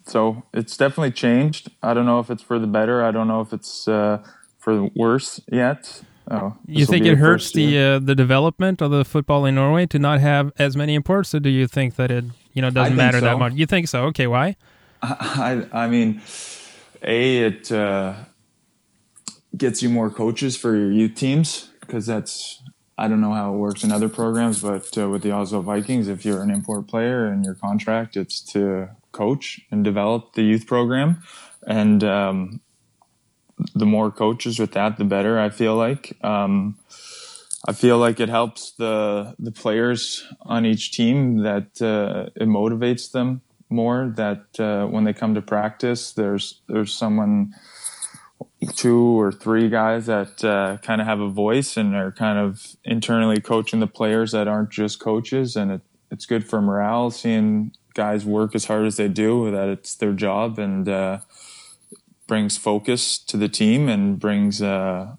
so 0.05 0.43
it's 0.53 0.75
definitely 0.77 1.11
changed. 1.11 1.71
I 1.81 1.93
don't 1.93 2.05
know 2.05 2.19
if 2.19 2.29
it's 2.29 2.43
for 2.43 2.59
the 2.59 2.67
better. 2.67 3.03
I 3.03 3.11
don't 3.11 3.27
know 3.27 3.41
if 3.41 3.53
it's 3.53 3.87
uh, 3.87 4.23
for 4.59 4.75
the 4.75 4.91
worse 4.95 5.39
yet. 5.51 6.01
Oh, 6.29 6.55
you 6.65 6.85
think 6.85 7.05
it 7.05 7.17
hurts 7.17 7.51
the 7.51 7.77
uh, 7.77 7.99
the 7.99 8.15
development 8.15 8.81
of 8.81 8.91
the 8.91 9.03
football 9.03 9.45
in 9.45 9.55
Norway 9.55 9.85
to 9.87 9.99
not 9.99 10.21
have 10.21 10.53
as 10.57 10.77
many 10.77 10.95
imports, 10.95 11.35
or 11.35 11.39
do 11.39 11.49
you 11.49 11.67
think 11.67 11.95
that 11.95 12.11
it 12.11 12.25
you 12.53 12.61
know 12.61 12.69
doesn't 12.69 12.95
matter 12.95 13.19
so. 13.19 13.25
that 13.25 13.39
much? 13.39 13.53
You 13.53 13.65
think 13.65 13.87
so? 13.87 14.05
Okay, 14.05 14.27
why? 14.27 14.55
I 15.01 15.67
I 15.73 15.87
mean, 15.87 16.21
a 17.01 17.39
it 17.39 17.71
uh, 17.71 18.13
gets 19.55 19.83
you 19.83 19.89
more 19.89 20.09
coaches 20.09 20.55
for 20.55 20.75
your 20.75 20.91
youth 20.91 21.15
teams 21.15 21.69
because 21.81 22.05
that's 22.05 22.63
I 22.97 23.07
don't 23.09 23.19
know 23.21 23.33
how 23.33 23.53
it 23.53 23.57
works 23.57 23.83
in 23.83 23.91
other 23.91 24.07
programs, 24.07 24.61
but 24.61 24.97
uh, 24.97 25.09
with 25.09 25.23
the 25.23 25.31
Oslo 25.31 25.61
Vikings, 25.61 26.07
if 26.07 26.23
you're 26.23 26.41
an 26.41 26.51
import 26.51 26.87
player 26.87 27.25
and 27.25 27.43
your 27.43 27.55
contract, 27.55 28.15
it's 28.15 28.39
to 28.53 28.89
coach 29.13 29.61
and 29.71 29.83
develop 29.83 30.33
the 30.33 30.43
youth 30.43 30.67
program, 30.67 31.23
and 31.65 32.03
um, 32.03 32.61
the 33.73 33.85
more 33.85 34.11
coaches 34.11 34.59
with 34.59 34.73
that, 34.73 34.97
the 34.97 35.05
better. 35.05 35.39
I 35.39 35.49
feel 35.49 35.75
like. 35.75 36.17
Um, 36.23 36.77
I 37.65 37.71
feel 37.71 37.97
like 37.97 38.19
it 38.19 38.29
helps 38.29 38.71
the 38.71 39.35
the 39.39 39.51
players 39.51 40.27
on 40.41 40.65
each 40.65 40.91
team 40.91 41.37
that 41.43 41.81
uh, 41.81 42.29
it 42.35 42.47
motivates 42.47 43.11
them 43.11 43.41
more. 43.69 44.11
That 44.15 44.59
uh, 44.59 44.87
when 44.87 45.05
they 45.05 45.13
come 45.13 45.33
to 45.35 45.41
practice, 45.41 46.11
there's 46.11 46.61
there's 46.67 46.93
someone, 46.93 47.53
two 48.75 49.19
or 49.19 49.31
three 49.31 49.69
guys 49.69 50.07
that 50.07 50.43
uh, 50.43 50.77
kind 50.81 50.99
of 50.99 51.07
have 51.07 51.21
a 51.21 51.29
voice 51.29 51.77
and 51.77 51.95
are 51.95 52.11
kind 52.11 52.37
of 52.37 52.75
internally 52.83 53.39
coaching 53.39 53.79
the 53.79 53.87
players 53.87 54.33
that 54.33 54.49
aren't 54.49 54.69
just 54.69 54.99
coaches, 54.99 55.55
and 55.55 55.71
it, 55.71 55.81
it's 56.11 56.25
good 56.25 56.45
for 56.45 56.61
morale 56.61 57.11
seeing 57.11 57.71
guys 57.93 58.25
work 58.25 58.55
as 58.55 58.65
hard 58.65 58.85
as 58.85 58.97
they 58.97 59.07
do. 59.07 59.51
That 59.51 59.69
it's 59.69 59.95
their 59.95 60.13
job 60.13 60.59
and 60.59 60.87
uh, 60.87 61.19
brings 62.27 62.57
focus 62.57 63.17
to 63.17 63.37
the 63.37 63.49
team 63.49 63.89
and 63.89 64.19
brings, 64.19 64.61
uh, 64.61 65.15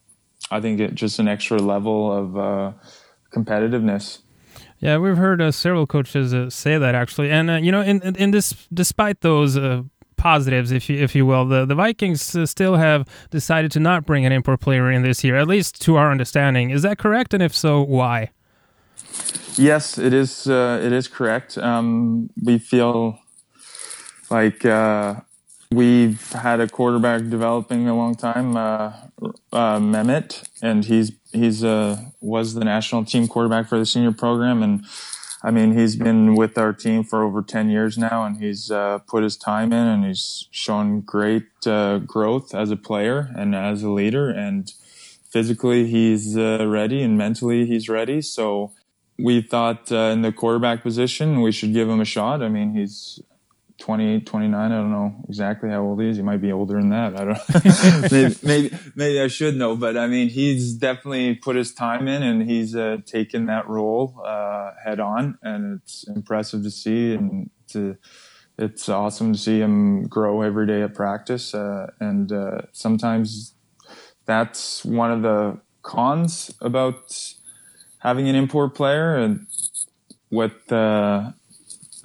I 0.50 0.60
think, 0.60 0.80
it 0.80 0.94
just 0.94 1.18
an 1.18 1.28
extra 1.28 1.58
level 1.58 2.12
of 2.12 2.36
uh, 2.36 2.72
competitiveness. 3.34 4.20
Yeah, 4.80 4.98
we've 4.98 5.16
heard 5.16 5.40
uh, 5.40 5.50
several 5.50 5.86
coaches 5.86 6.34
uh, 6.34 6.50
say 6.50 6.76
that 6.76 6.94
actually, 6.94 7.30
and 7.30 7.50
uh, 7.50 7.54
you 7.54 7.72
know, 7.72 7.80
in, 7.80 8.02
in 8.16 8.32
this, 8.32 8.66
despite 8.72 9.20
those 9.22 9.58
positives, 10.16 10.72
if 10.72 10.88
you 10.88 11.02
if 11.02 11.14
you 11.14 11.24
will, 11.24 11.46
the 11.46 11.64
the 11.64 11.74
Vikings 11.74 12.36
still 12.50 12.76
have 12.76 13.06
decided 13.30 13.70
to 13.72 13.80
not 13.80 14.04
bring 14.04 14.26
an 14.26 14.32
import 14.32 14.60
player 14.60 14.90
in 14.90 15.02
this 15.02 15.24
year, 15.24 15.36
at 15.36 15.48
least 15.48 15.80
to 15.82 15.96
our 15.96 16.10
understanding. 16.10 16.70
Is 16.70 16.82
that 16.82 16.98
correct? 16.98 17.34
And 17.34 17.42
if 17.42 17.54
so, 17.54 17.82
why? 17.82 18.30
Yes, 19.56 19.98
it 19.98 20.12
is. 20.12 20.46
it 20.46 20.92
is 20.92 21.08
correct. 21.08 21.56
Um, 21.58 22.30
we 22.42 22.58
feel 22.58 23.18
like 24.30 24.64
We've 25.74 26.30
had 26.30 26.60
a 26.60 26.68
quarterback 26.68 27.28
developing 27.28 27.88
a 27.88 27.96
long 27.96 28.14
time, 28.14 28.56
uh, 28.56 28.92
uh, 29.52 29.80
Mehmet, 29.80 30.44
and 30.62 30.84
he's 30.84 31.10
he's 31.32 31.64
uh, 31.64 32.00
was 32.20 32.54
the 32.54 32.64
national 32.64 33.04
team 33.04 33.26
quarterback 33.26 33.68
for 33.68 33.76
the 33.76 33.84
senior 33.84 34.12
program, 34.12 34.62
and 34.62 34.84
I 35.42 35.50
mean 35.50 35.76
he's 35.76 35.96
been 35.96 36.36
with 36.36 36.56
our 36.58 36.72
team 36.72 37.02
for 37.02 37.24
over 37.24 37.42
ten 37.42 37.70
years 37.70 37.98
now, 37.98 38.24
and 38.24 38.36
he's 38.36 38.70
uh, 38.70 38.98
put 38.98 39.24
his 39.24 39.36
time 39.36 39.72
in, 39.72 39.86
and 39.88 40.04
he's 40.04 40.46
shown 40.52 41.00
great 41.00 41.48
uh, 41.66 41.98
growth 41.98 42.54
as 42.54 42.70
a 42.70 42.76
player 42.76 43.32
and 43.36 43.52
as 43.56 43.82
a 43.82 43.90
leader, 43.90 44.30
and 44.30 44.72
physically 45.28 45.88
he's 45.88 46.36
uh, 46.36 46.64
ready, 46.68 47.02
and 47.02 47.18
mentally 47.18 47.66
he's 47.66 47.88
ready. 47.88 48.22
So 48.22 48.70
we 49.18 49.42
thought 49.42 49.92
in 49.92 50.22
the 50.22 50.32
quarterback 50.32 50.82
position 50.82 51.40
we 51.40 51.52
should 51.52 51.72
give 51.72 51.88
him 51.88 52.00
a 52.00 52.04
shot. 52.04 52.42
I 52.42 52.48
mean 52.48 52.74
he's 52.74 53.20
28, 53.78 54.24
29. 54.24 54.54
I 54.54 54.74
don't 54.74 54.90
know 54.90 55.14
exactly 55.28 55.68
how 55.68 55.82
old 55.82 56.00
he 56.00 56.08
is. 56.08 56.16
He 56.16 56.22
might 56.22 56.40
be 56.40 56.52
older 56.52 56.74
than 56.74 56.90
that. 56.90 57.18
I 57.18 57.24
don't 57.24 58.12
maybe, 58.12 58.36
maybe, 58.42 58.76
maybe, 58.94 59.20
I 59.20 59.26
should 59.26 59.56
know, 59.56 59.76
but 59.76 59.96
I 59.96 60.06
mean, 60.06 60.28
he's 60.28 60.74
definitely 60.74 61.34
put 61.34 61.56
his 61.56 61.74
time 61.74 62.06
in 62.06 62.22
and 62.22 62.48
he's 62.48 62.76
uh, 62.76 62.98
taken 63.04 63.46
that 63.46 63.68
role 63.68 64.22
uh, 64.24 64.70
head 64.84 65.00
on. 65.00 65.38
And 65.42 65.80
it's 65.82 66.04
impressive 66.04 66.62
to 66.62 66.70
see. 66.70 67.14
And 67.14 67.50
to, 67.68 67.96
it's 68.58 68.88
awesome 68.88 69.32
to 69.32 69.38
see 69.38 69.58
him 69.58 70.04
grow 70.06 70.42
every 70.42 70.66
day 70.66 70.82
at 70.82 70.94
practice. 70.94 71.52
Uh, 71.52 71.90
and 71.98 72.30
uh, 72.30 72.62
sometimes 72.72 73.54
that's 74.24 74.84
one 74.84 75.10
of 75.10 75.22
the 75.22 75.58
cons 75.82 76.54
about 76.60 77.34
having 78.04 78.28
an 78.28 78.36
import 78.36 78.74
player 78.74 79.16
and 79.16 79.46
with, 80.30 80.70
uh, 80.72 81.32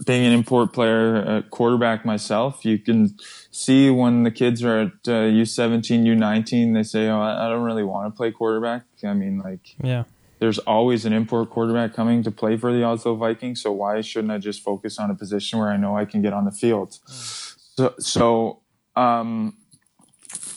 being 0.05 0.25
an 0.25 0.31
import 0.31 0.73
player, 0.73 1.17
a 1.17 1.43
quarterback 1.43 2.05
myself, 2.05 2.63
you 2.63 2.79
can 2.79 3.17
see 3.51 3.89
when 3.89 4.23
the 4.23 4.31
kids 4.31 4.63
are 4.63 4.79
at 4.79 4.91
uh, 5.07 5.27
U17, 5.27 6.05
U19, 6.05 6.73
they 6.73 6.83
say, 6.83 7.09
"Oh, 7.09 7.19
I 7.19 7.49
don't 7.49 7.63
really 7.63 7.83
want 7.83 8.13
to 8.13 8.15
play 8.15 8.31
quarterback." 8.31 8.83
I 9.03 9.13
mean, 9.13 9.39
like, 9.39 9.75
yeah, 9.83 10.03
there's 10.39 10.59
always 10.59 11.05
an 11.05 11.13
import 11.13 11.49
quarterback 11.49 11.93
coming 11.93 12.23
to 12.23 12.31
play 12.31 12.55
for 12.57 12.71
the 12.71 12.83
Oslo 12.83 13.15
Vikings, 13.15 13.61
so 13.61 13.71
why 13.71 14.01
shouldn't 14.01 14.31
I 14.31 14.37
just 14.37 14.61
focus 14.63 14.99
on 14.99 15.11
a 15.11 15.15
position 15.15 15.59
where 15.59 15.69
I 15.69 15.77
know 15.77 15.97
I 15.97 16.05
can 16.05 16.21
get 16.21 16.33
on 16.33 16.45
the 16.45 16.51
field? 16.51 16.91
Mm. 16.91 17.55
So, 17.75 17.93
so 17.99 18.59
um, 18.95 19.57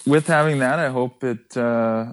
with 0.07 0.27
having 0.27 0.59
that, 0.61 0.79
I 0.79 0.91
hope 0.91 1.25
it 1.25 1.57
uh, 1.57 2.13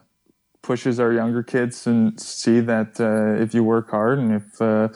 pushes 0.62 1.00
our 1.00 1.12
younger 1.12 1.44
kids 1.44 1.88
and 1.88 2.20
see 2.20 2.60
that 2.60 3.00
uh, 3.00 3.42
if 3.42 3.54
you 3.54 3.64
work 3.64 3.90
hard 3.90 4.20
and 4.20 4.34
if 4.34 4.62
uh, 4.62 4.90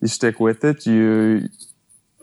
you 0.00 0.08
stick 0.08 0.40
with 0.40 0.64
it, 0.64 0.86
you 0.86 1.48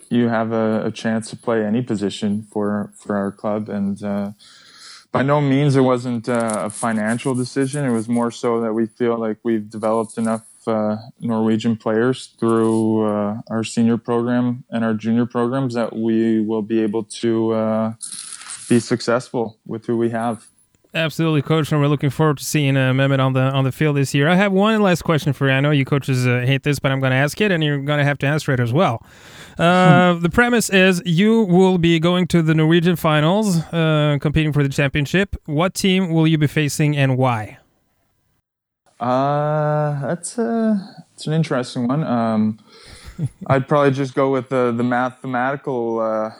you 0.08 0.28
have 0.28 0.52
a, 0.52 0.86
a, 0.86 0.92
chance 0.92 1.30
to 1.30 1.36
play 1.36 1.64
any 1.64 1.82
position 1.82 2.42
for 2.42 2.92
for 2.96 3.16
our 3.16 3.32
club. 3.32 3.68
And 3.68 4.02
uh, 4.02 4.32
by 5.12 5.22
no 5.22 5.40
means 5.40 5.76
it 5.76 5.80
wasn't 5.80 6.28
uh, 6.28 6.62
a 6.64 6.70
financial 6.70 7.34
decision. 7.34 7.84
It 7.84 7.92
was 7.92 8.08
more 8.08 8.30
so 8.30 8.60
that 8.60 8.72
we 8.72 8.86
feel 8.86 9.18
like 9.18 9.38
we've 9.42 9.68
developed 9.68 10.16
enough 10.16 10.46
uh, 10.66 10.96
Norwegian 11.20 11.76
players 11.76 12.34
through 12.38 13.06
uh, 13.06 13.40
our 13.50 13.64
senior 13.64 13.98
program 13.98 14.64
and 14.70 14.84
our 14.84 14.94
junior 14.94 15.26
programs 15.26 15.74
that 15.74 15.94
we 15.94 16.40
will 16.40 16.62
be 16.62 16.80
able 16.80 17.04
to 17.04 17.94
be 18.68 18.80
successful 18.80 19.58
with 19.64 19.86
who 19.86 19.96
we 19.96 20.10
have. 20.10 20.46
Absolutely, 20.96 21.42
coach, 21.42 21.70
and 21.70 21.80
we're 21.80 21.88
looking 21.88 22.08
forward 22.08 22.38
to 22.38 22.44
seeing 22.44 22.74
uh, 22.74 22.92
Mehmet 22.92 23.20
on 23.20 23.34
the 23.34 23.40
on 23.40 23.64
the 23.64 23.70
field 23.70 23.96
this 23.96 24.14
year. 24.14 24.28
I 24.28 24.34
have 24.34 24.50
one 24.50 24.80
last 24.80 25.02
question 25.02 25.34
for 25.34 25.46
you. 25.46 25.52
I 25.52 25.60
know 25.60 25.70
you 25.70 25.84
coaches 25.84 26.26
uh, 26.26 26.40
hate 26.46 26.62
this, 26.62 26.78
but 26.78 26.90
I'm 26.90 27.00
going 27.00 27.10
to 27.10 27.16
ask 27.16 27.38
it, 27.38 27.52
and 27.52 27.62
you're 27.62 27.78
going 27.78 27.98
to 27.98 28.04
have 28.04 28.16
to 28.20 28.26
answer 28.26 28.50
it 28.52 28.60
as 28.60 28.72
well. 28.72 29.04
Uh, 29.58 30.14
the 30.20 30.30
premise 30.30 30.70
is 30.70 31.02
you 31.04 31.42
will 31.42 31.76
be 31.76 31.98
going 31.98 32.26
to 32.28 32.40
the 32.40 32.54
Norwegian 32.54 32.96
finals, 32.96 33.58
uh, 33.74 34.16
competing 34.22 34.54
for 34.54 34.62
the 34.62 34.70
championship. 34.70 35.36
What 35.44 35.74
team 35.74 36.10
will 36.10 36.26
you 36.26 36.38
be 36.38 36.46
facing, 36.46 36.96
and 36.96 37.18
why? 37.18 37.58
Uh, 38.98 40.00
that's 40.00 40.38
a 40.38 41.04
it's 41.12 41.26
an 41.26 41.34
interesting 41.34 41.88
one. 41.88 42.04
Um, 42.04 42.58
I'd 43.48 43.68
probably 43.68 43.90
just 43.90 44.14
go 44.14 44.32
with 44.32 44.48
the 44.48 44.72
the 44.72 44.84
mathematical 44.84 46.00
uh, 46.00 46.30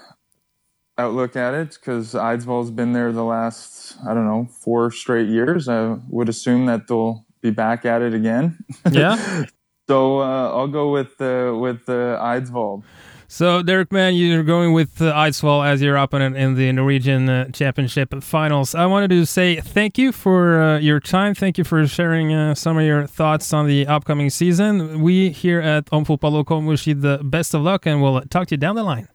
outlook 0.98 1.36
at 1.36 1.54
it 1.54 1.70
because 1.70 2.14
Eidsvoll's 2.14 2.70
been 2.70 2.92
there 2.92 3.12
the 3.12 3.24
last 3.24 3.96
I 4.06 4.14
don't 4.14 4.26
know 4.26 4.48
four 4.50 4.90
straight 4.90 5.28
years. 5.28 5.68
I 5.68 5.96
would 6.08 6.28
assume 6.28 6.66
that 6.66 6.88
they'll 6.88 7.24
be 7.40 7.50
back 7.50 7.84
at 7.84 8.02
it 8.02 8.14
again. 8.14 8.58
Yeah. 8.90 9.44
so 9.88 10.20
uh, 10.20 10.50
I'll 10.50 10.68
go 10.68 10.90
with 10.90 11.20
uh, 11.20 11.56
with 11.56 11.88
uh, 11.88 12.20
Eidsvoll. 12.20 12.82
So, 13.28 13.60
Derek, 13.60 13.90
Mann, 13.90 14.14
you're 14.14 14.44
going 14.44 14.72
with 14.72 15.02
uh, 15.02 15.12
Eidsvoll 15.12 15.66
as 15.66 15.82
your 15.82 15.96
opponent 15.96 16.36
in 16.36 16.54
the 16.54 16.70
Norwegian 16.70 17.28
uh, 17.28 17.48
Championship 17.48 18.14
finals. 18.22 18.72
I 18.72 18.86
wanted 18.86 19.10
to 19.10 19.26
say 19.26 19.56
thank 19.60 19.98
you 19.98 20.12
for 20.12 20.62
uh, 20.62 20.78
your 20.78 21.00
time. 21.00 21.34
Thank 21.34 21.58
you 21.58 21.64
for 21.64 21.84
sharing 21.88 22.32
uh, 22.32 22.54
some 22.54 22.78
of 22.78 22.84
your 22.84 23.04
thoughts 23.04 23.52
on 23.52 23.66
the 23.66 23.84
upcoming 23.88 24.30
season. 24.30 25.00
We 25.02 25.30
here 25.30 25.60
at 25.60 25.86
AmFotball.com 25.86 26.66
wish 26.66 26.86
you 26.86 26.94
the 26.94 27.18
best 27.24 27.52
of 27.52 27.62
luck, 27.62 27.84
and 27.84 28.00
we'll 28.00 28.20
talk 28.22 28.46
to 28.48 28.54
you 28.54 28.58
down 28.58 28.76
the 28.76 28.84
line. 28.84 29.08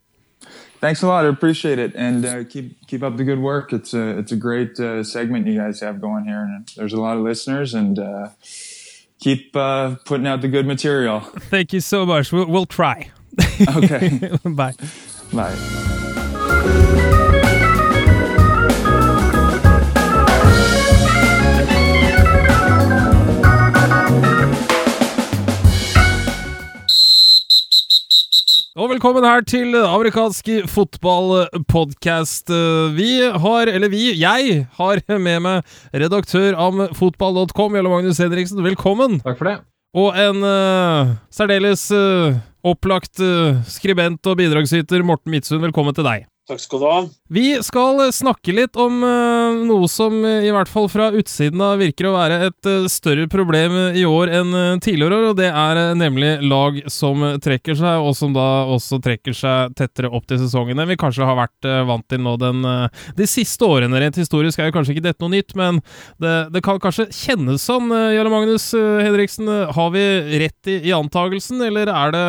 Thanks 0.81 1.03
a 1.03 1.07
lot. 1.07 1.25
I 1.25 1.27
appreciate 1.27 1.77
it, 1.77 1.93
and 1.93 2.25
uh, 2.25 2.43
keep 2.43 2.87
keep 2.87 3.03
up 3.03 3.15
the 3.15 3.23
good 3.23 3.39
work. 3.39 3.71
It's 3.71 3.93
a 3.93 4.17
it's 4.17 4.31
a 4.31 4.35
great 4.35 4.79
uh, 4.79 5.03
segment 5.03 5.45
you 5.45 5.55
guys 5.55 5.79
have 5.79 6.01
going 6.01 6.25
here, 6.25 6.41
and 6.41 6.67
there's 6.75 6.93
a 6.93 6.99
lot 6.99 7.17
of 7.17 7.23
listeners, 7.23 7.75
and 7.75 7.99
uh, 7.99 8.29
keep 9.19 9.55
uh, 9.55 9.97
putting 10.05 10.25
out 10.25 10.41
the 10.41 10.47
good 10.47 10.65
material. 10.65 11.19
Thank 11.19 11.71
you 11.71 11.81
so 11.81 12.03
much. 12.03 12.31
We'll, 12.31 12.47
we'll 12.47 12.65
try. 12.65 13.11
Okay. 13.77 14.31
Bye. 14.43 14.73
Bye. 15.31 17.07
Velkommen 28.91 29.23
her 29.23 29.43
til 29.47 29.75
amerikansk 29.77 30.49
fotballpodkast. 30.67 32.51
Vi 32.97 33.11
har, 33.23 33.69
eller 33.71 33.91
vi, 33.91 34.09
jeg 34.19 34.65
har 34.77 35.01
med 35.15 35.43
meg 35.45 35.75
redaktør 35.95 36.57
av 36.59 36.81
fotball.com, 36.97 37.77
Jarle 37.77 37.93
Magnus 37.93 38.19
Henriksen. 38.19 38.59
Velkommen. 38.65 39.21
Takk 39.23 39.39
for 39.39 39.51
det. 39.51 39.57
Og 39.95 40.15
en 40.15 40.43
uh, 40.43 41.13
særdeles 41.31 41.85
uh, 41.95 42.35
opplagt 42.67 43.23
uh, 43.23 43.59
skribent 43.67 44.27
og 44.27 44.39
bidragsyter, 44.39 45.03
Morten 45.07 45.31
Midtsund. 45.35 45.63
Velkommen 45.63 45.95
til 45.95 46.07
deg. 46.07 46.30
Takk 46.51 46.59
skal 46.59 46.81
du 46.81 46.83
ha. 46.83 46.95
Vi 47.31 47.45
skal 47.63 48.01
snakke 48.11 48.51
litt 48.51 48.75
om 48.75 48.97
uh, 49.05 49.61
noe 49.63 49.87
som 49.87 50.17
uh, 50.19 50.43
i 50.43 50.49
hvert 50.51 50.67
fall 50.67 50.89
fra 50.91 51.05
utsiden 51.15 51.61
av 51.63 51.77
virker 51.79 52.09
å 52.09 52.15
være 52.17 52.39
et 52.49 52.69
større 52.91 53.29
problem 53.31 53.77
i 53.95 54.03
år 54.03 54.33
enn 54.35 54.55
tidligere 54.83 55.15
år, 55.15 55.27
og 55.29 55.37
det 55.39 55.47
er 55.47 55.79
nemlig 55.95 56.33
lag 56.43 56.81
som 56.91 57.23
trekker 57.39 57.77
seg, 57.79 58.03
og 58.03 58.17
som 58.17 58.33
da 58.35 58.47
også 58.73 58.99
trekker 59.03 59.35
seg 59.37 59.77
tettere 59.79 60.11
opp 60.11 60.27
til 60.27 60.41
sesongen 60.41 60.81
enn 60.81 60.89
vi 60.89 60.97
kanskje 60.99 61.27
har 61.27 61.37
vært 61.39 61.67
vant 61.87 62.05
til 62.11 62.23
nå 62.23 62.35
den, 62.41 62.65
de 63.17 63.27
siste 63.29 63.67
årene. 63.67 64.01
Rent 64.01 64.19
historisk 64.19 64.59
er 64.59 64.69
jo 64.69 64.75
kanskje 64.75 64.95
ikke 64.95 65.05
dette 65.07 65.23
noe 65.23 65.33
nytt, 65.33 65.55
men 65.59 65.79
det, 66.21 66.33
det 66.55 66.63
kan 66.65 66.81
kanskje 66.83 67.07
kjennes 67.15 67.63
sånn. 67.63 67.91
Jarle 68.15 68.33
Magnus 68.33 68.71
Henriksen, 68.75 69.47
har 69.77 69.93
vi 69.95 70.03
rett 70.43 70.73
i, 70.73 70.81
i 70.89 70.95
antagelsen, 70.95 71.63
eller 71.69 71.91
er 71.91 72.15
det 72.15 72.27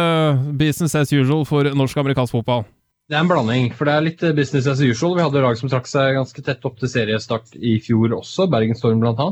business 0.60 0.96
as 0.98 1.14
usual 1.14 1.46
for 1.48 1.72
norsk-amerikansk 1.74 2.38
fotball? 2.38 2.66
Det 3.12 3.18
er 3.18 3.26
en 3.26 3.28
blanding, 3.28 3.66
for 3.76 3.84
det 3.84 3.92
er 3.92 4.04
litt 4.06 4.22
business 4.32 4.64
as 4.72 4.78
usual. 4.80 5.18
Vi 5.18 5.20
hadde 5.20 5.40
lag 5.44 5.58
som 5.60 5.68
trakk 5.68 5.84
seg 5.90 6.14
ganske 6.16 6.44
tett 6.46 6.62
opp 6.64 6.78
til 6.80 6.88
seriestart 6.88 7.58
i 7.60 7.74
fjor 7.84 8.14
også, 8.16 8.46
Bergenstorm 8.48 9.02
bl.a. 9.02 9.26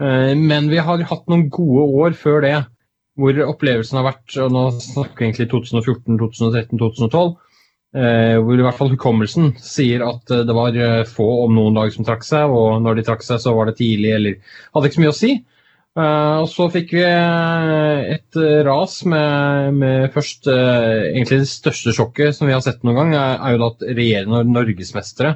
Eh, 0.00 0.32
men 0.32 0.70
vi 0.72 0.78
har 0.80 1.02
hatt 1.10 1.28
noen 1.28 1.50
gode 1.52 1.84
år 2.00 2.16
før 2.16 2.40
det, 2.46 2.54
hvor 3.20 3.36
opplevelsen 3.44 4.00
har 4.00 4.06
vært 4.06 4.38
og 4.40 4.54
Nå 4.54 4.62
snakker 4.80 5.20
vi 5.20 5.28
egentlig 5.28 5.50
2014, 5.52 6.16
2013, 6.22 6.80
2012. 6.80 7.36
Hvor 7.90 8.54
i 8.54 8.64
hvert 8.64 8.78
fall 8.78 8.92
hukommelsen 8.94 9.52
sier 9.60 10.06
at 10.06 10.32
det 10.48 10.56
var 10.56 10.80
eh, 10.80 11.04
få, 11.04 11.28
om 11.44 11.60
noen 11.60 11.76
lag, 11.76 11.92
som 11.92 12.08
trakk 12.08 12.24
seg. 12.24 12.48
Og 12.48 12.80
når 12.80 12.96
de 12.96 13.08
trakk 13.10 13.28
seg, 13.28 13.44
så 13.44 13.52
var 13.60 13.68
det 13.68 13.76
tidlig, 13.82 14.16
eller 14.16 14.56
hadde 14.72 14.88
ikke 14.88 15.02
så 15.02 15.04
mye 15.04 15.12
å 15.12 15.20
si. 15.20 15.34
Uh, 15.98 16.44
og 16.44 16.46
så 16.46 16.68
fikk 16.70 16.92
vi 16.94 17.02
eh, 17.02 18.00
et 18.14 18.36
uh, 18.38 18.60
ras 18.62 19.00
med, 19.10 19.74
med 19.74 20.12
først 20.14 20.46
uh, 20.46 21.08
Egentlig 21.10 21.40
det 21.40 21.50
største 21.50 21.94
sjokket 21.96 22.36
som 22.36 22.46
vi 22.46 22.54
har 22.54 22.62
sett 22.62 22.84
noen 22.86 23.00
gang, 23.00 23.14
er, 23.18 23.40
er 23.42 23.56
jo 23.56 23.64
at 23.66 23.82
regjerende 23.98 24.44
norgesmestere 24.46 25.34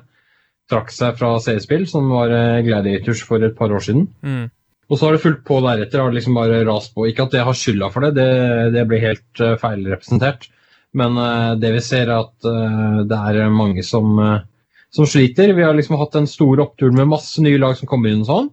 trakk 0.70 0.94
seg 0.94 1.18
fra 1.18 1.32
seriespill, 1.42 1.88
som 1.90 2.06
var 2.08 2.30
Gladiators 2.64 3.20
for 3.26 3.42
et 3.44 3.56
par 3.58 3.74
år 3.74 3.82
siden. 3.84 4.06
Mm. 4.24 4.46
Og 4.88 4.96
så 4.96 5.04
har 5.04 5.16
det 5.16 5.24
fulgt 5.24 5.42
på 5.44 5.58
deretter. 5.60 6.00
har 6.00 6.08
det 6.08 6.20
liksom 6.20 6.38
bare 6.38 6.62
rast 6.64 6.94
på. 6.94 7.04
Ikke 7.10 7.26
at 7.26 7.34
jeg 7.36 7.44
har 7.44 7.58
skylda 7.58 7.90
for 7.92 8.06
det, 8.06 8.14
det, 8.16 8.30
det 8.72 8.86
blir 8.88 9.02
helt 9.02 9.42
uh, 9.42 9.58
feilrepresentert. 9.60 10.48
Men 10.96 11.18
det 11.58 11.74
vi 11.74 11.82
ser, 11.82 12.06
er 12.06 12.22
at 12.22 12.46
det 13.10 13.16
er 13.18 13.50
mange 13.50 13.82
som, 13.82 14.14
som 14.94 15.08
sliter. 15.10 15.50
Vi 15.58 15.64
har 15.66 15.74
liksom 15.74 15.98
hatt 15.98 16.14
en 16.20 16.28
stor 16.30 16.62
opptur 16.62 16.94
med 16.94 17.10
masse 17.10 17.42
nye 17.42 17.58
lag 17.58 17.74
som 17.74 17.90
kommer 17.90 18.14
inn 18.14 18.22
og 18.22 18.28
sånn. 18.30 18.52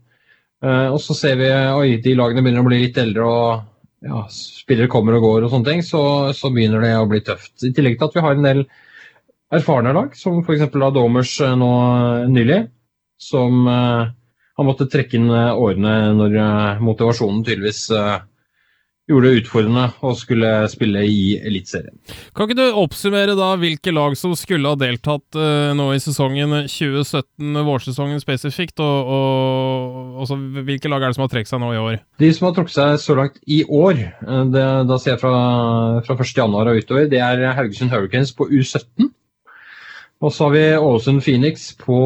Uh, 0.61 0.93
og 0.93 0.99
så 1.01 1.15
ser 1.17 1.39
vi 1.39 1.49
oi, 1.49 1.97
de 2.03 2.13
lagene 2.17 2.43
begynner 2.45 2.61
å 2.61 2.67
bli 2.67 2.83
litt 2.83 2.97
eldre 3.01 3.25
og 3.25 4.05
ja, 4.05 4.21
spillere 4.33 4.91
kommer 4.91 5.17
og 5.17 5.25
går 5.25 5.45
og 5.45 5.53
sånne 5.53 5.69
ting, 5.71 5.83
så, 5.85 6.01
så, 6.37 6.51
begynner 6.53 6.85
det 6.85 6.93
å 6.99 7.07
bli 7.09 7.21
tøft. 7.25 7.55
I 7.65 7.73
tillegg 7.73 7.97
til 7.97 8.09
at 8.09 8.17
vi 8.17 8.23
har 8.25 8.37
en 8.37 8.45
del 8.45 8.63
erfarne 9.57 9.93
lag, 9.97 10.13
som 10.17 10.39
f.eks. 10.41 10.67
Domers 10.93 11.33
uh, 11.41 11.55
nå 11.57 11.71
nylig, 12.33 12.59
som 13.21 13.65
uh, 13.65 14.09
har 14.57 14.67
måttet 14.67 14.93
trekke 14.93 15.17
inn 15.17 15.29
årene 15.31 15.95
når 16.17 16.37
motivasjonen 16.83 17.41
tydeligvis 17.47 17.85
gjorde 19.11 19.29
det 19.29 19.41
utfordrende 19.43 19.85
å 20.01 20.13
skulle 20.17 20.49
spille 20.71 21.03
i 21.07 21.21
Eliteserien. 21.37 21.93
Kan 22.35 22.47
ikke 22.47 22.57
du 22.59 22.79
oppsummere 22.81 23.35
da 23.37 23.51
hvilke 23.59 23.93
lag 23.93 24.15
som 24.19 24.33
skulle 24.39 24.71
ha 24.71 24.79
deltatt 24.79 25.37
uh, 25.37 25.71
nå 25.77 25.91
i 25.95 26.01
sesongen 26.03 26.55
2017, 26.65 27.61
vårsesongen 27.67 28.21
spesifikt, 28.23 28.81
og, 28.83 29.13
og 29.15 30.21
også, 30.25 30.39
hvilke 30.65 30.91
lag 30.91 31.03
er 31.03 31.11
det 31.11 31.19
som 31.19 31.25
har 31.27 31.33
trukket 31.33 31.53
seg 31.53 31.63
nå 31.63 31.71
i 31.75 31.81
år? 31.81 31.97
De 32.21 32.33
som 32.35 32.49
har 32.49 32.57
trukket 32.57 32.77
seg 32.77 32.99
så 33.03 33.17
langt 33.19 33.41
i 33.45 33.61
år, 33.65 34.05
eh, 34.09 34.43
det, 34.53 34.67
da 34.89 34.99
ser 35.01 35.15
jeg 35.15 35.23
fra, 35.23 35.33
fra 36.07 36.17
1.1 36.17 36.59
og 36.61 36.77
utover, 36.77 37.09
det 37.11 37.23
er 37.23 37.49
Haugesund 37.57 37.93
Hurricanes 37.93 38.35
på 38.37 38.49
U17. 38.51 39.11
Og 40.21 40.29
så 40.29 40.45
har 40.45 40.51
vi 40.53 40.65
Ålesund 40.77 41.23
Phoenix 41.25 41.71
på, 41.81 41.97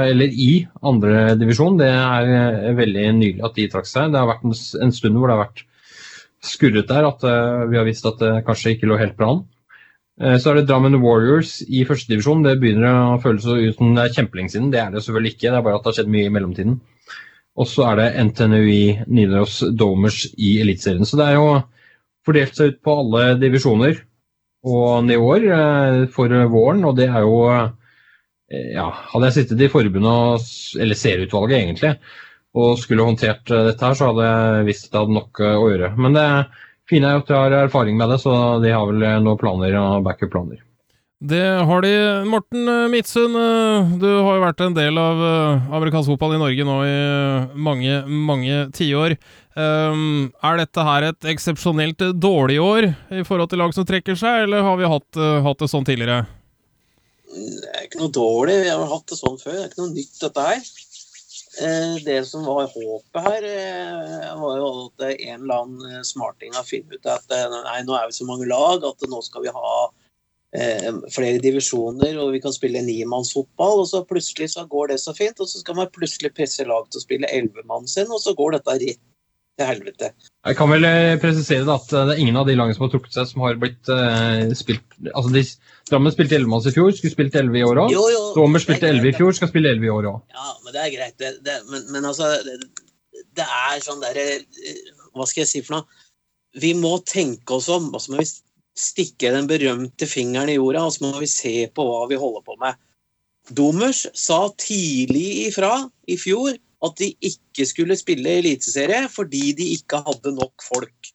eller 0.00 0.32
i 0.32 0.62
andredivisjon. 0.88 1.76
Det 1.76 1.88
er 1.92 2.30
eh, 2.32 2.76
veldig 2.78 3.08
nylig 3.18 3.44
at 3.44 3.58
de 3.58 3.66
trakk 3.68 3.88
seg. 3.88 4.14
Det 4.14 4.22
har 4.22 4.30
vært 4.30 4.46
en, 4.48 4.54
en 4.86 4.94
stund 4.96 5.18
hvor 5.20 5.28
det 5.28 5.36
har 5.36 5.44
vært 5.44 5.67
skurret 6.44 6.88
der 6.90 7.06
at 7.08 7.24
uh, 7.26 7.68
vi 7.70 7.78
har 7.78 7.86
visst 7.86 8.06
at 8.08 8.20
det 8.22 8.42
kanskje 8.46 8.74
ikke 8.74 8.90
lå 8.90 8.98
helt 9.00 9.16
bra 9.18 9.32
an. 9.34 9.44
Uh, 10.20 10.36
så 10.38 10.50
er 10.50 10.60
det 10.60 10.68
Drammen 10.68 10.98
Warriors 11.02 11.58
i 11.66 11.84
førstedivisjon. 11.88 12.44
Det 12.46 12.58
begynner 12.62 13.14
å 13.14 13.22
føles 13.22 13.46
ut 13.46 13.78
som 13.78 13.94
det 13.96 14.08
er 14.08 14.48
siden. 14.48 14.70
Det 14.74 14.82
er 14.82 14.92
det 14.94 15.02
selvfølgelig 15.04 15.34
ikke, 15.34 15.48
det 15.48 15.58
er 15.58 15.66
bare 15.66 15.78
at 15.78 15.86
det 15.86 15.92
har 15.92 15.98
skjedd 16.00 16.12
mye 16.14 16.28
i 16.28 16.34
mellomtiden. 16.34 16.78
Og 17.58 17.66
så 17.66 17.88
er 17.90 17.98
det 17.98 18.26
NTNUI 18.28 18.82
Nidaros 19.10 19.64
Domers 19.74 20.28
i 20.38 20.60
Eliteserien. 20.62 21.06
Så 21.08 21.18
det 21.18 21.26
er 21.26 21.40
jo 21.40 21.48
fordelt 22.26 22.54
seg 22.54 22.74
ut 22.74 22.84
på 22.84 22.94
alle 23.02 23.24
divisjoner 23.40 23.98
og 24.68 25.06
nivåer 25.06 26.06
for 26.12 26.30
våren, 26.52 26.84
og 26.86 26.96
det 26.98 27.08
er 27.08 27.24
jo 27.26 27.40
ja, 28.48 28.86
Hadde 29.12 29.28
jeg 29.28 29.34
sittet 29.36 29.60
i 29.60 29.68
forbundet, 29.68 30.46
eller 30.80 30.98
serieutvalget 30.98 31.58
egentlig, 31.58 31.90
og 32.56 32.78
skulle 32.80 33.04
håndtert 33.04 33.50
eh, 33.52 33.66
dette 33.70 33.84
her, 33.84 33.98
så 33.98 34.10
hadde 34.10 34.28
jeg 34.28 34.68
visst 34.70 34.88
at 34.88 34.94
jeg 34.94 35.02
hadde 35.02 35.18
nok 35.18 35.42
eh, 35.42 35.58
å 35.58 35.66
gjøre. 35.72 35.90
Men 36.00 36.16
det 36.16 36.28
fine 36.88 37.10
er 37.10 37.20
at 37.20 37.28
jeg 37.32 37.42
har 37.42 37.58
erfaring 37.64 37.98
med 37.98 38.14
det, 38.14 38.22
så 38.22 38.32
de 38.62 38.72
har 38.72 38.88
vel 38.88 39.04
eh, 39.04 39.20
noen 39.24 39.40
planer 39.40 39.76
og 39.80 40.06
backup-planer. 40.06 40.64
Det 41.18 41.42
har 41.66 41.82
de. 41.82 41.92
Morten 42.30 42.68
Midtsund, 42.92 43.34
du 43.98 44.06
har 44.06 44.36
jo 44.36 44.42
vært 44.44 44.60
en 44.62 44.76
del 44.76 45.00
av 45.02 45.22
amerikansk 45.74 46.12
fotball 46.12 46.36
i 46.36 46.38
Norge 46.38 46.66
nå 46.68 46.76
i 46.86 46.92
mange, 47.58 47.96
mange 48.06 48.60
tiår. 48.70 49.16
Um, 49.58 50.28
er 50.46 50.60
dette 50.60 50.84
her 50.86 51.08
et 51.08 51.26
eksepsjonelt 51.32 52.04
dårlig 52.22 52.60
år 52.62 52.86
i 53.18 53.24
forhold 53.26 53.50
til 53.50 53.58
lag 53.58 53.74
som 53.74 53.88
trekker 53.88 54.14
seg, 54.14 54.44
eller 54.44 54.62
har 54.62 54.78
vi 54.78 54.92
hatt, 54.94 55.18
hatt 55.42 55.64
det 55.64 55.70
sånn 55.74 55.88
tidligere? 55.88 56.20
Det 57.34 57.74
er 57.74 57.88
ikke 57.88 58.04
noe 58.04 58.14
dårlig, 58.14 58.60
vi 58.62 58.70
har 58.70 58.86
hatt 58.94 59.10
det 59.10 59.18
sånn 59.18 59.42
før. 59.42 59.58
Det 59.58 59.64
er 59.64 59.72
ikke 59.72 59.82
noe 59.82 59.96
nytt, 59.98 60.14
dette 60.22 60.46
her. 60.52 60.62
Eh, 61.60 62.04
det 62.04 62.24
som 62.24 62.44
var 62.44 62.66
håpet 62.70 63.22
her, 63.22 63.44
eh, 63.44 64.40
var 64.40 64.58
jo 64.58 64.66
at 64.86 65.06
en 65.08 65.42
eller 65.42 65.54
annen 65.54 65.96
eh, 65.96 66.02
smarting 66.06 66.54
har 66.54 66.66
funnet 66.66 66.94
ut 66.94 67.08
at 67.10 67.32
nei, 67.64 67.80
nå 67.86 67.96
er 67.98 68.06
vi 68.06 68.14
så 68.14 68.26
mange 68.28 68.46
lag 68.46 68.84
at 68.86 69.08
nå 69.10 69.22
skal 69.26 69.46
vi 69.46 69.54
ha 69.54 69.72
flere 71.12 71.42
divisjoner 71.44 72.16
og 72.22 72.30
vi 72.32 72.38
kan 72.40 72.54
spille 72.54 72.80
nimannsfotball. 72.80 73.82
Og 73.82 73.88
så 73.90 74.00
plutselig 74.08 74.48
så 74.54 74.64
går 74.70 74.94
det 74.94 75.00
så 75.02 75.12
fint, 75.12 75.40
og 75.44 75.50
så 75.50 75.60
skal 75.60 75.76
man 75.76 75.90
plutselig 75.92 76.30
presse 76.38 76.64
lag 76.64 76.86
til 76.88 77.02
å 77.02 77.04
spille 77.04 77.28
ellevemann 77.28 77.90
sin, 77.90 78.08
og 78.08 78.22
så 78.22 78.32
går 78.38 78.56
dette 78.56 78.78
rett 78.80 79.02
til 79.58 79.68
helvete. 79.72 80.12
Jeg 80.46 80.58
kan 80.58 80.70
vel 80.70 80.86
presisere 81.22 81.74
at 81.74 81.90
det 81.90 82.14
er 82.14 82.22
ingen 82.22 82.38
av 82.40 82.48
de 82.48 82.56
lagene 82.58 82.76
som 82.76 82.86
har 82.86 82.92
trukket 82.94 83.18
seg, 83.18 83.28
som 83.30 83.44
har 83.44 83.58
blitt 83.60 83.90
uh, 83.92 84.48
spilt 84.58 84.98
altså 85.12 85.34
de 85.34 85.44
Drammen 85.88 86.12
spilte 86.12 86.36
11 86.36 86.68
i 86.68 86.72
fjor, 86.74 86.90
skulle 86.92 87.14
spilt 87.14 87.36
11 87.38 87.54
i 87.56 87.62
år 87.64 87.78
òg. 87.80 87.94
Dommer 88.36 88.60
spilte 88.60 88.90
11 88.90 89.08
i 89.08 89.14
fjor, 89.16 89.32
skal 89.36 89.48
spille 89.48 89.70
11 89.72 89.86
i 89.86 89.92
år 89.92 90.08
òg. 90.10 90.18
Ja, 90.36 90.50
men 90.64 90.74
det 90.74 90.82
er 90.82 90.90
greit. 90.92 91.14
Det, 91.16 91.30
det, 91.46 91.54
men, 91.70 91.86
men, 91.94 92.08
altså 92.10 92.28
det, 92.44 92.58
det 93.38 93.46
er 93.46 93.80
sånn 93.80 94.02
derre 94.02 94.26
Hva 95.16 95.24
skal 95.28 95.46
jeg 95.46 95.50
si 95.52 95.62
for 95.64 95.78
noe? 95.78 96.04
Vi 96.60 96.74
må 96.76 96.98
tenke 97.08 97.56
oss 97.56 97.70
om, 97.72 97.88
og 97.94 98.02
så 98.02 98.12
må 98.12 98.20
vi 98.20 98.28
stikke 98.78 99.32
den 99.34 99.48
berømte 99.50 100.08
fingeren 100.08 100.52
i 100.52 100.58
jorda, 100.58 100.84
og 100.86 100.94
så 100.94 101.06
må 101.06 101.22
vi 101.22 101.30
se 101.30 101.54
på 101.72 101.88
hva 101.88 102.04
vi 102.10 102.20
holder 102.20 102.44
på 102.46 102.56
med. 102.60 102.78
Domers 103.48 104.04
sa 104.16 104.42
tidlig 104.60 105.48
ifra 105.48 105.72
i 106.08 106.18
fjor 106.20 106.56
at 106.84 106.98
de 107.00 107.12
ikke 107.24 107.66
skulle 107.66 107.96
spille 107.98 108.38
eliteserie 108.40 109.06
fordi 109.10 109.52
de 109.58 109.72
ikke 109.76 110.02
hadde 110.06 110.34
nok 110.36 110.66
folk. 110.66 111.12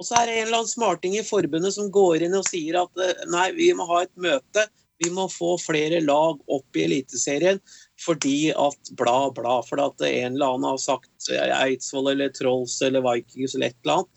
Og 0.00 0.06
så 0.06 0.16
er 0.18 0.26
det 0.28 0.36
en 0.36 0.46
eller 0.46 0.62
annen 0.62 0.72
smarting 0.72 1.16
i 1.18 1.26
forbundet 1.26 1.74
som 1.76 1.90
går 1.92 2.24
inn 2.26 2.38
og 2.38 2.48
sier 2.48 2.80
at 2.80 3.02
eh, 3.02 3.26
nei, 3.30 3.50
vi 3.54 3.68
må 3.76 3.86
ha 3.90 4.02
et 4.06 4.14
møte. 4.18 4.64
Vi 5.02 5.10
må 5.14 5.28
få 5.30 5.56
flere 5.58 6.00
lag 6.02 6.40
opp 6.50 6.78
i 6.78 6.84
Eliteserien 6.86 7.60
fordi 8.02 8.50
at 8.50 8.92
bla, 8.98 9.30
bla. 9.34 9.60
Fordi 9.66 9.84
at 9.84 10.04
en 10.08 10.34
eller 10.34 10.56
annen 10.56 10.70
har 10.72 10.82
sagt 10.82 11.30
eh, 11.30 11.54
Eidsvoll 11.60 12.14
eller 12.14 12.34
Trolls 12.34 12.80
eller 12.82 13.04
Vikings 13.04 13.54
eller 13.54 13.70
et 13.70 13.78
eller 13.84 14.00
annet. 14.00 14.12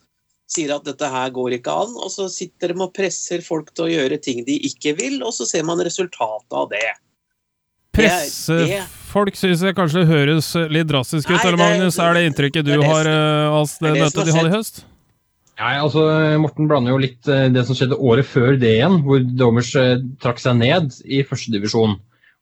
Sier 0.55 0.75
at 0.75 0.85
dette 0.85 1.09
her 1.09 1.31
går 1.35 1.57
ikke 1.59 1.77
an. 1.85 1.95
Og 2.01 2.09
så 2.13 2.29
sitter 2.31 2.73
de 2.73 2.81
og 2.81 2.93
presser 2.95 3.45
folk 3.45 3.73
til 3.73 3.87
å 3.87 3.93
gjøre 3.93 4.21
ting 4.21 4.45
de 4.47 4.57
ikke 4.69 4.95
vil, 4.97 5.19
og 5.25 5.33
så 5.37 5.47
ser 5.49 5.65
man 5.67 5.81
resultatet 5.85 6.57
av 6.57 6.69
det. 6.73 6.87
Pressefolk 7.95 9.39
syns 9.39 9.63
jeg 9.63 9.77
kanskje 9.77 10.03
høres 10.09 10.51
litt 10.71 10.89
drastisk 10.91 11.31
ut, 11.31 11.39
eller 11.39 11.59
Magnus? 11.61 11.99
Er 12.03 12.17
det 12.17 12.27
inntrykket 12.29 12.67
du 12.67 12.73
det 12.73 12.81
det 12.83 12.91
har 12.91 13.07
av 13.07 13.63
uh, 13.63 13.79
det, 13.79 13.93
det 13.93 14.03
møtet 14.03 14.27
de 14.27 14.35
hadde 14.35 14.51
i 14.51 14.55
høst? 14.57 14.85
Nei, 15.55 15.75
altså 15.79 16.01
Morten 16.43 16.67
blander 16.67 16.91
jo 16.91 16.99
litt 16.99 17.29
eh, 17.31 17.47
det 17.53 17.63
som 17.67 17.77
skjedde 17.77 17.99
året 18.03 18.27
før 18.27 18.57
det 18.59 18.73
igjen, 18.75 18.99
hvor 19.05 19.21
Domers 19.23 19.71
eh, 19.79 20.01
trakk 20.19 20.41
seg 20.43 20.57
ned 20.59 20.97
i 21.07 21.21
førstedivisjon, 21.27 21.95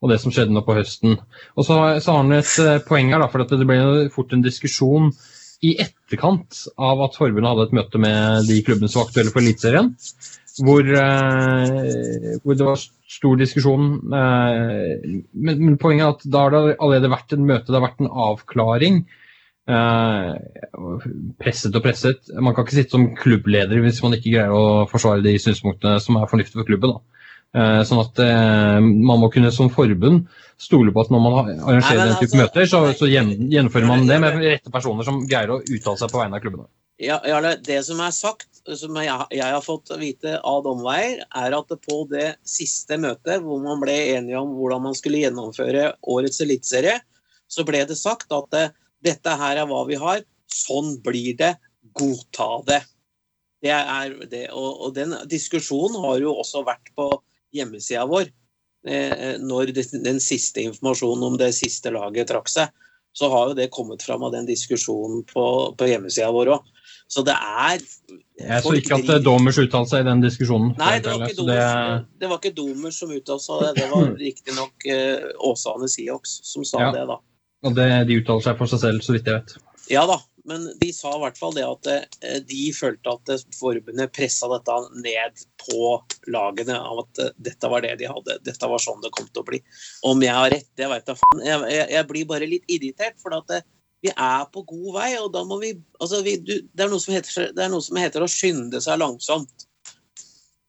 og 0.03 0.09
det 0.09 0.17
som 0.23 0.33
skjedde 0.33 0.55
nå 0.55 0.63
på 0.65 0.75
høsten. 0.79 1.19
Og 1.53 1.67
så, 1.67 1.77
så 2.01 2.15
har 2.15 2.23
han 2.23 2.33
et 2.39 2.55
eh, 2.63 2.79
poeng 2.87 3.13
her, 3.13 3.21
da, 3.21 3.29
for 3.29 3.45
det 3.45 3.69
ble 3.69 4.09
fort 4.13 4.33
en 4.33 4.45
diskusjon 4.45 5.11
i 5.63 5.75
etterkant 5.79 6.63
av 6.81 7.05
at 7.05 7.19
forbundet 7.19 7.51
hadde 7.51 7.67
et 7.69 7.77
møte 7.77 8.01
med 8.01 8.49
de 8.49 8.57
klubbene 8.65 8.89
som 8.89 9.03
var 9.03 9.11
aktuelle 9.11 9.35
for 9.35 9.45
Eliteserien, 9.45 9.93
hvor, 10.63 10.89
hvor, 12.43 12.57
det 12.57 12.65
var 12.67 12.81
stor 13.13 13.37
diskusjon. 13.39 13.89
men, 14.09 15.25
men, 15.33 15.77
poenget 15.81 16.05
er 16.05 16.15
at 16.15 16.25
da 16.25 16.45
har 16.45 16.55
det 16.55 16.77
allerede 16.77 17.11
vært 17.13 17.35
en 17.35 17.45
møte, 17.49 17.69
det 17.69 17.77
har 17.79 17.87
vært 17.87 18.01
en 18.03 18.15
avklaring 18.29 19.03
Eh, 19.63 20.31
presset 21.39 21.75
og 21.77 21.85
presset. 21.85 22.27
Man 22.35 22.51
kan 22.55 22.65
ikke 22.65 22.75
sitte 22.75 22.97
som 22.97 23.13
klubbleder 23.15 23.79
hvis 23.83 24.01
man 24.03 24.17
ikke 24.17 24.33
greier 24.33 24.51
å 24.51 24.83
forsvare 24.91 25.23
de 25.23 25.37
synspunktene 25.39 26.01
som 26.03 26.19
er 26.19 26.27
fornuftige 26.31 26.59
for 26.59 26.67
klubben. 26.67 26.97
Da. 26.97 27.21
Eh, 27.53 27.81
sånn 27.87 28.01
at 28.01 28.19
eh, 28.19 28.79
man 28.83 29.21
må 29.21 29.29
kunne 29.31 29.53
som 29.55 29.71
forbund 29.71 30.25
stole 30.59 30.91
på 30.93 31.03
at 31.05 31.11
når 31.13 31.23
man 31.23 31.37
arrangerer 31.39 32.01
Nei, 32.01 32.07
den 32.09 32.19
type 32.19 32.33
altså- 32.33 32.41
møter, 32.41 32.67
så, 32.69 32.83
så 32.97 33.09
gjennomfører 33.09 33.87
man 33.87 34.07
det 34.09 34.19
med 34.23 34.39
rette 34.43 34.73
personer 34.73 35.07
som 35.07 35.23
greier 35.27 35.55
å 35.55 35.61
uttale 35.61 36.01
seg 36.01 36.11
på 36.11 36.19
vegne 36.19 36.39
av 36.39 36.43
klubbene. 36.43 36.67
Ja, 37.01 37.17
Jarle, 37.27 37.55
det 37.63 37.79
som 37.87 38.01
er 38.03 38.11
sagt, 38.15 38.52
som 38.77 38.95
jeg, 38.99 39.15
jeg 39.35 39.55
har 39.55 39.63
fått 39.63 39.91
vite 39.99 40.37
av 40.47 40.61
domveier, 40.65 41.23
er 41.35 41.55
at 41.57 41.73
på 41.83 41.97
det 42.11 42.35
siste 42.47 42.97
møtet 43.01 43.43
hvor 43.43 43.59
man 43.63 43.81
ble 43.81 43.95
enige 44.15 44.39
om 44.39 44.53
hvordan 44.57 44.85
man 44.87 44.95
skulle 44.97 45.23
gjennomføre 45.23 45.89
årets 46.13 46.41
eliteserie, 46.45 46.99
så 47.51 47.65
ble 47.67 47.83
det 47.89 47.99
sagt 47.99 48.31
at 48.33 48.49
det, 48.53 48.65
dette 49.03 49.35
her 49.39 49.59
er 49.61 49.69
hva 49.69 49.83
vi 49.89 49.99
har, 49.99 50.23
sånn 50.49 50.95
blir 51.03 51.35
det, 51.39 51.55
godta 51.93 52.49
det. 52.69 52.81
Det 53.63 53.73
er 53.73 54.15
det, 54.31 54.47
og, 54.51 54.87
og 54.87 54.95
den 54.95 55.15
diskusjonen 55.31 55.99
har 56.03 56.23
jo 56.23 56.33
også 56.39 56.63
vært 56.67 56.89
på 56.97 57.09
hjemmesida 57.55 58.07
vår. 58.09 58.31
Eh, 58.83 59.35
når 59.39 59.71
det, 59.75 59.85
den 60.03 60.19
siste 60.23 60.63
informasjonen 60.65 61.27
om 61.29 61.37
det 61.39 61.53
siste 61.55 61.93
laget 61.93 62.31
trakk 62.31 62.49
seg, 62.51 62.71
så 63.13 63.29
har 63.29 63.51
jo 63.51 63.57
det 63.57 63.69
kommet 63.71 64.03
fram 64.03 64.25
av 64.25 64.33
den 64.33 64.47
diskusjonen 64.49 65.21
på, 65.29 65.45
på 65.77 65.87
hjemmesida 65.87 66.31
vår 66.33 66.55
òg. 66.55 66.71
Så 67.11 67.21
det 67.27 67.35
er 67.35 67.81
Jeg 68.39 68.63
så 68.65 68.73
ikke 68.77 68.97
at 68.97 69.11
eh, 69.15 69.21
Domers 69.25 69.59
uttalte 69.61 69.91
seg 69.93 70.05
i 70.05 70.07
den 70.09 70.23
diskusjonen. 70.23 70.73
Nei, 70.79 70.95
det 71.03 71.13
var 71.13 71.27
ikke 71.27 71.41
Domers, 71.43 72.07
det 72.19 72.31
var 72.31 72.41
ikke 72.41 72.55
Domers 72.57 73.01
som 73.03 73.13
uttalte 73.13 73.45
seg. 73.45 73.67
Det 73.77 73.89
var 73.91 74.09
riktignok 74.27 74.89
uh, 74.89 75.29
Åsane 75.51 75.91
Siox 75.91 76.39
som 76.47 76.65
sa 76.67 76.87
Ja. 76.87 76.91
det, 76.95 77.05
da. 77.11 77.19
og 77.67 77.77
det, 77.77 77.89
de 78.09 78.19
uttaler 78.23 78.47
seg 78.47 78.59
for 78.61 78.73
seg 78.73 78.83
selv, 78.87 79.05
så 79.05 79.17
vidt 79.17 79.29
jeg 79.29 79.41
vet. 79.41 79.57
Ja 79.91 80.05
da, 80.07 80.15
men 80.47 80.65
de 80.79 80.89
sa 80.95 81.11
i 81.15 81.19
hvert 81.21 81.37
fall 81.39 81.53
det 81.55 81.63
at 81.67 81.89
eh, 81.91 82.39
de 82.47 82.63
følte 82.75 83.11
at 83.13 83.31
eh, 83.31 83.43
forbundet 83.55 84.11
pressa 84.15 84.47
dette 84.51 84.75
ned 85.03 85.43
på 85.63 85.93
lagene. 86.31 86.75
Av 86.79 87.03
at 87.03 87.21
eh, 87.23 87.31
dette 87.47 87.69
var 87.71 87.83
det 87.85 87.93
de 88.01 88.09
hadde. 88.11 88.37
Dette 88.47 88.69
var 88.71 88.83
sånn 88.83 89.03
det 89.03 89.11
kom 89.15 89.29
til 89.29 89.43
å 89.43 89.47
bli. 89.47 89.61
Om 90.07 90.23
jeg 90.23 90.35
har 90.35 90.51
rett, 90.55 90.67
det 90.79 90.89
veit 90.91 91.07
jeg 91.11 91.19
faen. 91.21 91.43
Jeg, 91.47 91.61
jeg, 91.75 91.87
jeg 91.95 92.09
blir 92.11 92.27
bare 92.31 92.49
litt 92.49 92.75
irritert, 92.75 93.15
for 93.23 93.35
at 93.39 93.55
eh, 93.55 93.63
vi 94.03 94.11
er 94.11 94.47
på 94.51 94.65
god 94.67 94.89
vei, 94.97 95.11
og 95.21 95.29
da 95.33 95.43
må 95.47 95.59
vi 95.61 95.73
Altså, 96.03 96.19
vi, 96.25 96.35
du, 96.43 96.57
det, 96.59 96.83
er 96.83 96.91
heter, 96.91 97.53
det 97.55 97.63
er 97.63 97.71
noe 97.71 97.83
som 97.83 97.99
heter 97.99 98.25
å 98.25 98.31
skynde 98.31 98.81
seg 98.83 98.99
langsomt. 98.99 99.67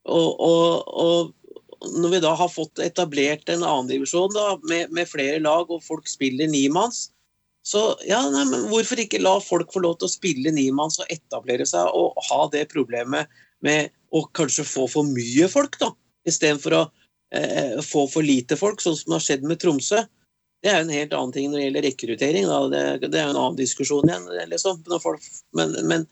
Og, 0.04 0.28
og, 0.38 0.92
og 0.94 1.90
når 1.98 2.12
vi 2.12 2.20
da 2.22 2.34
har 2.38 2.52
fått 2.52 2.78
etablert 2.84 3.50
en 3.50 3.64
annendivisjon 3.66 4.36
med, 4.68 4.92
med 4.94 5.10
flere 5.10 5.40
lag, 5.42 5.70
og 5.70 5.82
folk 5.82 6.06
spiller 6.08 6.48
nimanns, 6.50 7.08
så 7.64 7.94
ja, 8.04 8.20
nei, 8.28 8.44
men 8.50 8.66
hvorfor 8.68 9.00
ikke 9.00 9.22
la 9.24 9.38
folk 9.40 9.72
få 9.72 9.80
lov 9.80 9.96
til 9.98 10.10
å 10.10 10.12
spille 10.12 10.52
nimanns 10.52 11.00
og 11.00 11.08
etablere 11.12 11.64
seg 11.66 11.88
og 11.96 12.18
ha 12.28 12.42
det 12.52 12.66
problemet 12.72 13.30
med 13.64 13.88
å 14.12 14.20
kanskje 14.36 14.66
få 14.68 14.84
for 14.92 15.08
mye 15.08 15.48
folk, 15.48 15.78
da, 15.80 15.88
istedenfor 16.28 16.76
å 16.76 16.82
eh, 17.34 17.80
få 17.82 18.04
for 18.12 18.26
lite 18.26 18.58
folk, 18.60 18.84
sånn 18.84 18.98
som 18.98 19.14
det 19.14 19.16
har 19.16 19.24
skjedd 19.26 19.48
med 19.48 19.62
Tromsø. 19.64 20.04
Det 20.64 20.70
er 20.72 20.78
jo 20.80 20.86
en 20.86 20.94
helt 20.96 21.12
annen 21.12 21.32
ting 21.34 21.50
når 21.50 21.58
det 21.58 21.64
gjelder 21.66 21.84
rekruttering. 21.84 22.46
Det, 22.72 22.84
det 23.04 23.18
er 23.20 23.26
en 23.26 23.36
annen 23.36 23.58
diskusjon 23.58 24.08
igjen. 24.08 24.30
Liksom. 24.48 24.80
Folk, 25.02 25.26
men, 25.58 25.74
men 25.90 26.06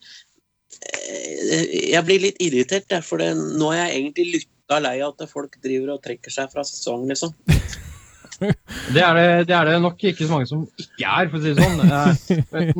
eh, 0.93 1.63
jeg 1.95 2.03
blir 2.05 2.21
litt 2.27 2.43
irritert, 2.45 2.85
der, 2.93 3.01
for 3.07 3.23
det, 3.23 3.31
nå 3.33 3.71
er 3.73 3.87
jeg 3.87 4.03
egentlig 4.03 4.27
lytta 4.35 4.83
lei 4.85 4.99
av 5.01 5.15
at 5.17 5.31
folk 5.31 5.57
driver 5.65 5.95
og 5.95 6.05
trekker 6.05 6.35
seg 6.35 6.53
fra 6.53 6.67
sesong, 6.69 7.09
liksom. 7.09 7.33
Det 8.43 8.99
er 8.99 9.15
det, 9.15 9.27
det 9.47 9.55
er 9.55 9.69
det 9.69 9.75
nok 9.79 10.01
ikke 10.03 10.27
så 10.27 10.33
mange 10.33 10.49
som 10.51 10.65
ikke 10.81 11.07
er, 11.07 11.29
for 11.31 11.39
å 11.39 11.43
si 11.45 11.53
det 11.55 11.63
sånn. 11.63 11.79
Eh, 12.59 12.73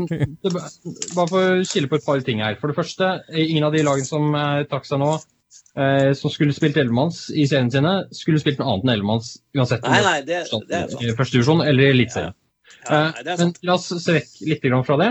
bare 1.15 1.29
for 1.31 1.39
å 1.39 1.61
skille 1.69 1.91
på 1.91 2.01
et 2.01 2.07
par 2.07 2.25
ting 2.27 2.43
her. 2.43 2.57
For 2.59 2.73
det 2.73 2.79
første, 2.81 3.13
ingen 3.31 3.69
av 3.69 3.77
de 3.77 3.85
lagene 3.87 4.09
som 4.09 4.35
eh, 4.35 4.65
trakk 4.71 4.89
seg 4.89 4.99
nå, 5.03 5.13
eh, 5.79 6.13
som 6.19 6.33
skulle 6.33 6.55
spilt 6.57 6.77
ellevemanns 6.77 7.27
i 7.31 7.47
seriene 7.49 7.73
sine, 7.75 7.95
skulle 8.17 8.41
spilt 8.43 8.61
noe 8.61 8.73
annet 8.73 8.87
enn 8.87 8.95
ellevemanns 8.97 9.35
uansett 9.57 9.85
om 9.85 9.95
Nei, 9.95 10.01
det 10.03 10.09
nei, 10.09 10.63
det, 10.69 10.83
det 10.95 11.11
er 11.11 11.19
første 11.19 11.39
divisjon 11.39 11.65
eller 11.65 11.93
eliteserien. 11.95 12.37
Ja, 12.37 12.41
Ja, 12.83 13.01
er 13.23 13.39
Men 13.39 13.53
la 13.63 13.77
oss 13.77 13.93
se 14.03 14.17
vekk 14.17 14.41
litt 14.49 14.65
fra 14.87 14.99
det. 14.99 15.11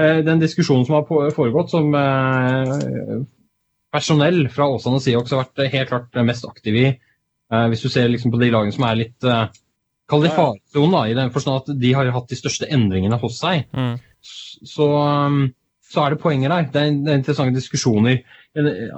Eh, 0.00 0.18
Den 0.24 0.40
diskusjonen 0.40 0.86
som 0.86 1.00
har 1.00 1.32
foregått, 1.36 1.70
som 1.70 1.94
eh, 1.94 3.24
personell 3.92 4.46
fra 4.52 4.68
Åsane 4.72 5.00
Seahawks 5.02 5.34
har 5.34 5.42
vært 5.44 5.64
eh, 5.64 5.72
helt 5.74 5.90
klart 5.92 6.22
mest 6.24 6.46
aktiv 6.48 6.78
i, 6.78 6.86
eh, 7.52 7.66
hvis 7.68 7.84
du 7.84 7.90
ser 7.92 8.08
liksom 8.08 8.32
på 8.32 8.40
de 8.40 8.52
lagene 8.54 8.72
som 8.72 8.86
er 8.88 9.02
litt 9.04 9.28
eh, 9.28 9.50
Kall 10.10 10.24
det 10.26 10.32
faresonen, 10.34 10.96
i 11.08 11.14
den 11.16 11.30
forstand 11.32 11.62
at 11.62 11.78
de 11.80 11.92
har 11.94 12.08
hatt 12.12 12.28
de 12.28 12.36
største 12.36 12.66
endringene 12.74 13.16
hos 13.22 13.38
seg. 13.38 13.62
Mm. 13.72 13.94
Så, 14.20 14.84
um, 14.84 15.46
så 15.88 16.02
er 16.02 16.12
det 16.12 16.18
poenger 16.20 16.52
der. 16.52 16.66
Det 16.74 16.80
er, 16.82 16.90
det 17.06 17.12
er 17.12 17.20
interessante 17.20 17.56
diskusjoner. 17.56 18.18
Eh, 18.52 18.90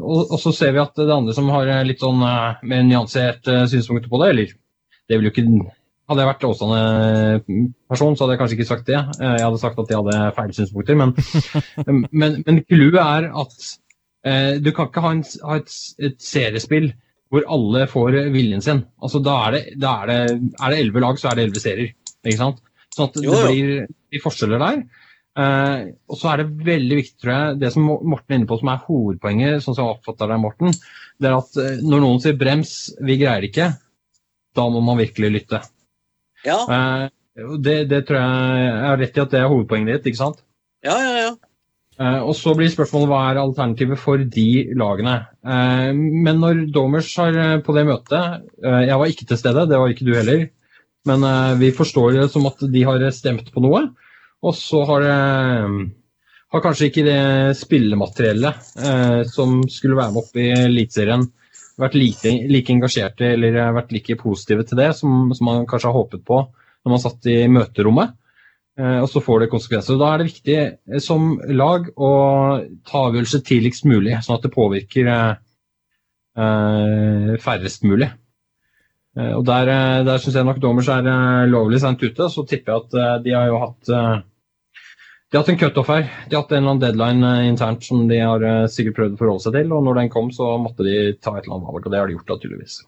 Og, 0.00 0.38
så 0.40 0.52
ser 0.56 0.72
vi 0.72 0.80
at 0.80 0.96
det 0.96 1.12
andre 1.12 1.34
som 1.36 1.50
har 1.52 1.68
eh, 1.68 1.84
litt 1.88 2.00
sånn 2.00 2.22
eh, 2.24 2.62
mer 2.70 2.86
nyansert 2.88 3.44
synspunkter 3.68 4.08
på 4.12 4.22
det, 4.22 4.30
eller 4.32 4.54
det 5.10 5.18
vil 5.18 5.28
jo 5.28 5.34
ikke 5.34 5.46
hadde 6.10 6.24
jeg 6.24 6.28
vært 6.30 6.44
Åsane-person, 6.48 8.16
så 8.16 8.24
hadde 8.24 8.34
jeg 8.34 8.40
kanskje 8.40 8.56
ikke 8.56 8.66
sagt 8.66 8.88
det. 8.88 8.96
Jeg 8.98 9.44
hadde 9.44 9.60
sagt 9.62 9.76
at 9.78 9.86
de 9.86 9.94
hadde 9.94 10.32
feil 10.34 10.54
synspunkter. 10.56 10.96
Men, 10.98 11.12
men, 12.22 12.40
men 12.42 12.58
clouet 12.66 12.98
er 12.98 13.28
at 13.30 13.68
eh, 14.26 14.56
du 14.58 14.72
kan 14.74 14.88
ikke 14.90 15.04
ha, 15.04 15.12
en, 15.14 15.22
ha 15.46 15.60
et, 15.60 15.76
et 16.02 16.16
seriespill 16.24 16.90
hvor 17.30 17.46
alle 17.46 17.84
får 17.86 18.16
viljen 18.34 18.64
sin. 18.64 18.82
Altså, 18.98 19.20
da 19.22 19.36
er 19.46 19.54
det, 19.54 19.62
da 19.78 19.92
er 20.02 20.10
det, 20.10 20.18
er 20.50 20.74
det 20.74 20.80
11 20.88 21.04
lag, 21.04 21.20
så 21.20 21.30
er 21.30 21.38
det 21.38 21.46
11 21.52 21.62
serier. 21.62 21.94
Ikke 22.24 22.40
sant? 22.40 22.58
Sånn 22.90 23.06
at 23.06 23.20
det 23.20 23.30
blir 23.30 23.70
de 23.86 24.22
forskjeller 24.24 24.64
der. 24.64 24.82
Eh, 25.38 25.82
og 26.10 26.18
så 26.18 26.32
er 26.32 26.40
det 26.40 26.64
veldig 26.66 26.96
viktig, 26.98 27.18
tror 27.22 27.32
jeg, 27.32 27.58
det 27.60 27.70
som 27.74 27.86
Morten 27.86 28.34
er 28.34 28.40
inne 28.40 28.50
på 28.50 28.58
som 28.58 28.72
er 28.72 28.82
hovedpoenget, 28.88 29.62
sånn 29.62 29.76
som 29.76 29.86
jeg 29.86 29.98
oppfatter 29.98 30.32
deg, 30.32 30.42
Morten, 30.42 30.74
det 31.22 31.30
er 31.30 31.36
at 31.38 31.60
eh, 31.62 31.84
når 31.86 32.02
noen 32.02 32.22
sier 32.22 32.38
brems, 32.40 32.74
vi 33.06 33.18
greier 33.20 33.46
ikke, 33.46 33.68
da 34.58 34.66
må 34.72 34.82
man 34.84 34.98
virkelig 35.00 35.34
lytte. 35.38 35.62
Ja, 36.46 36.58
Uh, 37.40 37.56
det, 37.62 37.84
det 37.88 38.00
tror 38.08 38.16
jeg 38.18 38.60
jeg 38.64 38.80
har 38.82 38.98
rett 38.98 39.18
i 39.18 39.20
at 39.22 39.32
det 39.32 39.38
er 39.38 39.50
hovedpoenget 39.52 39.98
ditt, 39.98 40.10
ikke 40.10 40.18
sant? 40.18 40.40
ja, 40.84 40.96
ja. 40.98 41.12
ja. 41.28 41.30
Uh, 42.00 42.24
og 42.24 42.32
så 42.34 42.54
blir 42.56 42.72
spørsmålet 42.72 43.10
hva 43.10 43.20
er 43.28 43.38
alternativet 43.42 44.00
for 44.00 44.20
de 44.34 44.46
lagene. 44.80 45.14
Men 45.44 46.40
når 46.40 46.64
Domers 46.72 47.10
har 47.20 47.60
på 47.60 47.74
det 47.76 47.84
møtet 47.90 48.46
Jeg 48.64 48.96
var 49.02 49.12
ikke 49.12 49.26
til 49.28 49.40
stede, 49.40 49.66
det 49.68 49.78
var 49.78 49.92
ikke 49.92 50.06
du 50.08 50.14
heller. 50.16 50.46
Men 51.08 51.26
vi 51.60 51.68
forstår 51.76 52.16
det 52.16 52.26
som 52.32 52.48
at 52.48 52.64
de 52.72 52.84
har 52.88 53.04
stemt 53.12 53.52
på 53.52 53.62
noe. 53.64 53.84
Og 54.40 54.54
så 54.56 54.84
har, 54.88 55.04
det 55.04 55.16
har 56.54 56.62
kanskje 56.64 56.88
ikke 56.88 57.04
det 57.06 57.20
spillemateriellet 57.58 58.70
eh, 58.80 59.18
som 59.28 59.60
skulle 59.68 59.98
være 59.98 60.14
med 60.14 60.22
opp 60.22 60.40
i 60.40 60.48
Eliteserien, 60.54 61.26
vært 61.80 61.96
like, 61.96 62.32
like 62.48 62.72
engasjerte 62.72 63.34
eller 63.34 63.60
vært 63.76 63.92
like 63.94 64.16
positive 64.20 64.64
til 64.68 64.80
det 64.80 64.90
som, 64.98 65.30
som 65.36 65.48
man 65.48 65.68
kanskje 65.68 65.88
har 65.88 65.96
håpet 65.96 66.24
på 66.28 66.40
når 66.80 66.94
man 66.94 67.02
satt 67.02 67.28
i 67.28 67.42
møterommet. 67.52 68.16
Eh, 68.80 68.98
og 69.02 69.08
så 69.12 69.20
får 69.24 69.44
det 69.44 69.50
konsekvenser. 69.52 69.98
Da 70.00 70.08
er 70.14 70.20
det 70.22 70.30
viktig 70.30 70.56
eh, 70.60 71.02
som 71.04 71.34
lag 71.52 71.90
å 71.96 72.10
ta 72.88 73.04
avgjørelser 73.08 73.44
tidligst 73.46 73.86
mulig, 73.88 74.16
sånn 74.24 74.38
at 74.38 74.46
det 74.46 74.54
påvirker 74.54 75.10
eh, 75.12 75.34
eh, 76.40 77.34
færrest 77.44 77.84
mulig. 77.88 78.08
Eh, 79.18 79.32
og 79.36 79.44
Der, 79.48 79.72
der 80.06 80.22
syns 80.22 80.38
jeg 80.38 80.48
nok 80.48 80.62
dommers 80.62 80.88
er 80.92 81.04
lovlig 81.50 81.82
sent 81.82 82.02
ute. 82.02 82.30
Så 82.32 82.46
tipper 82.48 82.72
jeg 82.72 82.86
at 82.86 83.24
de 83.26 83.36
har 83.36 83.50
jo 83.50 83.62
hatt 83.66 83.94
de 85.30 85.36
har 85.38 85.44
hatt 85.44 85.52
en 85.52 85.58
cutoff 85.60 85.86
her. 85.92 86.08
De 86.28 86.34
har 86.36 86.42
hatt 86.42 86.52
en 86.52 86.58
eller 86.64 86.70
annen 86.74 86.82
deadline 86.82 87.28
eh, 87.28 87.48
internt 87.52 87.84
som 87.86 88.08
de 88.10 88.18
har 88.18 88.42
eh, 88.42 88.64
sikkert 88.72 88.96
prøvd 88.96 89.14
å 89.14 89.20
forholde 89.20 89.44
seg 89.44 89.54
til. 89.60 89.70
Og 89.76 89.84
når 89.86 90.00
den 90.00 90.10
kom, 90.10 90.32
så 90.34 90.48
måtte 90.58 90.82
de 90.86 90.96
ta 91.22 91.36
et 91.38 91.44
eller 91.46 91.56
annet 91.60 91.68
valg, 91.70 91.86
og 91.86 91.92
det 91.94 92.00
har 92.00 92.10
de 92.10 92.16
gjort, 92.18 92.32
naturligvis. 92.34 92.80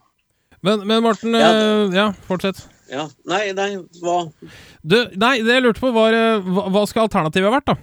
Men, 0.63 0.83
men 0.87 1.03
Morten, 1.03 1.35
Ja, 1.39 1.53
eh, 1.55 1.95
ja, 1.95 2.09
fortsett. 2.27 2.59
ja. 2.91 3.07
Nei, 3.31 3.45
nei, 3.55 3.69
hva 4.03 4.17
Du, 4.83 4.97
nei, 5.15 5.37
det 5.43 5.55
jeg 5.57 5.63
lurte 5.65 5.83
på, 5.83 5.93
var 5.95 6.15
hva, 6.43 6.67
hva 6.71 6.83
skal 6.91 7.07
alternativet 7.07 7.51
vært, 7.55 7.71
da? 7.71 7.77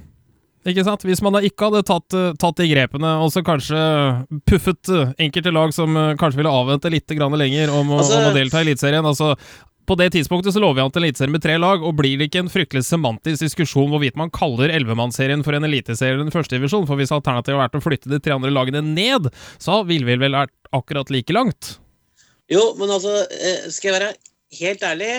Ikke 0.69 0.85
sant? 0.85 1.07
Hvis 1.09 1.23
man 1.25 1.33
da 1.33 1.41
ikke 1.41 1.71
hadde 1.71 1.81
tatt, 1.89 2.15
tatt 2.37 2.59
de 2.61 2.67
grepene, 2.69 3.15
og 3.25 3.31
så 3.33 3.41
kanskje 3.41 3.81
puffet 4.45 4.91
enkelte 5.17 5.53
lag 5.57 5.73
som 5.73 5.97
kanskje 6.21 6.37
ville 6.43 6.53
avvente 6.53 6.91
litt 6.93 7.09
grann 7.17 7.33
lenger 7.41 7.73
om, 7.73 7.95
Altså- 7.97 8.19
om 8.21 8.29
å 8.29 8.35
delta 8.37 8.61
i 8.61 8.67
Eliteserien. 8.67 9.09
Altså, 9.09 9.31
på 9.89 9.97
det 9.99 10.11
tidspunktet 10.15 10.55
så 10.55 10.61
lover 10.63 10.81
jeg 10.81 10.89
an 10.89 10.95
til 10.95 11.05
Eliteserien 11.05 11.35
med 11.35 11.43
tre 11.45 11.57
lag, 11.59 11.83
og 11.83 11.97
blir 11.99 12.19
det 12.21 12.29
ikke 12.31 12.45
en 12.45 12.53
fryktelig 12.53 12.85
semantisk 12.87 13.43
diskusjon 13.43 13.91
hvorvidt 13.91 14.19
man 14.21 14.31
kaller 14.35 14.73
ellevemannsserien 14.75 15.43
for 15.47 15.57
en 15.57 15.67
eliteserie 15.67 16.15
eller 16.15 16.29
en 16.29 16.35
førstedivisjon? 16.35 16.87
For 16.87 17.01
hvis 17.01 17.13
alternativet 17.15 17.57
har 17.59 17.65
vært 17.67 17.79
å 17.81 17.85
flytte 17.85 18.13
de 18.13 18.21
tre 18.23 18.37
andre 18.37 18.53
lagene 18.55 18.83
ned, 18.87 19.31
så 19.59 19.81
ville 19.89 20.07
vi 20.07 20.19
vel 20.21 20.37
vært 20.37 20.55
akkurat 20.77 21.11
like 21.11 21.35
langt. 21.35 21.79
Jo, 22.51 22.73
men 22.79 22.91
altså, 22.91 23.21
eh, 23.31 23.67
skal 23.71 23.93
jeg 23.93 23.99
være 23.99 24.15
helt 24.61 24.87
ærlig, 24.87 25.13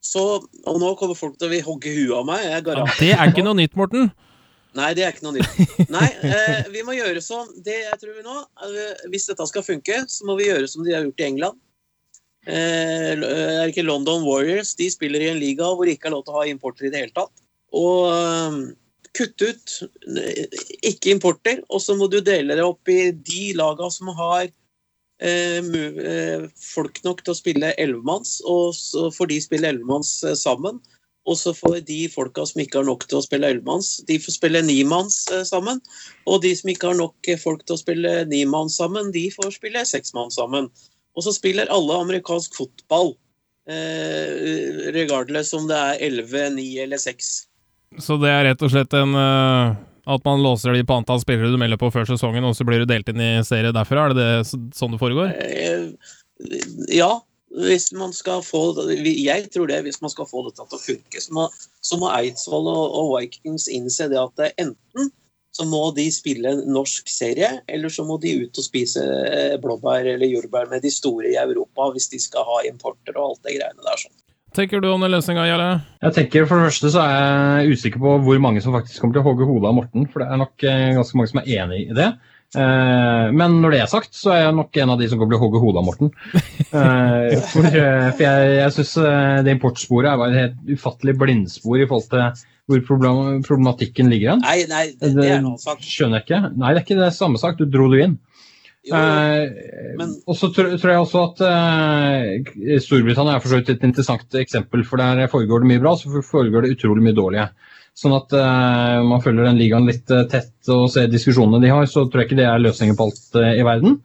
så 0.00 0.40
Og 0.40 0.78
nå 0.80 0.94
kommer 0.96 1.14
folk 1.18 1.34
til 1.36 1.52
å 1.52 1.62
hogge 1.66 1.90
huet 1.92 2.16
av 2.16 2.24
meg. 2.24 2.40
Jeg 2.40 2.64
Ja, 2.72 2.84
det 2.98 3.10
er 3.12 3.28
ikke 3.28 3.44
noe 3.44 3.58
nytt, 3.58 3.76
Morten. 3.76 4.10
Nei, 4.78 4.94
det 4.94 5.02
er 5.04 5.12
ikke 5.12 5.26
noe 5.26 5.34
nytt. 5.34 5.90
Nei, 5.90 6.06
eh, 6.22 6.68
vi 6.70 6.84
må 6.86 6.94
gjøre 6.94 7.20
som 7.24 7.48
det 7.64 7.80
jeg 7.82 7.98
tror 8.00 8.22
nå. 8.24 8.36
eh, 8.64 9.02
Hvis 9.10 9.26
dette 9.28 9.46
skal 9.50 9.66
funke, 9.66 9.98
så 10.08 10.24
må 10.24 10.38
vi 10.38 10.46
gjøre 10.46 10.68
som 10.70 10.86
de 10.86 10.94
har 10.94 11.04
gjort 11.04 11.20
i 11.20 11.26
England. 11.26 11.58
Eh, 12.48 13.12
er 13.12 13.20
det 13.20 13.72
ikke 13.72 13.84
London 13.84 14.24
Warriors? 14.24 14.74
De 14.78 14.88
spiller 14.92 15.24
i 15.24 15.32
en 15.32 15.40
liga 15.40 15.68
hvor 15.68 15.84
det 15.84 15.98
ikke 15.98 16.08
er 16.10 16.16
lov 16.16 16.24
til 16.24 16.36
å 16.36 16.40
ha 16.40 16.46
importer 16.48 16.88
i 16.88 16.92
det 16.92 17.04
hele 17.04 17.16
tatt. 17.16 17.42
Og 17.76 18.06
eh, 18.12 18.60
kutte 19.16 19.50
ut 19.50 19.74
eh, 20.16 20.62
ikke 20.92 21.14
importer, 21.14 21.60
og 21.68 21.82
så 21.84 21.96
må 21.98 22.08
du 22.10 22.20
dele 22.24 22.56
det 22.56 22.64
opp 22.66 22.90
i 22.90 23.10
de 23.12 23.50
laga 23.58 23.90
som 23.92 24.12
har 24.16 24.46
eh, 24.46 25.60
eh, 25.60 26.46
folk 26.56 27.02
nok 27.06 27.24
til 27.24 27.34
å 27.34 27.40
spille 27.40 27.74
ellevemanns, 27.76 28.38
og 28.48 28.72
så 28.78 29.10
får 29.14 29.32
de 29.34 29.42
spille 29.44 29.74
ellevemanns 29.74 30.16
eh, 30.24 30.38
sammen. 30.38 30.80
Og 31.28 31.36
så 31.36 31.52
får 31.52 31.82
de 31.84 32.06
folka 32.08 32.46
som 32.48 32.62
ikke 32.62 32.80
har 32.80 32.86
nok 32.88 33.04
til 33.06 33.18
å 33.18 33.24
spille 33.24 33.50
ellevemanns, 33.52 33.98
de 34.08 34.16
får 34.22 34.38
spille 34.38 34.62
nimanns 34.64 35.26
eh, 35.34 35.44
sammen. 35.46 35.82
Og 36.24 36.40
de 36.46 36.54
som 36.56 36.72
ikke 36.72 36.90
har 36.90 36.96
nok 36.98 37.28
eh, 37.28 37.38
folk 37.38 37.66
til 37.66 37.76
å 37.76 37.82
spille 37.82 38.14
nimanns 38.30 38.78
sammen, 38.80 39.12
de 39.14 39.26
får 39.34 39.52
spille 39.58 39.84
seksmanns 39.86 40.40
sammen. 40.40 40.70
Og 41.16 41.26
så 41.26 41.34
spiller 41.34 41.70
alle 41.72 41.98
amerikansk 42.04 42.54
fotball, 42.56 43.14
eh, 43.70 44.90
regardless 44.94 45.52
om 45.56 45.66
det 45.70 45.78
er 45.78 46.02
11, 46.10 46.50
9 46.56 46.66
eller 46.84 47.00
6. 47.02 47.30
Så 47.98 48.18
det 48.22 48.30
er 48.30 48.44
rett 48.46 48.62
og 48.62 48.70
slett 48.70 48.94
en 48.94 49.16
uh, 49.18 49.74
At 50.06 50.22
man 50.22 50.42
låser 50.44 50.76
de 50.78 50.84
på 50.86 50.94
antall 50.94 51.18
spillere 51.22 51.50
du 51.50 51.58
melder 51.58 51.80
på 51.80 51.90
før 51.90 52.06
sesongen, 52.06 52.46
og 52.46 52.54
så 52.54 52.66
blir 52.66 52.82
du 52.82 52.86
delt 52.88 53.10
inn 53.10 53.20
i 53.20 53.32
serie 53.46 53.74
derfra? 53.74 54.06
Er 54.06 54.14
det, 54.14 54.28
det 54.54 54.76
sånn 54.78 54.94
det 54.94 55.02
foregår? 55.02 55.34
Eh, 55.34 55.90
Ja, 56.88 57.20
hvis 57.50 57.90
man 57.92 58.14
skal 58.16 58.42
få 58.46 58.62
Jeg 58.96 59.50
tror 59.52 59.66
det, 59.68 59.82
hvis 59.82 60.00
man 60.00 60.12
skal 60.12 60.28
få 60.30 60.46
dette 60.46 60.64
til 60.64 60.78
å 60.78 60.84
funke, 60.84 61.20
så 61.20 61.34
må, 61.36 61.48
så 61.82 61.98
må 62.00 62.10
Eidsvoll 62.14 62.68
og, 62.70 62.84
og 62.96 63.10
Vikings 63.18 63.68
innse 63.68 64.08
det 64.08 64.20
at 64.20 64.36
det 64.40 64.52
enten 64.62 65.10
så 65.56 65.66
må 65.66 65.82
de 65.96 66.06
spille 66.14 66.54
en 66.54 66.62
norsk 66.70 67.10
serie, 67.10 67.50
eller 67.68 67.92
så 67.92 68.04
må 68.06 68.20
de 68.22 68.36
ut 68.44 68.60
og 68.60 68.66
spise 68.66 69.02
eh, 69.02 69.58
blåbær 69.62 70.06
eller 70.14 70.30
jordbær 70.30 70.70
med 70.70 70.84
de 70.86 70.92
store 70.94 71.32
i 71.32 71.38
Europa 71.40 71.90
hvis 71.94 72.10
de 72.12 72.22
skal 72.22 72.46
ha 72.46 72.62
importer 72.70 73.16
og 73.16 73.32
alt 73.32 73.46
det 73.48 73.58
greiene 73.58 73.86
der. 73.86 74.02
sånn. 74.04 74.16
Tenker 74.54 74.82
du 74.82 74.88
om 74.90 75.02
den 75.02 75.12
løsninga, 75.14 75.44
Jarle? 75.46 75.70
Jeg 76.02 76.14
tenker 76.16 76.46
For 76.50 76.58
det 76.58 76.72
første 76.72 76.90
så 76.90 77.04
er 77.04 77.14
jeg 77.62 77.76
usikker 77.76 78.02
på 78.02 78.16
hvor 78.26 78.42
mange 78.42 78.62
som 78.62 78.74
faktisk 78.74 79.02
kommer 79.02 79.18
til 79.18 79.22
å 79.22 79.28
hogge 79.28 79.46
hodet 79.46 79.70
av 79.70 79.78
Morten. 79.78 80.06
For 80.10 80.22
det 80.22 80.30
er 80.30 80.42
nok 80.42 80.66
eh, 80.66 80.90
ganske 80.98 81.18
mange 81.18 81.32
som 81.32 81.42
er 81.42 81.50
enig 81.58 81.80
i 81.84 81.96
det. 81.98 82.08
Eh, 82.58 83.26
men 83.30 83.60
når 83.62 83.74
det 83.74 83.82
er 83.84 83.92
sagt, 83.92 84.10
så 84.18 84.32
er 84.34 84.40
jeg 84.42 84.56
nok 84.58 84.80
en 84.82 84.94
av 84.94 85.02
de 85.02 85.10
som 85.10 85.20
kommer 85.20 85.36
til 85.36 85.38
å 85.38 85.44
hogge 85.44 85.62
hodet 85.62 85.82
av 85.82 85.86
Morten. 85.90 86.14
For, 86.70 87.66
for 87.66 88.22
jeg, 88.22 88.50
jeg 88.54 88.74
syns 88.76 88.92
det 89.42 89.54
importsporet 89.56 90.18
var 90.20 90.30
et 90.30 90.38
helt 90.38 90.68
ufattelig 90.78 91.16
blindspor 91.18 91.80
i 91.82 91.86
forhold 91.90 92.06
til 92.12 92.44
hvor 92.70 92.82
problem, 92.86 93.40
problematikken 93.46 94.10
ligger 94.12 94.36
hen. 94.36 94.42
Nei, 94.46 94.58
nei, 94.70 94.84
det, 94.94 95.12
det 95.18 95.28
er 95.36 95.42
noe 95.44 95.58
sagt. 95.60 95.82
Skjønner 95.86 96.20
jeg 96.22 96.28
ikke. 96.28 96.40
Nei, 96.54 96.70
det 96.72 96.80
er 96.80 96.84
ikke 96.86 97.00
det 97.02 97.12
samme 97.16 97.40
sak. 97.42 97.58
Du 97.58 97.66
dro 97.66 97.88
det 97.92 98.04
inn. 98.06 98.18
Jo, 98.88 98.96
Eh, 98.96 99.50
men- 99.98 100.14
og 100.24 100.36
så 100.38 100.48
tror, 100.54 100.70
tror 100.80 100.90
jeg 100.94 101.00
også 101.02 101.24
at 101.26 101.42
eh, 101.44 102.78
Storbritannia 102.80 103.34
er 103.36 103.42
for 103.44 103.52
så 103.52 103.58
vidt 103.60 103.74
et 103.74 103.82
interessant 103.84 104.38
eksempel, 104.40 104.86
for 104.88 104.96
der 105.02 105.26
foregår 105.28 105.60
det 105.60 105.68
mye 105.68 105.82
bra, 105.82 105.92
så 106.00 106.22
foregår 106.24 106.64
det 106.64 106.78
utrolig 106.78 107.04
mye 107.04 107.18
dårlige. 107.18 107.44
Sånn 108.00 108.14
at 108.16 108.32
eh, 108.32 109.02
man 109.04 109.20
følger 109.20 109.44
den 109.50 109.58
ligaen 109.60 109.84
litt 109.90 110.08
eh, 110.14 110.24
tett 110.32 110.70
og 110.72 110.86
ser 110.94 111.10
diskusjonene 111.12 111.60
de 111.60 111.74
har, 111.74 111.84
så 111.90 112.06
tror 112.08 112.22
jeg 112.22 112.30
ikke 112.30 112.40
det 112.40 112.48
er 112.48 112.62
løsningen 112.64 112.96
på 112.96 113.10
alt 113.10 113.36
eh, 113.42 113.52
i 113.60 113.66
verden. 113.68 113.98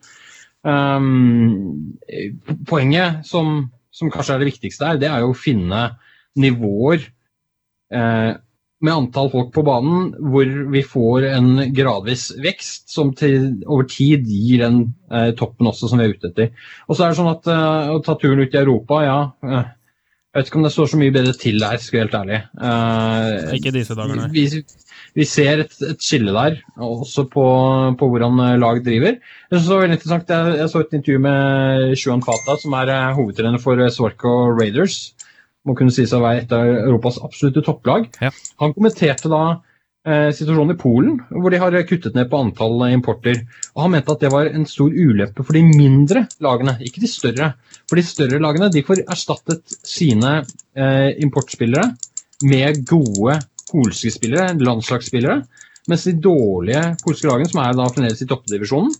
Um, 0.66 1.96
poenget 2.66 3.22
som, 3.28 3.70
som 3.94 4.10
kanskje 4.12 4.34
er 4.34 4.42
det 4.42 4.48
viktigste 4.50 4.88
her, 4.90 4.98
det 5.00 5.08
er 5.08 5.22
jo 5.22 5.30
å 5.32 5.38
finne 5.38 5.84
nivåer 6.36 7.04
eh, 7.94 8.32
med 8.84 8.92
antall 8.92 9.30
folk 9.32 9.52
på 9.54 9.64
banen 9.64 10.10
hvor 10.20 10.50
vi 10.72 10.82
får 10.84 11.28
en 11.30 11.48
gradvis 11.76 12.28
vekst 12.42 12.92
som 12.92 13.14
til, 13.16 13.54
over 13.64 13.88
tid 13.88 14.26
gir 14.28 14.64
den 14.66 14.82
eh, 15.10 15.30
toppen 15.38 15.70
også 15.70 15.88
som 15.90 16.02
vi 16.02 16.08
er 16.08 16.16
ute 16.16 16.30
etter. 16.32 16.52
Og 16.86 16.96
så 16.96 17.06
er 17.06 17.14
det 17.14 17.20
sånn 17.20 17.32
at 17.32 17.48
eh, 17.52 17.94
å 17.94 18.02
ta 18.04 18.18
turen 18.20 18.44
ut 18.44 18.52
i 18.52 18.60
Europa, 18.60 19.00
ja 19.06 19.18
eh, 19.46 19.72
Jeg 20.36 20.42
vet 20.42 20.50
ikke 20.50 20.60
om 20.60 20.66
det 20.66 20.74
står 20.74 20.90
så 20.92 21.00
mye 21.00 21.14
bedre 21.14 21.32
til 21.40 21.62
der, 21.62 21.78
skal 21.80 21.96
jeg 21.96 22.02
være 22.02 22.10
helt 22.10 22.18
ærlig. 22.20 22.40
Eh, 22.68 23.56
Ikke 23.56 23.72
disse 23.78 23.96
dagene. 23.96 24.28
vi, 24.34 24.44
vi 25.16 25.24
ser 25.24 25.64
et, 25.64 25.78
et 25.80 26.02
skille 26.04 26.36
der, 26.36 26.60
også 26.76 27.24
på, 27.32 27.46
på 27.96 28.10
hvordan 28.12 28.42
eh, 28.44 28.58
lag 28.60 28.82
driver. 28.84 29.16
Jeg, 29.16 29.54
synes 29.54 29.70
det 29.70 29.72
var 29.72 29.84
veldig 29.86 29.96
interessant, 29.96 30.36
jeg, 30.36 30.58
jeg 30.60 30.72
så 30.74 30.84
et 30.84 30.96
intervju 31.00 31.22
med 31.24 31.96
Shuan 31.96 32.24
Fata, 32.26 32.60
som 32.60 32.76
er 32.76 32.92
eh, 32.92 33.14
hovedtrener 33.16 33.62
for 33.62 33.80
Svorko 33.88 34.36
Raiders. 34.52 35.15
Må 35.66 35.74
kunne 35.78 35.94
sies 35.94 36.14
å 36.14 36.22
være 36.22 36.44
et 36.44 36.52
av 36.54 36.68
Europas 36.86 37.18
absolutte 37.24 37.64
topplag. 37.66 38.06
Ja. 38.22 38.30
Han 38.62 38.74
kommenterte 38.76 39.30
da 39.32 39.42
eh, 40.06 40.30
situasjonen 40.30 40.76
i 40.76 40.78
Polen, 40.78 41.16
hvor 41.30 41.50
de 41.52 41.60
har 41.60 41.76
kuttet 41.88 42.14
ned 42.16 42.30
på 42.30 42.40
antall 42.44 42.86
eh, 42.86 42.94
importer. 42.94 43.42
Og 43.74 43.84
Han 43.84 43.96
mente 43.96 44.14
at 44.14 44.22
det 44.22 44.32
var 44.34 44.50
en 44.50 44.68
stor 44.70 44.94
ulempe 44.94 45.42
for 45.42 45.58
de 45.58 45.64
mindre 45.66 46.26
lagene, 46.44 46.76
ikke 46.86 47.02
de 47.02 47.10
større. 47.10 47.52
For 47.86 47.98
de 47.98 48.06
større 48.06 48.40
lagene 48.42 48.70
de 48.72 48.84
får 48.86 49.04
erstattet 49.04 49.76
sine 49.82 50.38
eh, 50.40 51.10
importspillere 51.26 51.90
med 52.46 52.84
gode 52.88 53.40
polske 53.70 54.12
spillere, 54.14 54.54
landslagsspillere. 54.60 55.40
Mens 55.90 56.06
de 56.06 56.16
dårlige 56.18 56.82
polske 57.02 57.28
lagene, 57.28 57.50
som 57.50 57.62
er 57.62 57.76
da 57.78 57.90
fremdeles 57.90 58.22
i 58.22 58.30
toppdivisjonen, 58.30 58.94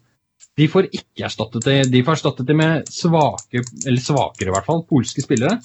de 0.57 0.69
får 0.73 0.89
ikke 0.89 1.27
erstattet 1.27 1.67
det. 1.67 1.81
De 1.93 2.03
får 2.05 2.17
erstattet 2.17 2.49
det 2.49 2.57
med 2.57 2.89
svake, 2.89 3.61
eller 3.85 4.01
svakere 4.01 4.49
i 4.49 4.55
hvert 4.55 4.69
fall, 4.69 4.87
polske 4.89 5.25
spillere. 5.25 5.59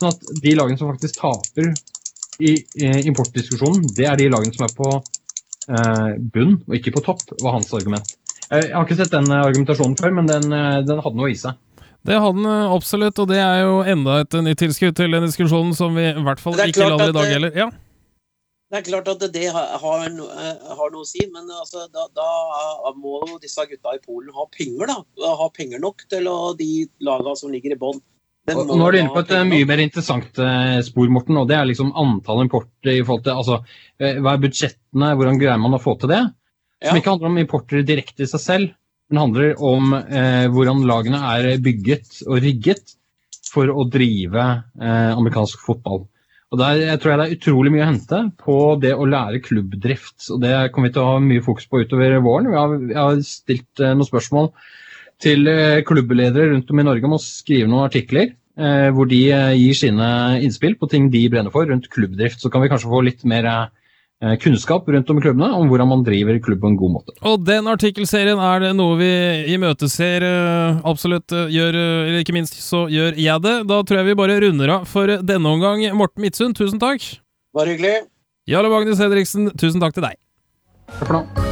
Sånn 0.00 0.12
at 0.12 0.30
de 0.42 0.54
lagene 0.56 0.80
som 0.80 0.92
faktisk 0.92 1.20
taper 1.20 1.72
i 2.42 2.54
i 2.80 2.88
importdiskusjonen, 3.10 3.84
det 3.96 4.06
er 4.08 4.16
de 4.18 4.30
lagene 4.32 4.54
som 4.56 4.64
er 4.66 4.72
på 4.76 4.88
eh, 4.96 6.14
bunn 6.34 6.56
og 6.64 6.78
ikke 6.78 6.94
på 6.96 7.04
topp, 7.04 7.24
var 7.42 7.58
hans 7.58 7.72
argument. 7.76 8.16
Jeg, 8.48 8.68
jeg 8.68 8.74
har 8.76 8.88
ikke 8.88 8.98
sett 8.98 9.12
den 9.14 9.30
eh, 9.30 9.44
argumentasjonen 9.44 9.98
før, 10.00 10.16
men 10.16 10.30
den, 10.30 10.48
eh, 10.56 10.80
den 10.88 11.04
hadde 11.04 11.20
noe 11.20 11.30
i 11.32 11.38
seg. 11.38 11.60
Det 12.02 12.18
hadde 12.18 12.40
den 12.40 12.50
eh, 12.50 12.74
absolutt, 12.74 13.20
og 13.22 13.30
det 13.30 13.38
er 13.44 13.62
jo 13.62 13.78
enda 13.94 14.18
et 14.24 14.36
nytt 14.48 14.60
tilskudd 14.64 14.98
til 14.98 15.14
den 15.14 15.28
diskusjonen 15.28 15.72
som 15.78 15.96
vi 15.98 16.08
i 16.10 16.26
hvert 16.26 16.42
fall 16.42 16.58
ikke 16.58 16.82
klart 16.82 17.06
i 17.06 17.16
dag 17.16 17.32
heller. 17.36 17.56
Ja. 17.64 17.70
Det 18.72 18.80
er 18.80 18.86
klart 18.86 19.08
at 19.12 19.24
det 19.34 19.48
har, 19.52 19.74
har, 19.82 20.04
har 20.08 20.92
noe 20.94 21.02
å 21.04 21.08
si, 21.08 21.26
men 21.28 21.44
altså, 21.52 21.84
da, 21.92 22.06
da 22.16 22.92
må 22.96 23.18
disse 23.42 23.66
gutta 23.68 23.92
i 23.92 24.00
Polen 24.00 24.32
ha 24.32 24.46
penger, 24.48 24.88
da. 24.88 25.28
Ha 25.42 25.48
penger 25.52 25.82
nok 25.82 26.06
til 26.08 26.30
å, 26.32 26.54
de 26.56 26.86
lagene 27.04 27.36
som 27.36 27.52
ligger 27.52 27.76
i 27.76 27.78
bånn. 27.82 28.00
Nå 28.50 28.74
er 28.88 28.94
du 28.94 28.98
inne 28.98 29.14
på 29.14 29.22
et 29.22 29.32
eh, 29.36 29.44
mye 29.46 29.66
mer 29.70 29.80
interessant 29.84 30.38
eh, 30.42 30.80
spor, 30.82 31.06
Morten, 31.14 31.36
og 31.38 31.46
det 31.46 31.54
er 31.54 31.68
liksom 31.68 31.92
antall 31.98 32.42
importer 32.42 32.96
i 32.96 33.04
forhold 33.06 33.22
til 33.28 33.38
altså, 33.38 33.58
eh, 34.02 34.18
Hva 34.18 34.32
er 34.34 34.42
budsjettene, 34.42 35.12
hvordan 35.18 35.38
greier 35.38 35.60
man 35.62 35.78
å 35.78 35.82
få 35.82 35.94
til 36.00 36.10
det? 36.10 36.22
Som 36.82 36.98
ikke 36.98 37.12
handler 37.14 37.30
om 37.30 37.38
importer 37.38 37.84
direkte 37.86 38.26
i 38.26 38.30
seg 38.30 38.42
selv, 38.42 38.72
men 39.10 39.20
handler 39.22 39.62
om 39.62 39.94
eh, 39.94 40.48
hvordan 40.50 40.82
lagene 40.88 41.20
er 41.36 41.52
bygget 41.62 42.24
og 42.26 42.42
rigget 42.42 42.96
for 43.52 43.70
å 43.70 43.86
drive 43.92 44.48
eh, 44.80 45.12
amerikansk 45.12 45.62
fotball. 45.62 46.08
Og 46.52 46.60
der 46.60 46.82
jeg 46.82 47.00
tror 47.00 47.12
jeg 47.12 47.20
det 47.20 47.26
er 47.28 47.38
utrolig 47.38 47.72
mye 47.72 47.84
å 47.84 47.90
hente 47.92 48.20
på 48.42 48.56
det 48.82 48.92
å 48.92 49.06
lære 49.08 49.40
klubbdrift. 49.44 50.18
og 50.34 50.42
Det 50.42 50.56
kommer 50.72 50.90
vi 50.90 50.96
til 50.96 51.04
å 51.04 51.12
ha 51.14 51.22
mye 51.24 51.44
fokus 51.44 51.68
på 51.70 51.80
utover 51.84 52.18
våren. 52.24 52.50
Vi 52.50 52.58
har, 52.58 52.74
vi 52.90 52.98
har 52.98 53.22
stilt 53.24 53.80
eh, 53.80 53.94
noen 53.94 54.08
spørsmål 54.08 54.50
til 55.22 55.44
klubbeledere 55.46 55.84
klubbledere 55.86 56.52
rundt 56.52 56.70
om 56.72 56.80
i 56.82 56.86
Norge 56.86 57.06
om 57.08 57.16
å 57.16 57.22
skrive 57.22 57.70
noen 57.70 57.86
artikler 57.86 58.32
eh, 58.58 58.88
hvor 58.94 59.08
de 59.10 59.20
eh, 59.32 59.52
gir 59.58 59.76
sine 59.78 60.08
innspill 60.42 60.76
på 60.80 60.88
ting 60.90 61.10
de 61.12 61.28
brenner 61.32 61.52
for 61.54 61.68
rundt 61.68 61.88
klubbdrift. 61.92 62.42
Så 62.42 62.50
kan 62.52 62.62
vi 62.64 62.70
kanskje 62.72 62.90
få 62.90 63.02
litt 63.06 63.24
mer 63.28 63.48
eh, 63.52 64.34
kunnskap 64.42 64.88
rundt 64.88 65.10
om 65.10 65.20
i 65.20 65.24
klubbene 65.24 65.50
om 65.56 65.70
hvordan 65.70 65.90
man 65.92 66.04
driver 66.06 66.40
klubb 66.42 66.62
på 66.64 66.72
en 66.72 66.78
god 66.80 66.94
måte. 66.98 67.16
Og 67.28 67.44
den 67.46 67.70
artikkelserien 67.70 68.42
er 68.42 68.66
det 68.66 68.72
noe 68.78 68.98
vi 69.00 69.12
imøteser 69.54 70.26
eh, 70.28 70.82
absolutt. 70.88 71.32
eh, 71.32 71.50
Gjør, 71.54 71.78
eh, 71.80 72.08
eller 72.08 72.24
ikke 72.24 72.36
minst 72.36 72.58
så 72.64 72.86
gjør 72.92 73.18
jeg 73.20 73.46
det. 73.46 73.56
Da 73.70 73.82
tror 73.82 74.02
jeg 74.02 74.10
vi 74.10 74.18
bare 74.24 74.40
runder 74.46 74.76
av 74.80 74.90
for 74.90 75.16
denne 75.22 75.54
omgang. 75.54 75.84
Morten 75.98 76.24
Midtsund, 76.24 76.58
tusen 76.58 76.82
takk. 76.82 77.06
Bare 77.56 77.74
hyggelig. 77.74 78.08
Jarle 78.48 78.72
Magnus 78.72 78.98
Hedriksen, 78.98 79.52
tusen 79.54 79.82
takk 79.82 79.94
til 79.94 80.08
deg. 80.08 80.18
Takk 80.98 81.06
for 81.06 81.20
nå. 81.20 81.51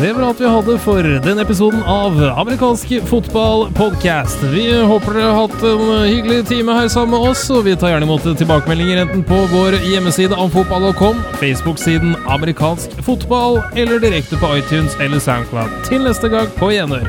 Det 0.00 0.12
var 0.12 0.22
alt 0.22 0.40
vi 0.40 0.48
hadde 0.50 0.74
for 0.82 1.06
denne 1.22 1.42
episoden 1.44 1.82
av 1.86 2.16
Amerikansk 2.18 2.90
fotball-podcast. 3.06 4.42
Vi 4.50 4.64
håper 4.82 5.14
dere 5.14 5.28
har 5.30 5.46
hatt 5.46 5.62
en 5.68 5.84
hyggelig 6.08 6.40
time 6.50 6.74
her 6.74 6.88
sammen 6.90 7.14
med 7.14 7.28
oss, 7.30 7.44
og 7.54 7.62
vi 7.68 7.76
tar 7.78 7.92
gjerne 7.92 8.08
imot 8.08 8.26
tilbakemeldinger 8.26 9.04
enten 9.04 9.22
på 9.28 9.38
vår 9.54 9.78
hjemmeside 9.86 10.34
amfotball.com, 10.34 11.22
Facebook-siden 11.38 12.16
Amerikansk 12.26 12.98
fotball, 13.06 13.60
eller 13.78 14.02
direkte 14.02 14.40
på 14.42 14.56
iTunes 14.58 14.98
eller 14.98 15.22
Soundcloud. 15.22 15.70
Til 15.86 16.02
neste 16.02 16.32
gang, 16.32 16.50
på 16.58 16.74
gjenhør. 16.74 17.06